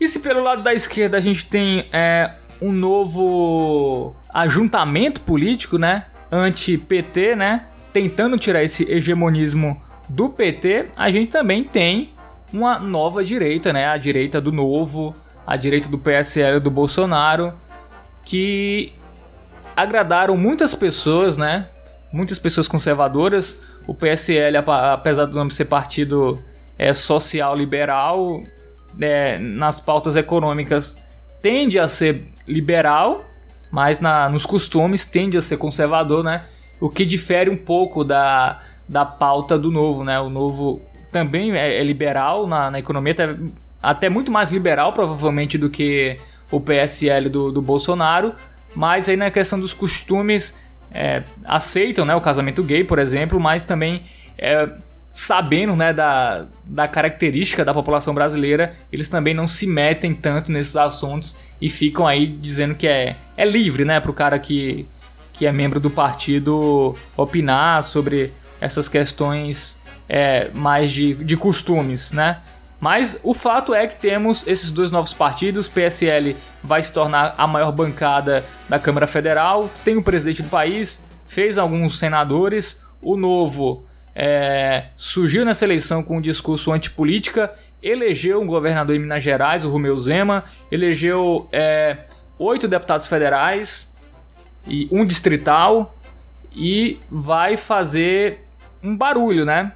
E 0.00 0.06
se 0.06 0.20
pelo 0.20 0.42
lado 0.42 0.62
da 0.62 0.72
esquerda 0.72 1.16
a 1.16 1.20
gente 1.20 1.46
tem 1.46 1.86
é, 1.92 2.32
um 2.60 2.70
novo 2.70 4.14
ajuntamento 4.28 5.20
político, 5.22 5.78
né? 5.78 6.04
Anti-PT, 6.30 7.34
né? 7.34 7.64
Tentando 7.92 8.36
tirar 8.36 8.62
esse 8.62 8.84
hegemonismo 8.90 9.80
do 10.08 10.28
PT, 10.28 10.86
a 10.96 11.10
gente 11.10 11.30
também 11.30 11.64
tem 11.64 12.10
uma 12.52 12.78
nova 12.78 13.24
direita, 13.24 13.72
né? 13.72 13.86
A 13.86 13.96
direita 13.96 14.40
do 14.40 14.52
novo, 14.52 15.14
a 15.48 15.56
direita 15.56 15.88
do 15.88 15.96
PSL 15.96 16.60
do 16.60 16.70
Bolsonaro, 16.70 17.54
que 18.22 18.92
agradaram 19.74 20.36
muitas 20.36 20.74
pessoas, 20.74 21.38
né? 21.38 21.68
Muitas 22.12 22.38
pessoas 22.38 22.68
conservadoras. 22.68 23.58
O 23.86 23.94
PSL, 23.94 24.58
apesar 24.58 25.24
do 25.24 25.38
nome 25.38 25.50
ser 25.50 25.64
partido 25.64 26.38
é, 26.78 26.92
social 26.92 27.56
liberal, 27.56 28.42
né, 28.92 29.38
nas 29.38 29.80
pautas 29.80 30.16
econômicas 30.16 31.02
tende 31.40 31.78
a 31.78 31.88
ser 31.88 32.24
liberal, 32.46 33.24
mas 33.70 34.00
na- 34.00 34.28
nos 34.28 34.44
costumes 34.44 35.06
tende 35.06 35.38
a 35.38 35.40
ser 35.40 35.56
conservador, 35.56 36.22
né? 36.22 36.44
O 36.78 36.90
que 36.90 37.06
difere 37.06 37.48
um 37.48 37.56
pouco 37.56 38.04
da, 38.04 38.60
da 38.86 39.06
pauta 39.06 39.58
do 39.58 39.70
novo, 39.70 40.04
né? 40.04 40.20
O 40.20 40.28
novo 40.28 40.82
também 41.10 41.56
é, 41.56 41.78
é 41.80 41.82
liberal 41.82 42.46
na, 42.46 42.70
na 42.70 42.78
economia, 42.78 43.14
até, 43.14 43.34
até 43.82 44.08
muito 44.08 44.30
mais 44.30 44.50
liberal, 44.50 44.92
provavelmente, 44.92 45.56
do 45.56 45.70
que 45.70 46.18
o 46.50 46.60
PSL 46.60 47.28
do, 47.28 47.52
do 47.52 47.62
Bolsonaro, 47.62 48.34
mas 48.74 49.08
aí 49.08 49.16
na 49.16 49.30
questão 49.30 49.58
dos 49.58 49.72
costumes 49.72 50.56
é, 50.90 51.22
aceitam 51.44 52.04
né, 52.04 52.14
o 52.14 52.20
casamento 52.20 52.62
gay, 52.62 52.84
por 52.84 52.98
exemplo, 52.98 53.38
mas 53.38 53.64
também 53.64 54.02
é, 54.36 54.68
sabendo 55.10 55.74
né, 55.74 55.92
da, 55.92 56.46
da 56.64 56.86
característica 56.86 57.64
da 57.64 57.74
população 57.74 58.14
brasileira, 58.14 58.74
eles 58.92 59.08
também 59.08 59.34
não 59.34 59.48
se 59.48 59.66
metem 59.66 60.14
tanto 60.14 60.52
nesses 60.52 60.76
assuntos 60.76 61.36
e 61.60 61.68
ficam 61.68 62.06
aí 62.06 62.26
dizendo 62.26 62.74
que 62.74 62.86
é, 62.86 63.16
é 63.36 63.44
livre 63.44 63.84
né, 63.84 64.00
para 64.00 64.10
o 64.10 64.14
cara 64.14 64.38
que, 64.38 64.86
que 65.32 65.46
é 65.46 65.52
membro 65.52 65.80
do 65.80 65.90
partido 65.90 66.94
opinar 67.16 67.82
sobre 67.82 68.32
essas 68.60 68.88
questões 68.88 69.78
é, 70.08 70.50
mais 70.54 70.92
de, 70.92 71.14
de 71.14 71.36
costumes, 71.36 72.12
né? 72.12 72.38
Mas 72.80 73.18
o 73.24 73.34
fato 73.34 73.74
é 73.74 73.86
que 73.86 73.96
temos 73.96 74.46
esses 74.46 74.70
dois 74.70 74.90
novos 74.90 75.12
partidos. 75.12 75.68
PSL 75.68 76.36
vai 76.62 76.82
se 76.82 76.92
tornar 76.92 77.34
a 77.36 77.46
maior 77.46 77.72
bancada 77.72 78.44
da 78.68 78.78
Câmara 78.78 79.06
Federal, 79.06 79.68
tem 79.84 79.96
o 79.96 80.02
presidente 80.02 80.42
do 80.42 80.48
país, 80.48 81.02
fez 81.26 81.58
alguns 81.58 81.98
senadores. 81.98 82.80
O 83.02 83.16
novo 83.16 83.84
é, 84.14 84.86
surgiu 84.96 85.44
nessa 85.44 85.64
eleição 85.64 86.02
com 86.02 86.18
um 86.18 86.20
discurso 86.20 86.72
antipolítica, 86.72 87.52
elegeu 87.82 88.40
um 88.40 88.46
governador 88.46 88.94
em 88.94 89.00
Minas 89.00 89.22
Gerais, 89.22 89.64
o 89.64 89.70
Romeu 89.70 89.98
Zema, 89.98 90.44
elegeu 90.70 91.48
é, 91.52 91.98
oito 92.38 92.68
deputados 92.68 93.06
federais 93.06 93.94
e 94.66 94.88
um 94.90 95.04
distrital 95.04 95.94
e 96.52 96.98
vai 97.10 97.56
fazer 97.56 98.44
um 98.82 98.96
barulho, 98.96 99.44
né? 99.44 99.72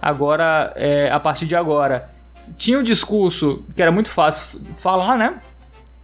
Agora, 0.00 0.72
é, 0.76 1.10
a 1.10 1.18
partir 1.18 1.46
de 1.46 1.56
agora, 1.56 2.10
tinha 2.56 2.78
um 2.78 2.82
discurso 2.82 3.64
que 3.74 3.82
era 3.82 3.90
muito 3.90 4.10
fácil 4.10 4.60
falar, 4.74 5.16
né? 5.16 5.34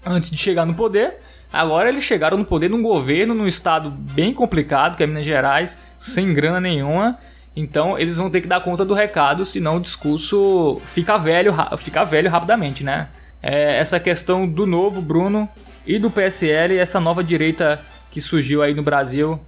Antes 0.05 0.31
de 0.31 0.37
chegar 0.37 0.65
no 0.65 0.75
poder. 0.75 1.15
Agora 1.53 1.89
eles 1.89 2.03
chegaram 2.03 2.39
no 2.39 2.45
poder 2.45 2.71
num 2.71 2.83
governo, 2.83 3.35
num 3.35 3.47
estado 3.47 3.91
bem 3.91 4.33
complicado, 4.33 4.97
que 4.97 5.03
é 5.03 5.07
Minas 5.07 5.25
Gerais, 5.25 5.77
sem 5.99 6.33
grana 6.33 6.61
nenhuma. 6.61 7.19
Então 7.55 7.99
eles 7.99 8.17
vão 8.17 8.31
ter 8.31 8.41
que 8.41 8.47
dar 8.47 8.61
conta 8.63 8.85
do 8.85 8.95
recado, 8.95 9.45
senão 9.45 9.77
o 9.77 9.81
discurso 9.81 10.81
fica 10.87 11.19
velho, 11.19 11.55
fica 11.77 12.05
velho 12.05 12.31
rapidamente, 12.31 12.83
né? 12.83 13.09
É 13.43 13.79
essa 13.79 14.01
questão 14.01 14.49
do 14.49 14.67
novo 14.67 15.03
Bruno 15.03 15.49
e 15.87 15.99
do 15.99 16.11
PSL, 16.11 16.79
essa 16.79 16.99
nova 16.99 17.23
direita 17.23 17.81
que 18.11 18.21
surgiu 18.21 18.63
aí 18.63 18.73
no 18.73 18.83
Brasil, 18.83 19.39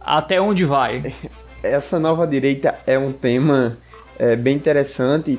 até 0.00 0.40
onde 0.40 0.64
vai? 0.64 1.02
Essa 1.62 1.98
nova 1.98 2.26
direita 2.26 2.78
é 2.86 2.98
um 2.98 3.12
tema 3.12 3.76
é, 4.18 4.34
bem 4.34 4.56
interessante, 4.56 5.38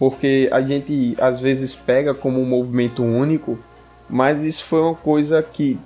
porque 0.00 0.48
a 0.50 0.62
gente 0.62 1.14
às 1.20 1.42
vezes 1.42 1.76
pega 1.76 2.14
como 2.14 2.40
um 2.40 2.46
movimento 2.46 3.02
único, 3.04 3.58
mas 4.08 4.42
isso 4.42 4.64
foi 4.64 4.80
uma 4.80 4.94
coisa 4.94 5.42
que 5.42 5.78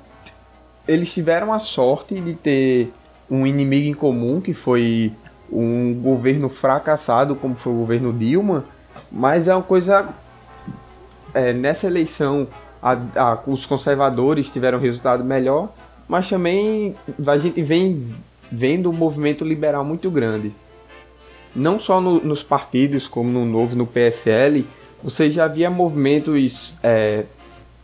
eles 0.86 1.12
tiveram 1.12 1.52
a 1.52 1.58
sorte 1.58 2.20
de 2.20 2.32
ter 2.32 2.92
um 3.28 3.44
inimigo 3.44 3.88
em 3.88 3.92
comum, 3.92 4.40
que 4.40 4.54
foi 4.54 5.12
um 5.50 5.92
governo 6.00 6.48
fracassado 6.48 7.34
como 7.34 7.56
foi 7.56 7.72
o 7.72 7.76
governo 7.76 8.12
Dilma, 8.12 8.64
mas 9.10 9.48
é 9.48 9.54
uma 9.54 9.64
coisa. 9.64 10.08
É, 11.34 11.52
nessa 11.52 11.88
eleição, 11.88 12.46
a, 12.80 12.92
a, 13.16 13.38
os 13.48 13.66
conservadores 13.66 14.48
tiveram 14.48 14.78
resultado 14.78 15.24
melhor, 15.24 15.70
mas 16.06 16.28
também 16.28 16.94
a 17.26 17.36
gente 17.36 17.60
vem 17.64 18.14
vendo 18.52 18.88
um 18.90 18.92
movimento 18.92 19.44
liberal 19.44 19.84
muito 19.84 20.08
grande. 20.08 20.54
Não 21.54 21.78
só 21.78 22.00
no, 22.00 22.20
nos 22.20 22.42
partidos, 22.42 23.06
como 23.06 23.30
no 23.30 23.44
Novo, 23.44 23.76
no 23.76 23.86
PSL, 23.86 24.66
você 25.02 25.30
já 25.30 25.44
havia 25.44 25.70
movimentos 25.70 26.74
é, 26.82 27.24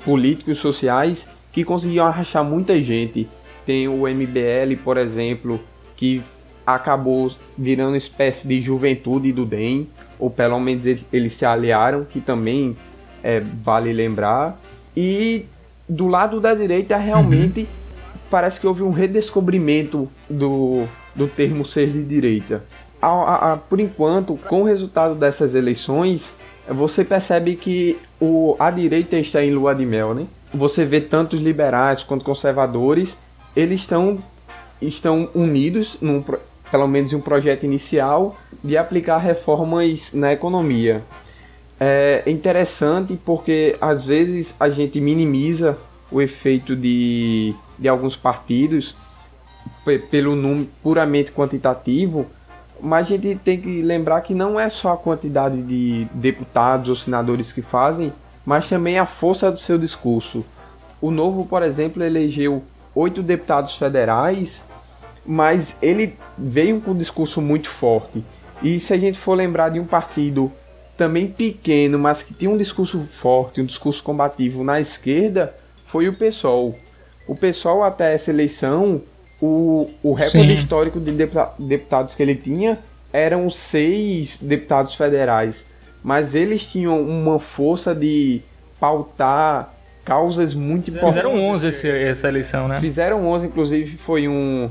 políticos 0.05 0.59
sociais 0.59 1.29
que 1.53 1.65
conseguiam 1.65 2.07
arrastar 2.07 2.45
muita 2.45 2.81
gente. 2.81 3.29
Tem 3.67 3.87
o 3.87 4.09
MBL, 4.09 4.83
por 4.83 4.97
exemplo, 4.97 5.61
que 5.97 6.23
acabou 6.67 7.31
virando 7.57 7.91
uma 7.91 7.99
espécie 7.99 8.47
de 8.47 8.61
juventude 8.61 9.33
do 9.33 9.45
DEM, 9.45 9.89
ou 10.19 10.31
pelo 10.31 10.59
menos 10.59 10.85
eles 11.13 11.35
se 11.35 11.45
aliaram, 11.45 12.05
que 12.05 12.21
também 12.21 12.77
é, 13.23 13.41
vale 13.41 13.93
lembrar. 13.93 14.61
E 14.97 15.47
do 15.89 16.07
lado 16.07 16.41
da 16.41 16.55
direita, 16.55 16.97
realmente, 16.97 17.61
uhum. 17.61 17.67
parece 18.31 18.61
que 18.61 18.67
houve 18.67 18.83
um 18.83 18.91
redescobrimento 18.91 20.09
do, 20.29 20.87
do 21.15 21.27
termo 21.27 21.65
ser 21.65 21.89
de 21.89 22.03
direita. 22.03 22.65
A, 23.01 23.09
a, 23.09 23.53
a, 23.53 23.57
por 23.57 23.81
enquanto, 23.81 24.37
com 24.37 24.63
o 24.63 24.65
resultado 24.65 25.15
dessas 25.15 25.55
eleições, 25.55 26.35
você 26.69 27.05
percebe 27.05 27.57
que 27.57 27.99
o, 28.21 28.55
a 28.59 28.71
direita 28.71 29.17
está 29.17 29.43
em 29.43 29.51
lua 29.51 29.75
de 29.75 29.87
mel, 29.87 30.15
né? 30.15 30.27
Você 30.53 30.85
vê 30.85 31.01
tanto 31.01 31.37
liberais 31.37 32.03
quanto 32.03 32.25
conservadores, 32.25 33.17
eles 33.57 33.81
estão, 33.81 34.19
estão 34.81 35.29
unidos 35.35 35.97
num, 36.01 36.23
pelo 36.71 36.87
menos 36.87 37.13
em 37.13 37.17
um 37.17 37.21
projeto 37.21 37.65
inicial, 37.65 38.37
de 38.63 38.77
aplicar 38.77 39.19
reformas 39.19 40.13
na 40.13 40.33
economia. 40.33 41.03
É 41.79 42.23
interessante 42.27 43.19
porque 43.25 43.77
às 43.81 44.05
vezes 44.05 44.55
a 44.61 44.69
gente 44.69 45.01
minimiza 45.01 45.79
o 46.11 46.21
efeito 46.21 46.77
de, 46.77 47.55
de 47.79 47.89
alguns 47.89 48.17
partidos 48.17 48.95
pelo 50.11 50.37
número 50.37 50.69
puramente 50.83 51.33
quantitativo, 51.33 52.27
mas 52.83 53.07
a 53.07 53.11
gente 53.11 53.35
tem 53.37 53.61
que 53.61 53.83
lembrar 53.83 54.21
que 54.21 54.35
não 54.35 54.59
é 54.59 54.69
só 54.69 54.93
a 54.93 54.97
quantidade 54.97 55.61
de 55.63 56.07
deputados 56.13 56.89
ou 56.89 56.97
senadores 56.97 57.53
que 57.53 57.63
fazem, 57.63 58.13
mas 58.45 58.69
também 58.69 58.99
a 58.99 59.07
força 59.07 59.51
do 59.51 59.59
seu 59.59 59.79
discurso. 59.79 60.45
O 61.01 61.11
Novo, 61.11 61.47
por 61.47 61.63
exemplo, 61.63 62.03
elegeu 62.03 62.63
oito 62.95 63.23
deputados 63.23 63.77
federais 63.77 64.65
mas 65.25 65.79
ele 65.83 66.17
veio 66.37 66.81
com 66.81 66.93
um 66.93 66.97
discurso 66.97 67.41
muito 67.41 67.69
forte. 67.69 68.25
E 68.63 68.81
se 68.81 68.93
a 68.93 68.99
gente 68.99 69.19
for 69.19 69.35
lembrar 69.35 69.71
de 69.71 69.81
um 69.81 69.85
partido 69.85 70.51
também 70.97 71.29
pequeno, 71.29 71.99
mas 71.99 72.23
que 72.23 72.35
tinha 72.35 72.51
um 72.51 72.59
discurso 72.59 73.01
forte, 73.01 73.61
um 73.61 73.65
discurso 73.65 74.03
combativo 74.03 74.63
na 74.65 74.81
esquerda, 74.81 75.55
foi 75.87 76.09
o 76.09 76.17
PSOL. 76.17 76.77
O 77.27 77.35
PSOL 77.35 77.85
até 77.85 78.15
essa 78.15 78.31
eleição, 78.31 79.03
o, 79.41 79.89
o 80.03 80.13
recorde 80.13 80.49
Sim. 80.49 80.53
histórico 80.53 81.01
de 81.01 81.13
deputados 81.59 82.15
que 82.15 82.23
ele 82.23 82.35
tinha 82.35 82.79
eram 83.13 83.49
seis 83.51 84.39
deputados 84.41 84.95
federais. 84.95 85.67
Mas 86.03 86.35
eles 86.35 86.67
tinham 86.71 87.01
uma 87.03 87.39
força 87.39 87.95
de 87.95 88.43
pautar 88.79 89.75
causas 90.05 90.55
muito 90.55 90.91
importantes. 90.91 91.15
Fizeram 91.15 91.39
11 91.39 91.69
esse, 91.69 91.89
essa 91.89 92.29
eleição, 92.29 92.69
né? 92.69 92.81
Fizeram 92.81 93.27
11, 93.27 93.47
inclusive 93.47 93.97
foi 93.97 94.29
um 94.29 94.71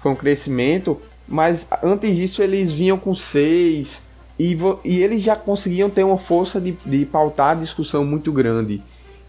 foi 0.00 0.12
um 0.12 0.14
crescimento, 0.14 1.00
mas 1.26 1.66
antes 1.82 2.14
disso 2.16 2.42
eles 2.42 2.70
vinham 2.70 2.98
com 2.98 3.14
seis 3.14 4.02
e, 4.38 4.56
e 4.84 5.02
eles 5.02 5.22
já 5.22 5.34
conseguiam 5.34 5.88
ter 5.88 6.04
uma 6.04 6.18
força 6.18 6.60
de, 6.60 6.72
de 6.84 7.06
pautar 7.06 7.52
a 7.52 7.60
discussão 7.60 8.04
muito 8.04 8.30
grande. 8.30 8.82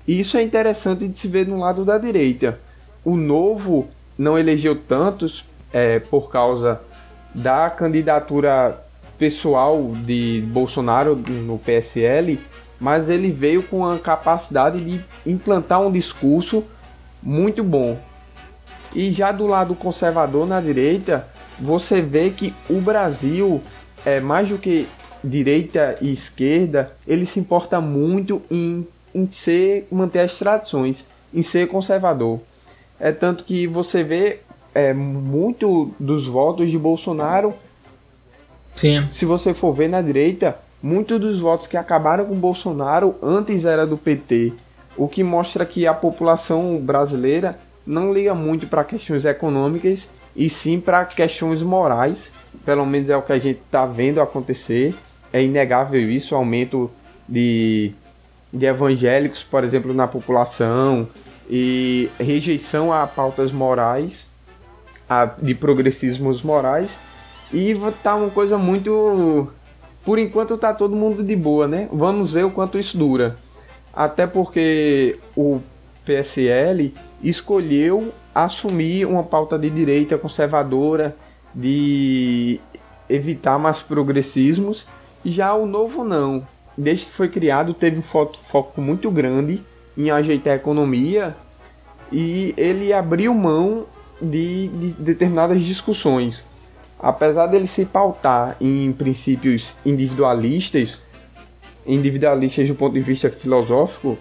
E 0.08 0.20
isso 0.20 0.36
é 0.36 0.44
interessante 0.44 1.08
de 1.08 1.18
se 1.18 1.28
ver 1.28 1.48
no 1.48 1.60
lado 1.60 1.86
da 1.86 1.98
direita. 1.98 2.60
O 3.04 3.16
novo 3.16 3.88
não 4.18 4.38
elegeu 4.38 4.76
tantos 4.76 5.46
é, 5.74 6.00
por 6.00 6.30
causa 6.30 6.82
da 7.34 7.70
candidatura 7.70 8.82
pessoal 9.18 9.92
de 10.06 10.44
Bolsonaro 10.48 11.16
no 11.16 11.58
PSL, 11.58 12.40
mas 12.80 13.10
ele 13.10 13.32
veio 13.32 13.64
com 13.64 13.86
a 13.86 13.98
capacidade 13.98 14.84
de 14.84 15.04
implantar 15.26 15.82
um 15.82 15.92
discurso 15.92 16.64
muito 17.22 17.64
bom. 17.64 17.98
E 18.94 19.12
já 19.12 19.32
do 19.32 19.48
lado 19.48 19.76
conservador 19.76 20.48
na 20.48 20.62
direita, 20.62 21.28
você 21.60 22.02
vê 22.02 22.30
que 22.30 22.54
o 22.70 22.80
Brasil 22.80 23.62
é 24.06 24.20
mais 24.20 24.50
do 24.50 24.58
que 24.58 24.88
direita 25.24 25.98
e 26.02 26.12
esquerda, 26.12 26.92
ele 27.08 27.26
se 27.26 27.40
importa 27.40 27.82
muito 27.82 28.42
em, 28.50 28.88
em 29.14 29.30
ser 29.32 29.88
manter 29.92 30.20
as 30.20 30.38
tradições, 30.38 31.06
em 31.34 31.42
ser 31.42 31.68
conservador. 31.68 32.40
É 33.00 33.12
tanto 33.12 33.44
que 33.44 33.68
você 33.68 34.04
vê 34.04 34.40
é, 34.74 34.94
muito 34.94 35.92
dos 36.00 36.26
votos 36.28 36.70
de 36.70 36.78
Bolsonaro. 36.78 37.54
Sim. 38.76 39.08
Se 39.10 39.26
você 39.26 39.54
for 39.54 39.74
ver 39.74 39.90
na 39.90 40.02
direita, 40.02 40.58
muitos 40.84 41.20
dos 41.20 41.40
votos 41.40 41.68
que 41.68 41.78
acabaram 41.78 42.26
com 42.26 42.36
Bolsonaro 42.36 43.16
antes 43.22 43.66
era 43.66 43.88
do 43.88 43.98
PT, 43.98 44.54
o 44.98 45.08
que 45.08 45.24
mostra 45.24 45.66
que 45.66 45.88
a 45.88 45.94
população 45.94 46.78
brasileira 46.78 47.58
não 47.86 48.14
liga 48.14 48.34
muito 48.34 48.68
para 48.68 48.84
questões 48.84 49.26
econômicas 49.26 50.10
e 50.36 50.50
sim 50.50 50.80
para 50.80 51.06
questões 51.06 51.64
morais. 51.64 52.32
Pelo 52.66 52.86
menos 52.86 53.10
é 53.10 53.16
o 53.16 53.22
que 53.22 53.32
a 53.32 53.40
gente 53.40 53.60
está 53.66 53.86
vendo 53.86 54.20
acontecer. 54.20 54.96
É 55.32 55.44
inegável 55.44 56.10
isso, 56.10 56.36
aumento 56.36 56.90
de, 57.28 57.92
de 58.52 58.66
evangélicos, 58.66 59.44
por 59.44 59.64
exemplo, 59.64 59.94
na 59.94 60.08
população 60.08 61.08
e 61.50 62.10
rejeição 62.20 62.92
a 62.92 63.06
pautas 63.06 63.52
morais, 63.52 64.28
a, 65.10 65.26
de 65.26 65.54
progressismos 65.54 66.42
morais. 66.42 67.00
E 67.54 67.76
tá 68.02 68.16
uma 68.16 68.30
coisa 68.30 68.58
muito. 68.58 69.48
Por 70.04 70.20
enquanto 70.20 70.58
tá 70.58 70.74
todo 70.74 70.96
mundo 70.96 71.24
de 71.24 71.36
boa, 71.36 71.68
né? 71.68 71.88
Vamos 71.92 72.34
ver 72.34 72.46
o 72.46 72.52
quanto 72.52 72.78
isso 72.78 72.98
dura. 72.98 73.38
Até 73.94 74.28
porque 74.28 75.18
o 75.36 75.62
PSL 76.06 76.94
escolheu 77.24 78.14
assumir 78.34 79.06
uma 79.06 79.24
pauta 79.24 79.58
de 79.58 79.70
direita 79.70 80.18
conservadora, 80.18 81.16
de 81.54 82.60
evitar 83.10 83.58
mais 83.58 83.82
progressismos. 83.82 84.86
Já 85.24 85.54
o 85.54 85.66
novo 85.66 86.04
não. 86.04 86.46
Desde 86.78 87.06
que 87.06 87.14
foi 87.14 87.30
criado, 87.30 87.74
teve 87.74 87.98
um 87.98 88.02
foco, 88.02 88.38
foco 88.38 88.82
muito 88.82 89.10
grande 89.10 89.64
em 89.98 90.10
ajeitar 90.10 90.54
a 90.54 90.58
economia 90.58 91.36
e 92.12 92.54
ele 92.58 92.94
abriu 92.94 93.34
mão 93.34 93.86
de, 94.22 94.68
de 94.68 94.88
determinadas 94.92 95.62
discussões. 95.64 96.44
Apesar 97.00 97.48
dele 97.48 97.68
se 97.68 97.86
pautar 97.86 98.56
em 98.60 98.92
princípios 98.94 99.76
individualistas, 99.86 101.02
individualistas 101.86 102.68
do 102.68 102.76
ponto 102.76 102.94
de 102.94 103.02
vista 103.02 103.30
filosófico, 103.30 104.18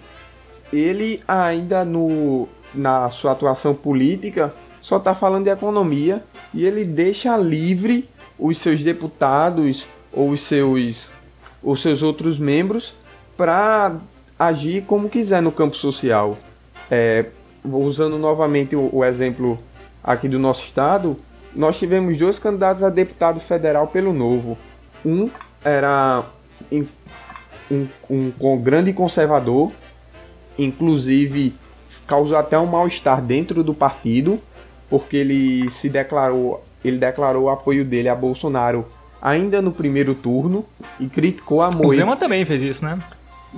ele 0.73 1.21
ainda 1.27 1.85
no, 1.85 2.47
na 2.73 3.09
sua 3.09 3.31
atuação 3.31 3.73
política 3.73 4.53
só 4.81 4.97
está 4.97 5.15
falando 5.15 5.45
de 5.45 5.49
economia 5.49 6.23
e 6.53 6.65
ele 6.65 6.85
deixa 6.85 7.35
livre 7.37 8.07
os 8.37 8.57
seus 8.57 8.83
deputados 8.83 9.87
ou 10.11 10.29
os 10.29 10.41
seus, 10.41 11.09
os 11.63 11.81
seus 11.81 12.03
outros 12.03 12.37
membros 12.37 12.93
para 13.37 13.95
agir 14.37 14.83
como 14.83 15.09
quiser 15.09 15.41
no 15.41 15.51
campo 15.51 15.75
social. 15.75 16.37
É, 16.89 17.25
usando 17.63 18.17
novamente 18.17 18.75
o, 18.75 18.89
o 18.91 19.03
exemplo 19.03 19.57
aqui 20.03 20.27
do 20.27 20.37
nosso 20.37 20.63
estado, 20.63 21.17
nós 21.55 21.79
tivemos 21.79 22.17
dois 22.17 22.37
candidatos 22.37 22.83
a 22.83 22.89
deputado 22.89 23.39
federal 23.39 23.87
pelo 23.87 24.13
Novo. 24.13 24.57
Um 25.03 25.29
era 25.63 26.23
um, 26.71 26.85
um, 27.71 28.31
um 28.39 28.57
grande 28.57 28.93
conservador, 28.93 29.71
inclusive 30.57 31.55
causou 32.05 32.37
até 32.37 32.57
um 32.59 32.67
mal-estar 32.67 33.21
dentro 33.21 33.63
do 33.63 33.73
partido, 33.73 34.39
porque 34.89 35.17
ele 35.17 35.69
se 35.71 35.89
declarou, 35.89 36.63
ele 36.83 36.97
declarou 36.97 37.45
o 37.45 37.49
apoio 37.49 37.83
dele 37.83 38.09
a 38.09 38.15
Bolsonaro 38.15 38.85
ainda 39.19 39.59
no 39.59 39.71
primeiro 39.71 40.13
turno 40.13 40.63
e 40.99 41.07
criticou 41.07 41.61
a 41.61 41.71
Moedo. 41.71 41.89
O 41.89 41.95
Zema 41.95 42.15
também 42.15 42.45
fez 42.45 42.61
isso, 42.61 42.85
né? 42.85 42.99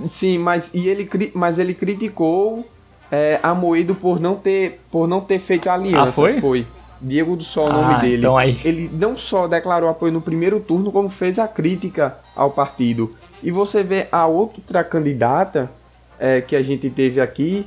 Sim, 0.06 0.38
mas, 0.38 0.70
e 0.72 0.88
ele, 0.88 1.08
mas 1.34 1.58
ele 1.58 1.74
criticou 1.74 2.68
é, 3.10 3.40
a 3.42 3.54
Moedo 3.54 3.94
por 3.94 4.20
não 4.20 4.36
ter, 4.36 4.80
por 4.90 5.08
não 5.08 5.20
ter 5.20 5.38
feito 5.38 5.68
aliança. 5.68 6.08
Ah, 6.08 6.12
foi? 6.12 6.40
Foi. 6.40 6.66
Diego 7.00 7.36
do 7.36 7.44
Sol, 7.44 7.68
o 7.68 7.72
nome 7.72 7.94
Ah, 7.94 7.98
dele. 7.98 8.18
então 8.18 8.36
aí. 8.36 8.60
Ele 8.64 8.90
não 8.92 9.16
só 9.16 9.46
declarou 9.46 9.88
apoio 9.88 10.12
no 10.12 10.20
primeiro 10.20 10.58
turno, 10.58 10.90
como 10.90 11.08
fez 11.08 11.38
a 11.38 11.46
crítica 11.46 12.18
ao 12.34 12.50
partido. 12.50 13.14
E 13.42 13.50
você 13.52 13.84
vê 13.84 14.08
a 14.10 14.26
outra 14.26 14.82
candidata 14.82 15.70
é, 16.18 16.40
que 16.40 16.56
a 16.56 16.62
gente 16.62 16.90
teve 16.90 17.20
aqui, 17.20 17.66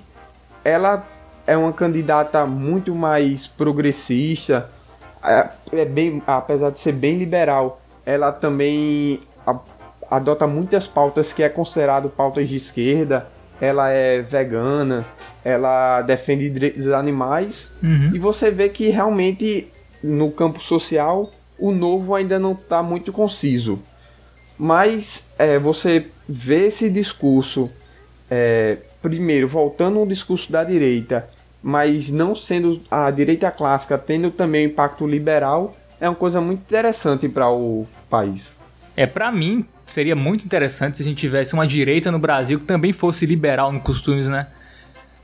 ela 0.66 1.08
é 1.48 1.56
uma 1.56 1.72
candidata 1.72 2.46
muito 2.46 2.94
mais 2.94 3.48
progressista, 3.48 4.70
é, 5.24 5.48
é 5.72 5.86
bem, 5.86 6.22
apesar 6.28 6.70
de 6.72 6.80
ser 6.80 6.92
bem 6.92 7.18
liberal, 7.18 7.82
ela 8.06 8.32
também 8.34 9.22
adota 10.12 10.46
muitas 10.46 10.86
pautas 10.86 11.32
que 11.34 11.42
é 11.42 11.50
considerado 11.50 12.10
pautas 12.10 12.48
de 12.50 12.58
esquerda. 12.58 13.28
Ela 13.62 13.90
é 13.90 14.22
vegana, 14.22 15.06
ela 15.46 16.02
defende 16.02 16.50
direitos 16.50 16.84
dos 16.84 16.94
animais 16.94 17.72
Uhum. 17.82 18.12
e 18.14 18.20
você 18.20 18.52
vê 18.52 18.68
que 18.70 18.90
realmente 18.90 19.72
no 20.04 20.32
campo 20.32 20.62
social 20.62 21.32
o 21.58 21.72
novo 21.72 22.14
ainda 22.16 22.38
não 22.40 22.54
está 22.54 22.82
muito 22.84 23.12
conciso. 23.12 23.80
Mas 24.58 25.30
é, 25.40 25.58
você 25.58 26.08
vê 26.28 26.68
esse 26.68 26.90
discurso, 26.90 27.70
é, 28.30 28.78
primeiro, 29.02 29.48
voltando 29.48 30.00
ao 30.00 30.06
discurso 30.06 30.52
da 30.52 30.64
direita, 30.64 31.28
mas 31.64 32.12
não 32.12 32.34
sendo 32.36 32.82
a 32.90 33.10
direita 33.12 33.50
clássica, 33.52 33.98
tendo 33.98 34.32
também 34.32 34.66
o 34.66 34.70
impacto 34.70 35.06
liberal, 35.08 35.76
é 36.00 36.10
uma 36.10 36.16
coisa 36.16 36.42
muito 36.42 36.62
interessante 36.62 37.30
para 37.30 37.50
o 37.50 37.86
país. 38.10 38.52
É, 38.96 39.06
pra 39.06 39.32
mim, 39.32 39.66
seria 39.86 40.16
muito 40.16 40.46
interessante 40.46 40.98
se 40.98 41.04
a 41.04 41.06
gente 41.06 41.18
tivesse 41.18 41.54
uma 41.54 41.66
direita 41.66 42.12
no 42.12 42.20
Brasil 42.20 42.60
que 42.60 42.66
também 42.66 42.92
fosse 42.94 43.26
liberal 43.26 43.72
no 43.72 43.80
costumes, 43.80 44.28
né? 44.28 44.48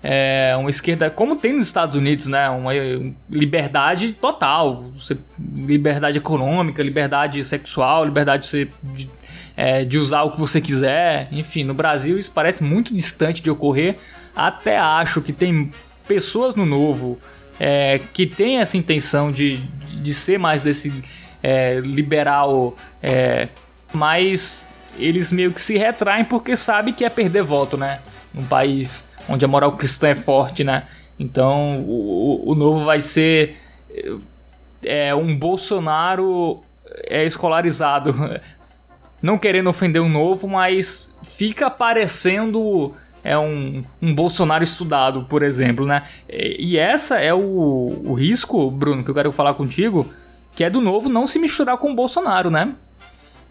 É, 0.02 0.56
uma 0.58 0.70
esquerda, 0.70 1.10
como 1.10 1.36
tem 1.36 1.54
nos 1.54 1.68
Estados 1.68 1.96
Unidos, 1.96 2.28
né? 2.28 2.50
Uma 2.50 2.76
eh, 2.76 3.12
liberdade 3.30 4.14
total. 4.14 4.92
Liberdade 5.38 6.18
econômica, 6.18 6.84
liberdade 6.84 7.44
sexual, 7.44 8.06
liberdade 8.06 8.50
de, 8.50 8.70
de, 8.84 9.10
é, 9.56 9.84
de 9.84 9.98
usar 9.98 10.24
o 10.24 10.32
que 10.32 10.40
você 10.40 10.62
quiser. 10.62 11.28
Enfim, 11.32 11.64
no 11.64 11.74
Brasil 11.74 12.18
isso 12.18 12.32
parece 12.32 12.64
muito 12.64 12.94
distante 12.94 13.42
de 13.42 13.50
ocorrer. 13.50 13.98
Até 14.36 14.78
acho 14.78 15.22
que 15.22 15.34
tem 15.34 15.72
pessoas 16.08 16.56
no 16.56 16.66
novo 16.66 17.20
é, 17.60 18.00
que 18.14 18.28
têm 18.28 18.60
essa 18.60 18.78
intenção 18.78 19.32
de, 19.32 19.58
de 20.02 20.14
ser 20.14 20.38
mais 20.38 20.62
desse 20.62 21.04
é, 21.42 21.80
liberal, 21.80 22.76
é, 23.02 23.48
mas 23.94 24.68
eles 24.98 25.32
meio 25.32 25.52
que 25.52 25.62
se 25.62 25.78
retraem 25.78 26.26
porque 26.26 26.56
sabem 26.56 26.94
que 26.94 27.06
é 27.06 27.10
perder 27.10 27.44
voto, 27.44 27.78
né? 27.78 28.00
Num 28.34 28.44
país 28.46 29.08
onde 29.30 29.46
a 29.46 29.48
moral 29.48 29.74
cristã 29.78 30.10
é 30.10 30.16
forte, 30.16 30.64
né? 30.64 30.84
Então 31.20 31.82
o, 31.82 32.52
o- 32.52 32.56
novo 32.56 32.86
vai 32.86 33.02
ser 33.02 33.58
é, 34.86 35.14
um 35.14 35.36
Bolsonaro 35.36 36.62
é, 37.06 37.26
escolarizado. 37.26 38.14
Não 39.22 39.38
querendo 39.38 39.68
ofender 39.68 40.00
o 40.02 40.08
novo, 40.08 40.48
mas 40.48 41.14
fica 41.24 41.72
parecendo 41.72 42.94
é 43.24 43.38
um, 43.38 43.84
um 44.02 44.14
Bolsonaro 44.14 44.64
estudado, 44.64 45.26
por 45.28 45.42
exemplo, 45.42 45.86
né? 45.86 46.04
E 46.30 46.74
e 46.74 46.78
essa 46.78 47.18
é 47.20 47.34
o, 47.34 48.02
o 48.06 48.14
risco, 48.14 48.70
Bruno, 48.70 49.04
que 49.04 49.10
eu 49.10 49.16
quero 49.16 49.32
falar 49.32 49.56
contigo, 49.56 50.08
que 50.58 50.64
é 50.64 50.72
do 50.72 50.82
novo 50.82 51.08
não 51.08 51.28
se 51.28 51.38
misturar 51.38 51.78
com 51.78 51.92
o 51.92 51.96
Bolsonaro, 51.96 52.50
né? 52.50 52.74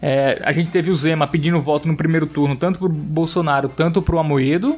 É, 0.01 0.41
a 0.43 0.51
gente 0.51 0.69
teve 0.69 0.91
o 0.91 0.95
Zema 0.95 1.25
pedindo 1.25 1.57
voto 1.57 1.87
no 1.87 1.95
primeiro 1.95 2.27
turno, 2.27 2.53
tanto 2.57 2.79
pro 2.79 2.89
Bolsonaro, 2.89 3.69
tanto 3.69 4.01
pro 4.01 4.19
Amoedo. 4.19 4.77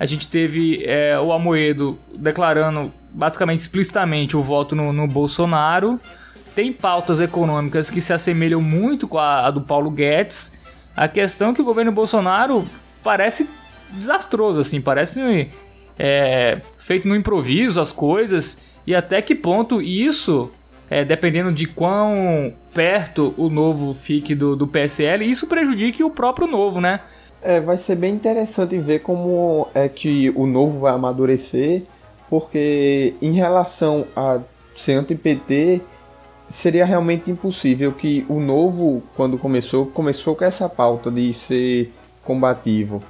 A 0.00 0.06
gente 0.06 0.28
teve 0.28 0.82
é, 0.82 1.20
o 1.20 1.34
Amoedo 1.34 1.98
declarando 2.14 2.90
basicamente 3.10 3.60
explicitamente 3.60 4.34
o 4.34 4.42
voto 4.42 4.74
no, 4.74 4.94
no 4.94 5.06
Bolsonaro. 5.06 6.00
Tem 6.54 6.72
pautas 6.72 7.20
econômicas 7.20 7.90
que 7.90 8.00
se 8.00 8.14
assemelham 8.14 8.62
muito 8.62 9.06
com 9.06 9.18
a, 9.18 9.46
a 9.46 9.50
do 9.50 9.60
Paulo 9.60 9.90
Guedes. 9.90 10.50
A 10.96 11.06
questão 11.06 11.50
é 11.50 11.52
que 11.52 11.60
o 11.60 11.66
governo 11.66 11.92
Bolsonaro 11.92 12.66
parece 13.04 13.46
desastroso, 13.92 14.58
assim, 14.58 14.80
parece 14.80 15.50
é, 15.98 16.62
feito 16.78 17.06
no 17.06 17.14
improviso 17.14 17.78
as 17.78 17.92
coisas. 17.92 18.58
E 18.86 18.94
até 18.94 19.20
que 19.20 19.34
ponto 19.34 19.82
isso, 19.82 20.50
é, 20.90 21.04
dependendo 21.04 21.52
de 21.52 21.66
quão 21.66 22.52
perto 22.72 23.34
o 23.36 23.48
novo 23.48 23.92
fique 23.92 24.34
do, 24.34 24.54
do 24.54 24.66
PSL, 24.66 25.28
isso 25.28 25.46
prejudique 25.46 26.04
o 26.04 26.10
próprio 26.10 26.46
novo, 26.46 26.80
né? 26.80 27.00
É, 27.42 27.60
vai 27.60 27.78
ser 27.78 27.96
bem 27.96 28.14
interessante 28.14 28.76
ver 28.78 29.00
como 29.00 29.68
é 29.74 29.88
que 29.88 30.32
o 30.34 30.46
novo 30.46 30.80
vai 30.80 30.92
amadurecer, 30.92 31.82
porque 32.28 33.14
em 33.20 33.32
relação 33.32 34.06
a 34.16 34.40
ser 34.76 34.94
anti-PT, 34.94 35.80
seria 36.48 36.84
realmente 36.84 37.30
impossível 37.30 37.92
que 37.92 38.24
o 38.28 38.40
novo, 38.40 39.02
quando 39.16 39.38
começou, 39.38 39.86
começou 39.86 40.36
com 40.36 40.44
essa 40.44 40.68
pauta 40.68 41.10
de 41.10 41.32
ser 41.32 41.92
combativo. 42.24 43.02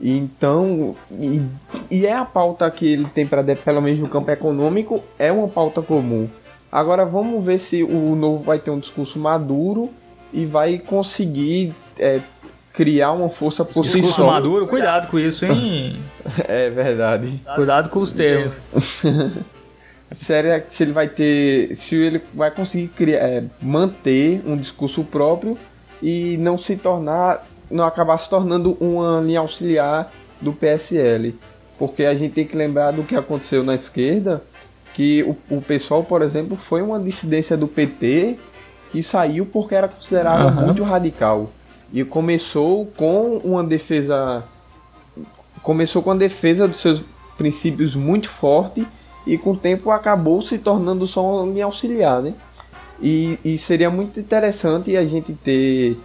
Então, 0.00 0.94
e, 1.10 1.42
e 1.90 2.06
é 2.06 2.12
a 2.12 2.24
pauta 2.24 2.70
que 2.70 2.92
ele 2.92 3.06
tem 3.06 3.26
para 3.26 3.42
pelo 3.56 3.80
menos 3.80 3.98
no 3.98 4.08
campo 4.08 4.30
econômico, 4.30 5.02
é 5.18 5.32
uma 5.32 5.48
pauta 5.48 5.80
comum. 5.80 6.28
Agora 6.70 7.04
vamos 7.04 7.44
ver 7.44 7.58
se 7.58 7.82
o 7.82 8.14
novo 8.14 8.42
vai 8.42 8.58
ter 8.58 8.70
um 8.70 8.78
discurso 8.78 9.18
maduro 9.18 9.90
e 10.32 10.44
vai 10.44 10.78
conseguir 10.78 11.74
é, 11.98 12.20
criar 12.72 13.12
uma 13.12 13.30
força 13.30 13.64
por 13.64 13.86
si 13.86 13.92
Discurso 13.94 14.16
só. 14.16 14.26
maduro, 14.26 14.66
cuidado 14.66 15.08
com 15.08 15.18
isso, 15.18 15.44
hein? 15.46 15.96
É 16.46 16.68
verdade. 16.68 17.40
cuidado 17.54 17.88
com 17.88 18.00
os 18.00 18.12
termos. 18.12 18.60
Sério, 20.12 20.62
se 20.68 20.84
ele 20.84 20.92
vai 20.92 21.08
ter. 21.08 21.74
Se 21.74 21.96
ele 21.96 22.22
vai 22.32 22.50
conseguir 22.50 22.88
criar, 22.88 23.18
é, 23.18 23.44
manter 23.60 24.40
um 24.46 24.56
discurso 24.56 25.02
próprio 25.02 25.58
e 26.02 26.36
não 26.38 26.56
se 26.56 26.76
tornar. 26.76 27.44
não 27.70 27.84
acabar 27.84 28.16
se 28.18 28.28
tornando 28.30 28.76
uma 28.80 29.20
linha 29.20 29.40
auxiliar 29.40 30.12
do 30.40 30.52
PSL. 30.52 31.34
Porque 31.78 32.04
a 32.04 32.14
gente 32.14 32.32
tem 32.32 32.46
que 32.46 32.56
lembrar 32.56 32.92
do 32.92 33.02
que 33.02 33.16
aconteceu 33.16 33.64
na 33.64 33.74
esquerda, 33.74 34.42
que 34.96 35.22
o, 35.24 35.56
o 35.56 35.60
pessoal, 35.60 36.02
por 36.02 36.22
exemplo, 36.22 36.56
foi 36.56 36.80
uma 36.80 36.98
dissidência 36.98 37.54
do 37.54 37.68
PT 37.68 38.38
que 38.90 39.02
saiu 39.02 39.44
porque 39.44 39.74
era 39.74 39.88
considerado 39.88 40.48
Aham. 40.48 40.64
muito 40.64 40.82
radical. 40.82 41.50
E 41.92 42.02
começou 42.02 42.86
com 42.96 43.36
uma 43.44 43.62
defesa. 43.62 44.42
Começou 45.62 46.02
com 46.02 46.12
a 46.12 46.14
defesa 46.14 46.66
dos 46.66 46.80
seus 46.80 47.04
princípios 47.36 47.94
muito 47.94 48.30
forte 48.30 48.86
e 49.26 49.36
com 49.36 49.50
o 49.50 49.56
tempo 49.56 49.90
acabou 49.90 50.40
se 50.40 50.56
tornando 50.56 51.06
só 51.06 51.44
linha 51.44 51.66
auxiliar, 51.66 52.22
né? 52.22 52.32
E, 52.98 53.38
e 53.44 53.58
seria 53.58 53.90
muito 53.90 54.18
interessante 54.18 54.96
a 54.96 55.04
gente 55.04 55.34
ter 55.34 55.98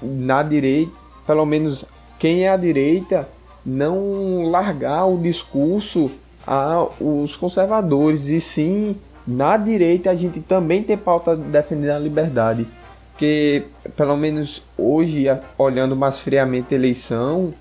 na 0.00 0.42
direita, 0.42 0.92
pelo 1.26 1.44
menos 1.44 1.84
quem 2.18 2.44
é 2.44 2.48
a 2.48 2.56
direita, 2.56 3.28
não 3.64 4.44
largar 4.50 5.04
o 5.04 5.18
discurso 5.18 6.10
aos 6.46 7.36
conservadores, 7.36 8.26
e 8.28 8.40
sim 8.40 8.96
na 9.26 9.56
direita 9.56 10.10
a 10.10 10.14
gente 10.14 10.40
também 10.40 10.82
tem 10.82 10.96
pauta 10.96 11.36
defendendo 11.36 11.90
a 11.90 11.98
liberdade. 11.98 12.66
porque 13.12 13.66
pelo 13.96 14.16
menos 14.16 14.62
hoje, 14.76 15.26
olhando 15.56 15.94
mais 15.94 16.18
friamente 16.18 16.74
a 16.74 16.76
eleição, 16.76 17.54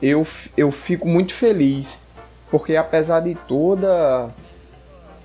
eu, 0.00 0.24
eu 0.56 0.70
fico 0.70 1.08
muito 1.08 1.34
feliz, 1.34 1.98
porque 2.50 2.76
apesar 2.76 3.20
de 3.20 3.34
toda 3.48 4.30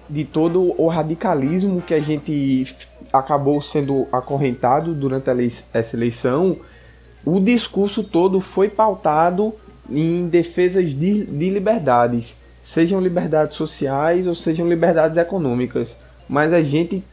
de 0.09 0.25
todo 0.25 0.73
o 0.81 0.87
radicalismo 0.87 1.81
que 1.81 1.93
a 1.93 1.99
gente 1.99 2.75
acabou 3.13 3.61
sendo 3.61 4.07
acorrentado 4.11 4.93
durante 4.93 5.29
essa 5.73 5.95
eleição, 5.95 6.57
o 7.23 7.39
discurso 7.39 8.03
todo 8.03 8.41
foi 8.41 8.67
pautado 8.67 9.53
em 9.89 10.27
defesas 10.27 10.89
de, 10.89 11.23
de 11.23 11.49
liberdades, 11.49 12.35
sejam 12.61 13.01
liberdades 13.01 13.57
sociais 13.57 14.27
ou 14.27 14.35
sejam 14.35 14.67
liberdades 14.67 15.17
econômicas. 15.17 15.97
Mas 16.29 16.53
a 16.53 16.61
gente, 16.61 17.03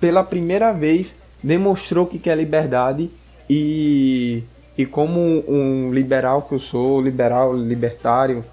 pela 0.00 0.24
primeira 0.24 0.72
vez, 0.72 1.16
demonstrou 1.42 2.06
que 2.06 2.18
quer 2.18 2.36
liberdade 2.36 3.10
e, 3.48 4.42
e 4.76 4.86
como 4.86 5.20
um 5.48 5.92
liberal 5.92 6.42
que 6.42 6.54
eu 6.54 6.58
sou, 6.58 7.00
liberal, 7.00 7.54
libertário, 7.54 8.44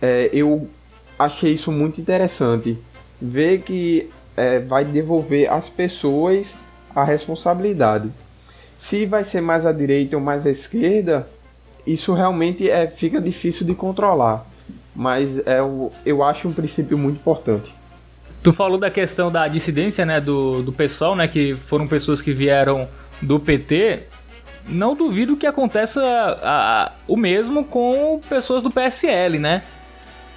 é, 0.00 0.28
eu 0.32 0.68
achei 1.18 1.52
isso 1.52 1.72
muito 1.72 2.00
interessante. 2.00 2.76
Ver 3.20 3.62
que 3.62 4.10
é, 4.36 4.58
vai 4.58 4.84
devolver 4.84 5.50
às 5.50 5.68
pessoas 5.68 6.54
a 6.94 7.04
responsabilidade. 7.04 8.10
Se 8.76 9.06
vai 9.06 9.24
ser 9.24 9.40
mais 9.40 9.64
à 9.64 9.72
direita 9.72 10.16
ou 10.16 10.22
mais 10.22 10.44
à 10.44 10.50
esquerda, 10.50 11.28
isso 11.86 12.12
realmente 12.12 12.68
é, 12.68 12.86
fica 12.86 13.20
difícil 13.20 13.66
de 13.66 13.74
controlar. 13.74 14.46
Mas 14.94 15.38
é, 15.46 15.60
eu 16.04 16.22
acho 16.22 16.48
um 16.48 16.52
princípio 16.52 16.98
muito 16.98 17.16
importante. 17.16 17.74
Tu 18.42 18.52
falou 18.52 18.76
da 18.76 18.90
questão 18.90 19.30
da 19.30 19.46
dissidência, 19.46 20.04
né, 20.04 20.20
do, 20.20 20.62
do 20.62 20.72
pessoal, 20.72 21.14
né, 21.14 21.28
que 21.28 21.54
foram 21.54 21.86
pessoas 21.86 22.20
que 22.20 22.32
vieram 22.32 22.88
do 23.20 23.38
PT. 23.38 24.04
Não 24.68 24.96
duvido 24.96 25.36
que 25.36 25.46
aconteça 25.46 26.02
a, 26.02 26.84
a, 26.84 26.92
o 27.06 27.16
mesmo 27.16 27.64
com 27.64 28.20
pessoas 28.28 28.62
do 28.62 28.70
PSL, 28.70 29.38
né? 29.38 29.62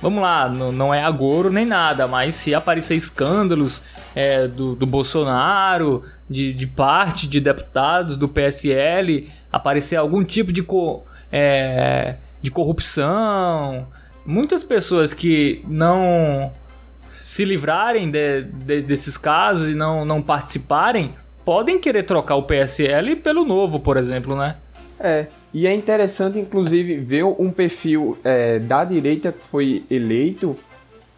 Vamos 0.02 0.22
lá, 0.22 0.48
não, 0.48 0.72
não 0.72 0.94
é 0.94 1.02
agouro 1.02 1.50
nem 1.50 1.66
nada, 1.66 2.08
mas 2.08 2.36
se 2.36 2.54
aparecer 2.54 2.96
escândalos 2.96 3.82
é, 4.14 4.48
do, 4.48 4.76
do 4.76 4.86
Bolsonaro, 4.86 6.04
de, 6.30 6.54
de 6.54 6.68
parte 6.68 7.28
de 7.28 7.40
deputados 7.40 8.18
do 8.18 8.28
PSL, 8.28 9.30
aparecer 9.52 9.96
algum 9.96 10.24
tipo 10.24 10.52
de, 10.52 10.62
co, 10.62 11.04
é, 11.32 12.18
de 12.42 12.52
corrupção, 12.52 13.88
muitas 14.26 14.64
pessoas 14.64 15.14
que 15.14 15.64
não 15.68 16.52
se 17.06 17.46
livrarem 17.46 18.10
de, 18.10 18.42
de, 18.42 18.82
desses 18.82 19.18
casos 19.18 19.70
e 19.70 19.76
não, 19.76 20.04
não 20.04 20.22
participarem, 20.22 21.14
podem 21.44 21.80
querer 21.80 22.04
trocar 22.04 22.36
o 22.36 22.44
PSL 22.44 23.16
pelo 23.18 23.46
novo, 23.46 23.80
por 23.80 23.98
exemplo, 23.98 24.36
né? 24.36 24.56
É, 25.00 25.28
e 25.54 25.68
é 25.68 25.74
interessante, 25.74 26.40
inclusive, 26.40 26.98
ver 26.98 27.24
um 27.24 27.52
perfil 27.52 28.18
é, 28.24 28.60
da 28.60 28.84
direita 28.84 29.32
que 29.32 29.46
foi 29.48 29.84
eleito, 29.90 30.58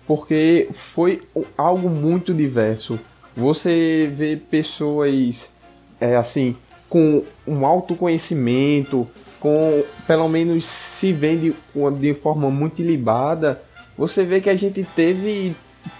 porque 0.06 0.68
foi 0.74 1.22
algo 1.58 1.90
muito 1.90 2.34
diverso. 2.34 3.00
Você 3.36 4.12
vê 4.14 4.36
pessoas, 4.36 5.54
é, 6.00 6.16
assim, 6.16 6.56
com 6.90 7.24
um 7.48 7.66
autoconhecimento, 7.66 9.08
com 9.40 9.84
pelo 10.06 10.28
menos 10.28 10.66
se 10.66 11.12
vende 11.14 11.56
de 12.00 12.14
forma 12.14 12.50
muito 12.50 12.82
ilibada. 12.82 13.62
Você 13.98 14.24
vê 14.24 14.42
que 14.42 14.50
a 14.50 14.56
gente 14.56 14.86
teve 14.96 15.56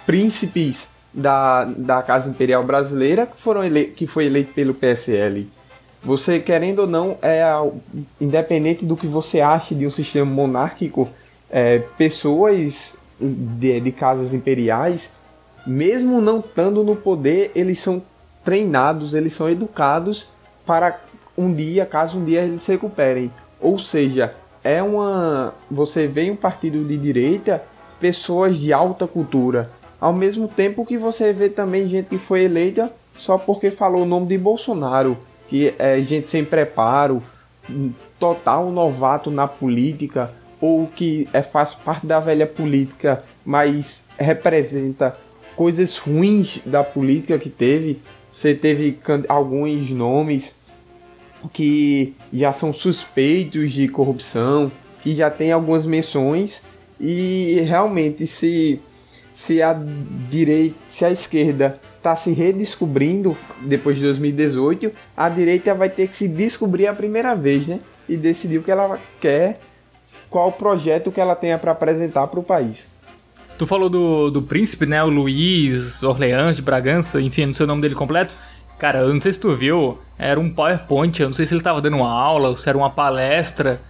príncipes 0.06 0.88
da, 1.12 1.64
da 1.64 2.02
Casa 2.02 2.30
Imperial 2.30 2.62
Brasileira 2.62 3.26
que, 3.26 3.40
foram 3.40 3.64
ele, 3.64 3.84
que 3.84 4.06
foi 4.06 4.26
eleito 4.26 4.52
pelo 4.52 4.74
PSL. 4.74 5.48
Você, 6.02 6.38
querendo 6.38 6.80
ou 6.80 6.86
não, 6.86 7.18
é 7.20 7.42
independente 8.20 8.86
do 8.86 8.96
que 8.96 9.06
você 9.06 9.40
ache 9.40 9.74
de 9.74 9.86
um 9.86 9.90
sistema 9.90 10.30
monárquico, 10.30 11.08
é, 11.50 11.80
pessoas 11.96 12.96
de, 13.20 13.80
de 13.80 13.92
casas 13.92 14.32
imperiais, 14.32 15.12
mesmo 15.66 16.20
não 16.20 16.38
estando 16.38 16.84
no 16.84 16.94
poder, 16.94 17.50
eles 17.54 17.80
são 17.80 18.02
treinados, 18.44 19.12
eles 19.12 19.32
são 19.32 19.50
educados 19.50 20.28
para 20.64 20.98
um 21.38 21.54
dia, 21.54 21.86
caso 21.86 22.18
um 22.18 22.24
dia 22.24 22.42
eles 22.42 22.62
se 22.62 22.72
recuperem. 22.72 23.30
Ou 23.60 23.78
seja, 23.78 24.34
é 24.64 24.82
uma. 24.82 25.54
Você 25.70 26.06
vê 26.06 26.28
um 26.30 26.36
partido 26.36 26.84
de 26.84 26.98
direita 26.98 27.62
pessoas 28.00 28.56
de 28.58 28.72
alta 28.72 29.06
cultura, 29.06 29.70
ao 30.00 30.12
mesmo 30.12 30.46
tempo 30.46 30.86
que 30.86 30.96
você 30.96 31.32
vê 31.32 31.48
também 31.48 31.88
gente 31.88 32.08
que 32.08 32.18
foi 32.18 32.44
eleita 32.44 32.92
só 33.16 33.36
porque 33.36 33.70
falou 33.70 34.02
o 34.02 34.06
nome 34.06 34.26
de 34.26 34.38
Bolsonaro, 34.38 35.18
que 35.48 35.74
é 35.78 36.00
gente 36.00 36.30
sem 36.30 36.44
preparo, 36.44 37.20
total 38.18 38.70
novato 38.70 39.30
na 39.30 39.48
política, 39.48 40.30
ou 40.60 40.86
que 40.86 41.28
é, 41.32 41.42
faz 41.42 41.74
parte 41.74 42.06
da 42.06 42.20
velha 42.20 42.46
política, 42.46 43.24
mas 43.44 44.04
representa 44.16 45.16
coisas 45.56 45.96
ruins 45.98 46.60
da 46.64 46.84
política 46.84 47.38
que 47.38 47.50
teve. 47.50 48.00
Você 48.32 48.54
teve 48.54 48.98
alguns 49.28 49.90
nomes 49.90 50.54
que 51.52 52.14
já 52.32 52.52
são 52.52 52.72
suspeitos 52.72 53.72
de 53.72 53.88
corrupção, 53.88 54.70
que 55.02 55.14
já 55.14 55.30
tem 55.30 55.52
algumas 55.52 55.86
menções 55.86 56.62
e 57.00 57.62
realmente 57.66 58.26
se 58.26 58.80
se 59.38 59.62
a 59.62 59.72
direita, 60.28 60.74
se 60.88 61.04
a 61.04 61.12
esquerda 61.12 61.78
está 61.96 62.16
se 62.16 62.32
redescobrindo 62.32 63.36
depois 63.62 63.96
de 63.96 64.02
2018, 64.02 64.90
a 65.16 65.28
direita 65.28 65.72
vai 65.74 65.88
ter 65.88 66.08
que 66.08 66.16
se 66.16 66.26
descobrir 66.26 66.88
a 66.88 66.92
primeira 66.92 67.36
vez, 67.36 67.68
né? 67.68 67.78
E 68.08 68.16
decidir 68.16 68.58
o 68.58 68.64
que 68.64 68.70
ela 68.72 68.98
quer, 69.20 69.60
qual 70.28 70.50
projeto 70.50 71.12
que 71.12 71.20
ela 71.20 71.36
tenha 71.36 71.56
para 71.56 71.70
apresentar 71.70 72.26
para 72.26 72.40
o 72.40 72.42
país. 72.42 72.88
Tu 73.56 73.64
falou 73.64 73.88
do, 73.88 74.28
do 74.28 74.42
príncipe, 74.42 74.86
né? 74.86 75.04
O 75.04 75.08
Luiz 75.08 76.02
Orleans 76.02 76.56
de 76.56 76.62
Bragança, 76.62 77.20
enfim, 77.20 77.46
não 77.46 77.54
sei 77.54 77.62
o 77.62 77.66
nome 77.68 77.82
dele 77.82 77.94
completo. 77.94 78.34
Cara, 78.78 79.00
eu 79.00 79.12
não 79.12 79.20
sei 79.20 79.32
se 79.32 79.40
tu 79.40 79.54
viu, 79.54 79.98
era 80.16 80.38
um 80.38 80.50
PowerPoint, 80.50 81.20
eu 81.20 81.28
não 81.28 81.34
sei 81.34 81.44
se 81.44 81.54
ele 81.54 81.62
tava 81.62 81.80
dando 81.80 81.96
uma 81.96 82.10
aula 82.10 82.50
ou 82.50 82.56
se 82.56 82.68
era 82.68 82.78
uma 82.78 82.90
palestra 82.90 83.80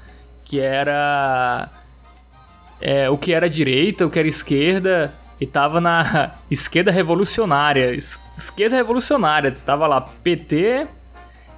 que 0.45 0.59
era 0.59 1.68
é, 2.80 3.11
o 3.11 3.18
que 3.18 3.34
era 3.34 3.51
direita, 3.51 4.07
o 4.07 4.11
que 4.11 4.18
era 4.18 4.26
esquerda, 4.26 5.12
e 5.39 5.47
tava 5.47 5.78
na 5.80 6.32
esquerda 6.51 6.91
revolucionária. 6.91 7.95
Esquerda 7.95 8.76
revolucionária, 8.76 9.55
tava 9.64 9.86
lá 9.86 10.01
PT, 10.01 10.86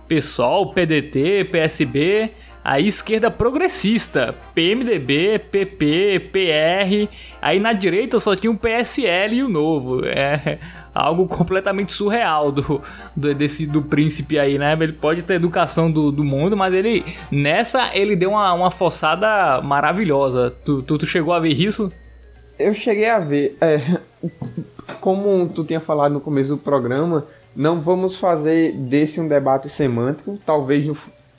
PSOL, 0.08 0.72
PDT, 0.72 1.44
PSB, 1.52 2.32
aí 2.64 2.88
esquerda 2.88 3.30
progressista, 3.30 4.34
PMDB, 4.54 5.38
PP, 5.38 6.30
PR, 6.32 7.14
aí 7.40 7.60
na 7.60 7.72
direita 7.72 8.18
só 8.18 8.34
tinha 8.34 8.50
o 8.50 8.58
PSL 8.58 9.36
e 9.36 9.42
o 9.44 9.48
Novo. 9.48 10.04
É 10.04 10.58
algo 10.94 11.26
completamente 11.26 11.92
surreal 11.92 12.50
do, 12.52 12.82
do, 13.14 13.34
desse, 13.34 13.66
do 13.66 13.82
príncipe 13.82 14.38
aí, 14.38 14.58
né? 14.58 14.76
Ele 14.80 14.92
pode 14.92 15.22
ter 15.22 15.34
educação 15.34 15.90
do, 15.90 16.10
do 16.10 16.24
mundo, 16.24 16.56
mas 16.56 16.74
ele 16.74 17.04
nessa 17.30 17.90
ele 17.94 18.16
deu 18.16 18.30
uma, 18.30 18.52
uma 18.52 18.70
forçada 18.70 19.60
maravilhosa. 19.62 20.54
Tu, 20.64 20.82
tu, 20.82 20.98
tu 20.98 21.06
chegou 21.06 21.32
a 21.32 21.40
ver 21.40 21.52
isso? 21.52 21.92
Eu 22.58 22.74
cheguei 22.74 23.08
a 23.08 23.18
ver. 23.18 23.56
É, 23.60 23.80
como 25.00 25.48
tu 25.48 25.64
tinha 25.64 25.80
falado 25.80 26.12
no 26.12 26.20
começo 26.20 26.50
do 26.50 26.58
programa, 26.58 27.26
não 27.54 27.80
vamos 27.80 28.18
fazer 28.18 28.72
desse 28.72 29.20
um 29.20 29.28
debate 29.28 29.68
semântico. 29.68 30.38
Talvez, 30.44 30.86
no, 30.86 30.96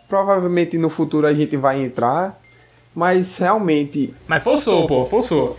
provavelmente 0.09 0.77
no 0.77 0.89
futuro 0.89 1.27
a 1.27 1.33
gente 1.33 1.55
vai 1.55 1.81
entrar, 1.81 2.39
mas 2.95 3.37
realmente. 3.37 4.13
Mas 4.27 4.43
forçou, 4.43 4.87
pô, 4.87 5.05
forçou. 5.05 5.57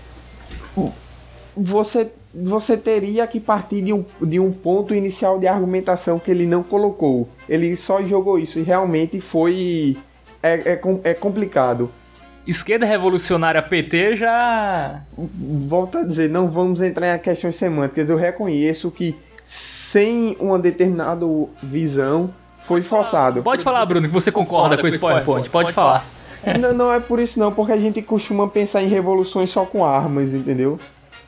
Você, 1.57 2.11
você 2.35 2.77
teria 2.77 3.27
que 3.27 3.39
partir 3.39 3.83
de 3.83 3.93
um, 3.93 4.05
de 4.21 4.41
um 4.41 4.53
ponto 4.53 4.95
inicial 4.95 5.39
de 5.39 5.47
argumentação 5.47 6.19
que 6.19 6.31
ele 6.31 6.47
não 6.47 6.63
colocou. 6.63 7.29
Ele 7.49 7.77
só 7.77 8.03
jogou 8.03 8.39
isso 8.39 8.59
e 8.59 8.63
realmente 8.63 9.21
foi. 9.21 9.97
É, 10.43 10.73
é, 10.73 10.81
é 11.05 11.15
complicado 11.15 11.91
esquerda 12.47 12.85
revolucionária 12.85 13.63
PT 13.63 14.17
já. 14.17 15.01
Volto 15.17 15.99
a 15.99 16.05
dizer, 16.05 16.29
não 16.29 16.49
vamos 16.49 16.83
entrar 16.83 17.15
em 17.15 17.19
questões 17.19 17.57
semânticas. 17.57 18.11
Eu 18.11 18.17
reconheço 18.17 18.91
que 18.91 19.17
sem 19.45 20.37
uma 20.41 20.59
determinada 20.59 21.27
visão 21.63 22.33
foi 22.59 22.83
forçado. 22.83 23.43
Pode 23.43 23.63
falar, 23.63 23.85
Bruno, 23.85 24.07
que 24.07 24.15
você 24.15 24.31
concorda, 24.31 24.79
com 24.79 24.87
esse 24.87 24.99
PowerPoint. 24.99 25.49
Pode, 25.49 25.51
Pode 25.51 25.73
falar. 25.73 26.05
Não, 26.59 26.73
não 26.73 26.93
é 26.93 26.99
por 26.99 27.21
isso 27.21 27.39
não, 27.39 27.53
porque 27.53 27.73
a 27.73 27.79
gente 27.79 28.03
costuma 28.03 28.49
pensar 28.49 28.83
em 28.83 28.89
revoluções 28.89 29.51
só 29.51 29.65
com 29.65 29.85
armas, 29.85 30.33
entendeu? 30.33 30.79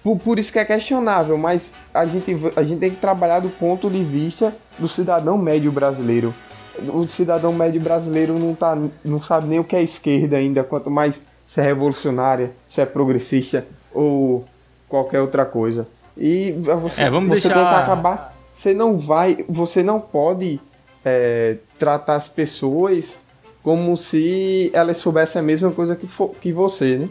Por, 0.04 0.18
por, 0.18 0.38
isso 0.38 0.52
que 0.52 0.58
é 0.60 0.64
questionável, 0.64 1.36
mas 1.36 1.72
a 1.92 2.04
gente, 2.04 2.36
a 2.54 2.62
gente 2.62 2.78
tem 2.78 2.90
que 2.90 3.00
trabalhar 3.00 3.40
do 3.40 3.48
ponto 3.48 3.90
de 3.90 4.04
vista 4.04 4.54
do 4.78 4.86
cidadão 4.86 5.36
médio 5.36 5.72
brasileiro 5.72 6.32
o 6.78 7.06
cidadão 7.06 7.52
médio 7.52 7.80
brasileiro 7.80 8.38
não, 8.38 8.54
tá, 8.54 8.76
não 9.04 9.22
sabe 9.22 9.48
nem 9.48 9.58
o 9.58 9.64
que 9.64 9.76
é 9.76 9.82
esquerda 9.82 10.36
ainda, 10.36 10.64
quanto 10.64 10.90
mais 10.90 11.22
se 11.46 11.60
é 11.60 11.64
revolucionária, 11.64 12.52
se 12.68 12.80
é 12.80 12.86
progressista 12.86 13.66
ou 13.92 14.44
qualquer 14.88 15.20
outra 15.20 15.44
coisa. 15.44 15.86
E 16.16 16.52
você, 16.52 17.04
é, 17.04 17.10
vamos 17.10 17.28
você 17.28 17.48
deixar... 17.48 17.54
tem 17.54 17.74
que 17.74 17.82
acabar. 17.82 18.34
Você 18.52 18.72
não 18.72 18.96
vai, 18.96 19.44
você 19.48 19.82
não 19.82 20.00
pode 20.00 20.60
é, 21.04 21.56
tratar 21.78 22.14
as 22.14 22.28
pessoas 22.28 23.16
como 23.62 23.96
se 23.96 24.70
elas 24.72 24.98
soubessem 24.98 25.40
a 25.40 25.42
mesma 25.42 25.70
coisa 25.70 25.96
que, 25.96 26.08
que 26.40 26.52
você, 26.52 26.98
né? 26.98 27.08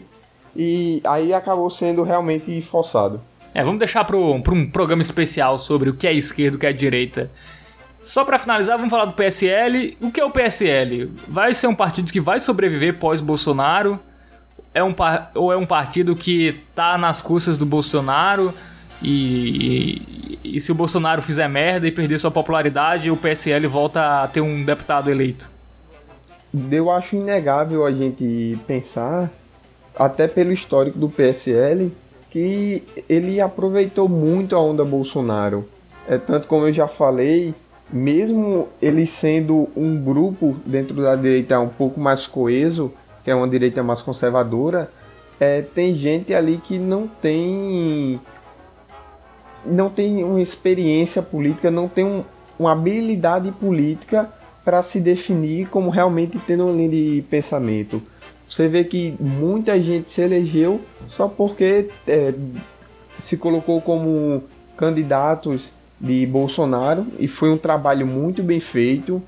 E 0.56 1.00
aí 1.04 1.32
acabou 1.32 1.68
sendo 1.68 2.02
realmente 2.02 2.60
forçado. 2.60 3.20
É, 3.54 3.62
vamos 3.62 3.78
deixar 3.78 4.04
para 4.04 4.16
um 4.16 4.42
programa 4.70 5.02
especial 5.02 5.58
sobre 5.58 5.90
o 5.90 5.94
que 5.94 6.06
é 6.06 6.12
esquerda 6.12 6.54
e 6.54 6.56
o 6.56 6.60
que 6.60 6.66
é 6.66 6.72
direita. 6.72 7.30
Só 8.02 8.24
para 8.24 8.38
finalizar, 8.38 8.76
vamos 8.76 8.90
falar 8.90 9.06
do 9.06 9.12
PSL. 9.14 9.96
O 10.00 10.10
que 10.10 10.20
é 10.20 10.24
o 10.24 10.30
PSL? 10.30 11.10
Vai 11.26 11.54
ser 11.54 11.68
um 11.68 11.74
partido 11.74 12.12
que 12.12 12.20
vai 12.20 12.38
sobreviver 12.38 12.98
pós-Bolsonaro? 12.98 13.98
É 14.74 14.84
um 14.84 14.94
ou 15.34 15.52
é 15.52 15.56
um 15.56 15.64
partido 15.64 16.14
que 16.14 16.60
tá 16.74 16.98
nas 16.98 17.22
custas 17.22 17.56
do 17.56 17.64
Bolsonaro? 17.64 18.52
E, 19.00 20.38
e, 20.42 20.56
e, 20.56 20.60
se 20.60 20.72
o 20.72 20.74
Bolsonaro 20.74 21.22
fizer 21.22 21.48
merda 21.48 21.86
e 21.86 21.92
perder 21.92 22.18
sua 22.18 22.30
popularidade, 22.30 23.10
o 23.10 23.16
PSL 23.16 23.66
volta 23.66 24.22
a 24.22 24.28
ter 24.28 24.40
um 24.40 24.64
deputado 24.64 25.10
eleito? 25.10 25.50
Eu 26.70 26.90
acho 26.90 27.16
inegável 27.16 27.84
a 27.84 27.92
gente 27.92 28.58
pensar, 28.66 29.30
até 29.96 30.26
pelo 30.26 30.52
histórico 30.52 30.98
do 30.98 31.08
PSL, 31.08 31.92
que 32.30 32.82
ele 33.08 33.40
aproveitou 33.40 34.08
muito 34.08 34.56
a 34.56 34.60
onda 34.60 34.84
Bolsonaro. 34.84 35.68
É 36.08 36.18
tanto 36.18 36.48
como 36.48 36.66
eu 36.66 36.72
já 36.72 36.88
falei, 36.88 37.54
mesmo 37.90 38.68
ele 38.82 39.06
sendo 39.06 39.68
um 39.76 39.96
grupo 40.02 40.56
dentro 40.66 41.00
da 41.02 41.14
direita 41.14 41.60
um 41.60 41.68
pouco 41.68 42.00
mais 42.00 42.26
coeso, 42.26 42.92
que 43.22 43.30
é 43.30 43.34
uma 43.34 43.48
direita 43.48 43.82
mais 43.82 44.02
conservadora, 44.02 44.90
é, 45.38 45.62
tem 45.62 45.94
gente 45.94 46.34
ali 46.34 46.58
que 46.58 46.78
não 46.78 47.06
tem 47.06 48.20
não 49.64 49.88
tem 49.88 50.22
uma 50.22 50.40
experiência 50.40 51.22
política, 51.22 51.70
não 51.70 51.88
tem 51.88 52.04
um, 52.04 52.22
uma 52.58 52.72
habilidade 52.72 53.50
política 53.52 54.28
para 54.64 54.82
se 54.82 55.00
definir 55.00 55.68
como 55.68 55.90
realmente 55.90 56.38
tendo 56.46 56.64
uma 56.64 56.72
linha 56.72 56.88
de 56.88 57.24
pensamento. 57.30 58.02
Você 58.48 58.68
vê 58.68 58.84
que 58.84 59.16
muita 59.18 59.80
gente 59.80 60.10
se 60.10 60.20
elegeu 60.20 60.80
só 61.06 61.26
porque 61.26 61.88
é, 62.06 62.34
se 63.18 63.36
colocou 63.36 63.80
como 63.80 64.42
candidatos 64.76 65.72
de 66.00 66.26
Bolsonaro 66.26 67.06
e 67.18 67.26
foi 67.26 67.50
um 67.50 67.56
trabalho 67.56 68.06
muito 68.06 68.42
bem 68.42 68.60
feito 68.60 69.22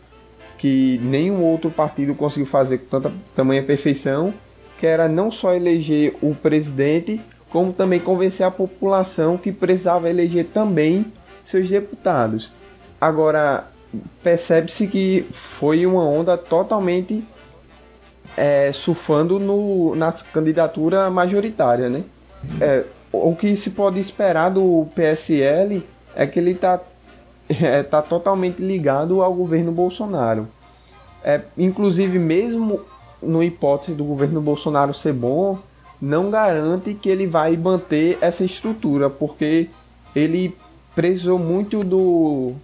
que 0.58 0.98
nenhum 1.02 1.42
outro 1.42 1.70
partido 1.70 2.14
conseguiu 2.14 2.46
fazer 2.46 2.78
com 2.78 2.86
tanta 2.86 3.12
tamanha 3.34 3.62
perfeição, 3.62 4.32
que 4.78 4.86
era 4.86 5.08
não 5.08 5.30
só 5.30 5.54
eleger 5.54 6.16
o 6.22 6.34
presidente, 6.34 7.20
como 7.50 7.72
também 7.72 8.00
convencer 8.00 8.44
a 8.44 8.50
população 8.50 9.36
que 9.36 9.52
precisava 9.52 10.08
eleger 10.08 10.46
também 10.46 11.06
seus 11.44 11.68
deputados. 11.68 12.52
Agora 13.00 13.68
percebe-se 14.22 14.88
que 14.88 15.24
foi 15.30 15.86
uma 15.86 16.04
onda 16.04 16.36
totalmente 16.36 17.24
é, 18.37 18.70
surfando 18.72 19.39
no, 19.39 19.95
na 19.95 20.12
candidatura 20.33 21.11
majoritária, 21.11 21.89
né? 21.89 22.05
É, 22.61 22.85
o 23.12 23.35
que 23.35 23.55
se 23.57 23.70
pode 23.70 23.99
esperar 23.99 24.51
do 24.51 24.87
PSL 24.95 25.83
é 26.14 26.27
que 26.27 26.39
ele 26.39 26.53
está 26.53 26.81
é, 27.49 27.83
tá 27.83 28.03
totalmente 28.03 28.62
ligado 28.62 29.22
ao 29.22 29.33
governo 29.35 29.72
Bolsonaro. 29.72 30.49
É, 31.24 31.41
inclusive, 31.57 32.18
mesmo 32.18 32.81
no 33.22 33.43
hipótese 33.43 33.95
do 33.95 34.05
governo 34.05 34.41
Bolsonaro 34.41 34.93
ser 34.95 35.12
bom, 35.12 35.59
não 36.01 36.31
garante 36.31 36.95
que 36.95 37.09
ele 37.09 37.27
vai 37.27 37.57
manter 37.57 38.18
essa 38.20 38.45
estrutura, 38.45 39.09
porque 39.09 39.70
ele 40.14 40.57
precisou 40.95 41.39
muito 41.39 41.83
do 41.83 42.55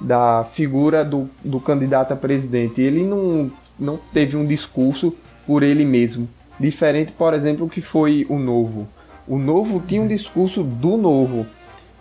da 0.00 0.44
figura 0.44 1.04
do, 1.04 1.28
do 1.44 1.58
candidato 1.58 2.12
a 2.12 2.16
presidente. 2.16 2.80
Ele 2.80 3.02
não 3.02 3.50
não 3.78 3.98
teve 4.12 4.36
um 4.36 4.44
discurso 4.44 5.14
por 5.46 5.62
ele 5.62 5.84
mesmo. 5.84 6.28
Diferente, 6.58 7.12
por 7.12 7.32
exemplo, 7.34 7.68
que 7.68 7.80
foi 7.80 8.26
o 8.28 8.38
Novo. 8.38 8.88
O 9.26 9.38
Novo 9.38 9.82
tinha 9.86 10.02
um 10.02 10.06
discurso 10.06 10.62
do 10.62 10.96
Novo. 10.96 11.46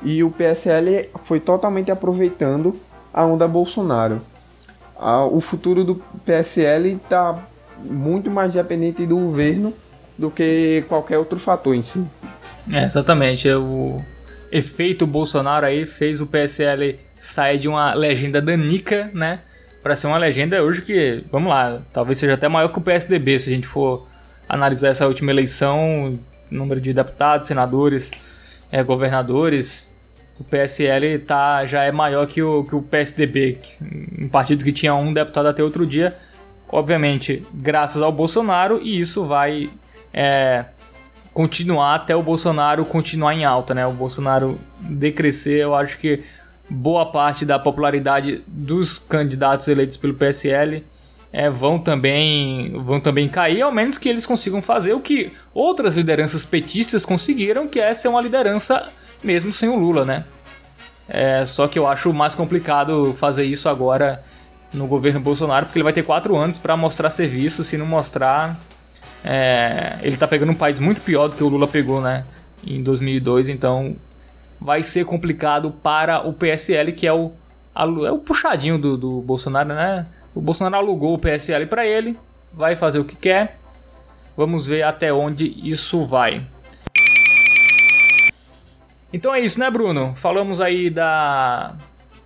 E 0.04 0.24
o 0.24 0.30
PSL 0.30 1.10
foi 1.24 1.40
totalmente 1.40 1.92
aproveitando 1.92 2.80
a 3.14 3.26
onda 3.26 3.48
Bolsonaro. 3.48 4.22
O 5.32 5.40
futuro 5.40 5.84
do 5.84 6.02
PSL 6.26 6.94
está 6.94 7.38
muito 7.84 8.30
mais 8.32 8.54
dependente 8.54 9.06
do 9.06 9.18
governo 9.18 9.74
do 10.18 10.32
que 10.32 10.84
qualquer 10.88 11.20
outro 11.20 11.38
fator 11.38 11.76
em 11.76 11.82
si. 11.82 12.04
É, 12.72 12.84
exatamente. 12.84 13.50
O 13.52 13.98
efeito 14.52 15.06
Bolsonaro 15.06 15.66
aí 15.66 15.86
fez 15.86 16.20
o 16.22 16.26
PSL 16.26 17.00
sair 17.20 17.60
de 17.60 17.68
uma 17.68 17.94
legenda 17.94 18.42
danica, 18.42 19.12
né? 19.14 19.42
Para 19.88 19.96
ser 19.96 20.08
uma 20.08 20.18
legenda 20.18 20.62
hoje 20.62 20.82
que, 20.82 21.24
vamos 21.32 21.50
lá, 21.50 21.80
talvez 21.94 22.18
seja 22.18 22.34
até 22.34 22.50
maior 22.50 22.68
que 22.68 22.78
o 22.78 22.82
PSDB 22.82 23.40
se 23.40 23.50
a 23.50 23.54
gente 23.54 23.66
for 23.66 24.06
analisar 24.50 24.90
essa 24.90 25.08
última 25.08 25.32
eleição, 25.32 26.20
número 26.52 26.82
de 26.82 26.92
deputados, 26.92 27.48
senadores, 27.48 28.12
é, 28.70 28.84
governadores. 28.84 29.96
O 30.38 30.44
PSL 30.44 31.20
tá, 31.20 31.66
já 31.66 31.84
é 31.84 31.92
maior 31.94 32.28
que 32.28 32.44
o, 32.44 32.66
que 32.66 32.76
o 32.76 32.82
PSDB, 32.82 33.60
um 34.20 34.28
partido 34.28 34.66
que 34.66 34.74
tinha 34.74 34.94
um 34.94 35.14
deputado 35.14 35.48
até 35.48 35.64
outro 35.64 35.86
dia. 35.86 36.18
Obviamente, 36.68 37.48
graças 37.54 38.02
ao 38.02 38.12
Bolsonaro, 38.12 38.82
e 38.84 39.00
isso 39.00 39.26
vai 39.26 39.70
é, 40.14 40.66
continuar 41.34 41.96
até 41.96 42.14
o 42.14 42.22
Bolsonaro 42.22 42.84
continuar 42.84 43.34
em 43.34 43.46
alta, 43.46 43.74
né? 43.74 43.88
O 43.88 43.94
Bolsonaro 43.94 44.60
decrescer, 44.82 45.62
eu 45.62 45.74
acho 45.74 45.98
que 45.98 46.26
boa 46.70 47.06
parte 47.06 47.46
da 47.46 47.58
popularidade 47.58 48.44
dos 48.48 49.00
candidatos 49.00 49.68
eleitos 49.68 49.98
pelo 49.98 50.14
PSL 50.14 50.84
é, 51.32 51.50
vão, 51.50 51.80
também, 51.80 52.72
vão 52.84 53.00
também 53.00 53.28
cair, 53.28 53.62
ao 53.62 53.72
menos 53.72 53.98
que 53.98 54.10
eles 54.10 54.26
consigam 54.26 54.62
fazer 54.62 54.94
o 54.94 55.00
que 55.00 55.32
outras 55.54 55.96
lideranças 55.96 56.46
petistas 56.46 57.06
conseguiram, 57.06 57.68
que 57.68 57.80
é 57.80 57.94
ser 57.94 58.08
uma 58.08 58.22
liderança 58.22 58.90
mesmo 59.24 59.52
sem 59.52 59.70
o 59.70 59.76
Lula, 59.76 60.06
né? 60.06 60.26
É, 61.08 61.46
só 61.46 61.68
que 61.68 61.80
eu 61.80 61.88
acho 61.88 62.12
mais 62.14 62.36
complicado 62.36 63.14
fazer 63.14 63.46
isso 63.46 63.70
agora 63.70 64.24
no 64.74 64.88
governo 64.88 65.20
Bolsonaro, 65.20 65.66
porque 65.66 65.78
ele 65.78 65.84
vai 65.84 65.94
ter 65.94 66.04
quatro 66.04 66.36
anos 66.36 66.58
para 66.58 66.76
mostrar 66.76 67.10
serviço, 67.10 67.64
se 67.64 67.78
não 67.78 67.86
mostrar... 67.86 68.60
É, 69.24 69.98
ele 70.04 70.16
tá 70.16 70.28
pegando 70.28 70.52
um 70.52 70.56
país 70.56 70.80
muito 70.80 71.02
pior 71.02 71.28
do 71.28 71.36
que 71.36 71.44
o 71.44 71.48
Lula 71.48 71.68
pegou, 71.68 72.00
né? 72.00 72.24
Em 72.66 72.82
2002, 72.82 73.50
então 73.50 73.96
vai 74.60 74.84
ser 74.84 75.06
complicado 75.06 75.72
para 75.72 76.28
o 76.28 76.34
PSL, 76.34 76.92
que 76.94 77.08
é 77.08 77.14
o, 77.14 77.32
é 77.76 78.12
o 78.12 78.20
puxadinho 78.20 78.78
do, 78.78 78.98
do 78.98 79.22
Bolsonaro, 79.22 79.70
né? 79.70 80.06
O 80.34 80.42
Bolsonaro 80.42 80.76
alugou 80.76 81.14
o 81.14 81.20
PSL 81.20 81.66
para 81.66 81.86
ele, 81.86 82.18
vai 82.54 82.76
fazer 82.76 83.00
o 83.00 83.06
que 83.06 83.16
quer. 83.16 83.58
Vamos 84.36 84.68
ver 84.68 84.84
até 84.84 85.12
onde 85.12 85.46
isso 85.68 86.06
vai. 86.06 86.46
Então 89.12 89.34
é 89.34 89.40
isso, 89.40 89.60
né, 89.60 89.70
Bruno? 89.72 90.14
Falamos 90.16 90.62
aí 90.62 90.90
da 90.90 91.74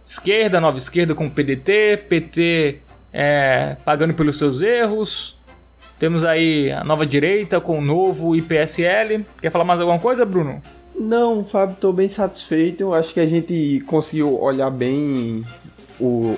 esquerda, 0.06 0.60
nova 0.60 0.78
esquerda 0.78 1.16
com 1.16 1.28
o 1.28 1.32
PDT, 1.32 2.06
PT 2.10 2.80
é, 3.14 3.78
pagando 3.86 4.14
pelos 4.14 4.38
seus 4.38 4.62
erros. 4.62 5.38
Temos 6.00 6.26
aí 6.26 6.72
a 6.72 6.84
nova 6.84 7.06
direita 7.06 7.62
com 7.62 7.78
o 7.78 7.82
novo 7.82 8.36
IPSL. 8.36 9.24
Quer 9.40 9.52
falar 9.52 9.64
mais 9.64 9.80
alguma 9.80 10.00
coisa, 10.00 10.26
Bruno? 10.26 10.62
Não, 11.02 11.44
Fábio, 11.44 11.74
estou 11.74 11.92
bem 11.92 12.08
satisfeito. 12.08 12.82
Eu 12.82 12.94
acho 12.94 13.12
que 13.12 13.20
a 13.20 13.26
gente 13.26 13.84
conseguiu 13.88 14.40
olhar 14.40 14.70
bem 14.70 15.44
o, 16.00 16.38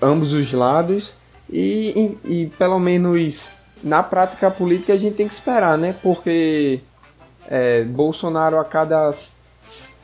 ambos 0.00 0.32
os 0.32 0.50
lados 0.50 1.12
e, 1.50 2.16
e, 2.24 2.32
e, 2.32 2.46
pelo 2.58 2.78
menos 2.78 3.48
na 3.84 4.02
prática 4.02 4.50
política 4.50 4.94
a 4.94 4.96
gente 4.96 5.16
tem 5.16 5.28
que 5.28 5.34
esperar, 5.34 5.76
né? 5.76 5.94
Porque 6.02 6.80
é, 7.48 7.84
Bolsonaro 7.84 8.58
a 8.58 8.64
cada 8.64 9.10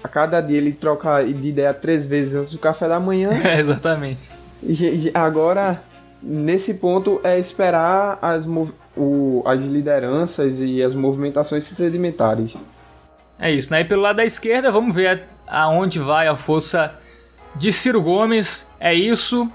a 0.05 0.09
cada 0.09 0.41
dia 0.43 0.59
ele 0.59 0.73
troca 0.73 1.25
de 1.25 1.49
ideia 1.49 1.73
três 1.73 2.05
vezes 2.05 2.35
antes 2.35 2.53
do 2.53 2.59
café 2.59 2.87
da 2.87 3.01
manhã. 3.01 3.31
É, 3.43 3.61
exatamente. 3.61 4.31
E, 4.63 5.11
agora 5.15 5.83
nesse 6.23 6.75
ponto 6.75 7.21
é 7.25 7.39
esperar 7.39 8.19
as, 8.21 8.47
o, 8.95 9.43
as 9.47 9.59
lideranças 9.61 10.61
e 10.61 10.83
as 10.83 10.95
movimentações 10.95 11.65
se 11.65 11.75
sedimentarem. 11.75 12.53
É 13.43 13.51
isso, 13.51 13.73
né? 13.73 13.81
E 13.81 13.85
pelo 13.85 14.03
lado 14.03 14.19
da 14.19 14.25
esquerda, 14.25 14.71
vamos 14.71 14.95
ver 14.95 15.25
aonde 15.49 15.99
vai 15.99 16.29
a 16.29 16.37
força 16.37 16.95
de 17.57 17.73
Ciro 17.73 18.01
Gomes. 18.01 18.73
É 18.79 18.95
isso. 18.95 19.51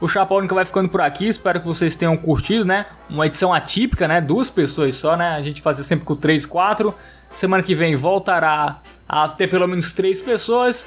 O 0.00 0.08
Chapéu 0.08 0.44
vai 0.48 0.64
ficando 0.64 0.88
por 0.88 1.00
aqui. 1.00 1.28
Espero 1.28 1.60
que 1.60 1.66
vocês 1.68 1.94
tenham 1.94 2.16
curtido, 2.16 2.64
né? 2.64 2.86
Uma 3.08 3.26
edição 3.26 3.54
atípica, 3.54 4.08
né? 4.08 4.20
Duas 4.20 4.50
pessoas 4.50 4.96
só, 4.96 5.16
né? 5.16 5.28
A 5.36 5.42
gente 5.42 5.62
fazia 5.62 5.84
sempre 5.84 6.04
com 6.04 6.16
três, 6.16 6.44
quatro. 6.44 6.92
Semana 7.32 7.62
que 7.62 7.72
vem 7.72 7.94
voltará 7.94 8.80
a 9.08 9.28
ter 9.28 9.46
pelo 9.46 9.68
menos 9.68 9.92
três 9.92 10.20
pessoas 10.20 10.84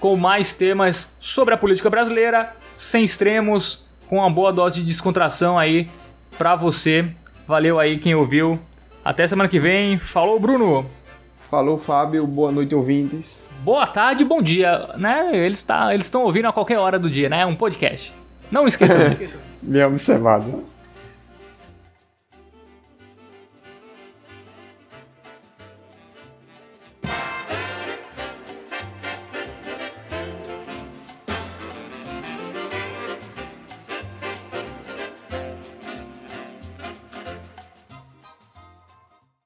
com 0.00 0.16
mais 0.16 0.52
temas 0.52 1.16
sobre 1.20 1.54
a 1.54 1.56
política 1.56 1.88
brasileira, 1.88 2.52
sem 2.74 3.04
extremos, 3.04 3.86
com 4.08 4.16
uma 4.18 4.28
boa 4.28 4.52
dose 4.52 4.80
de 4.80 4.86
descontração 4.86 5.56
aí 5.56 5.88
pra 6.36 6.56
você. 6.56 7.06
Valeu 7.46 7.78
aí 7.78 7.96
quem 7.96 8.16
ouviu. 8.16 8.58
Até 9.04 9.28
semana 9.28 9.48
que 9.48 9.60
vem. 9.60 10.00
Falou, 10.00 10.40
Bruno! 10.40 10.95
Falou, 11.50 11.78
Fábio. 11.78 12.26
Boa 12.26 12.50
noite, 12.50 12.74
ouvintes. 12.74 13.40
Boa 13.62 13.86
tarde, 13.86 14.24
bom 14.24 14.42
dia, 14.42 14.90
né? 14.96 15.30
Eles 15.34 15.62
tá, 15.62 15.94
estão 15.94 16.22
ouvindo 16.22 16.46
a 16.46 16.52
qualquer 16.52 16.78
hora 16.78 16.98
do 16.98 17.08
dia, 17.10 17.28
né? 17.28 17.40
É 17.40 17.46
um 17.46 17.54
podcast. 17.54 18.12
Não 18.50 18.66
esqueça 18.66 18.96
disso. 19.10 19.36
Bem 19.62 19.84
observado. 19.84 20.64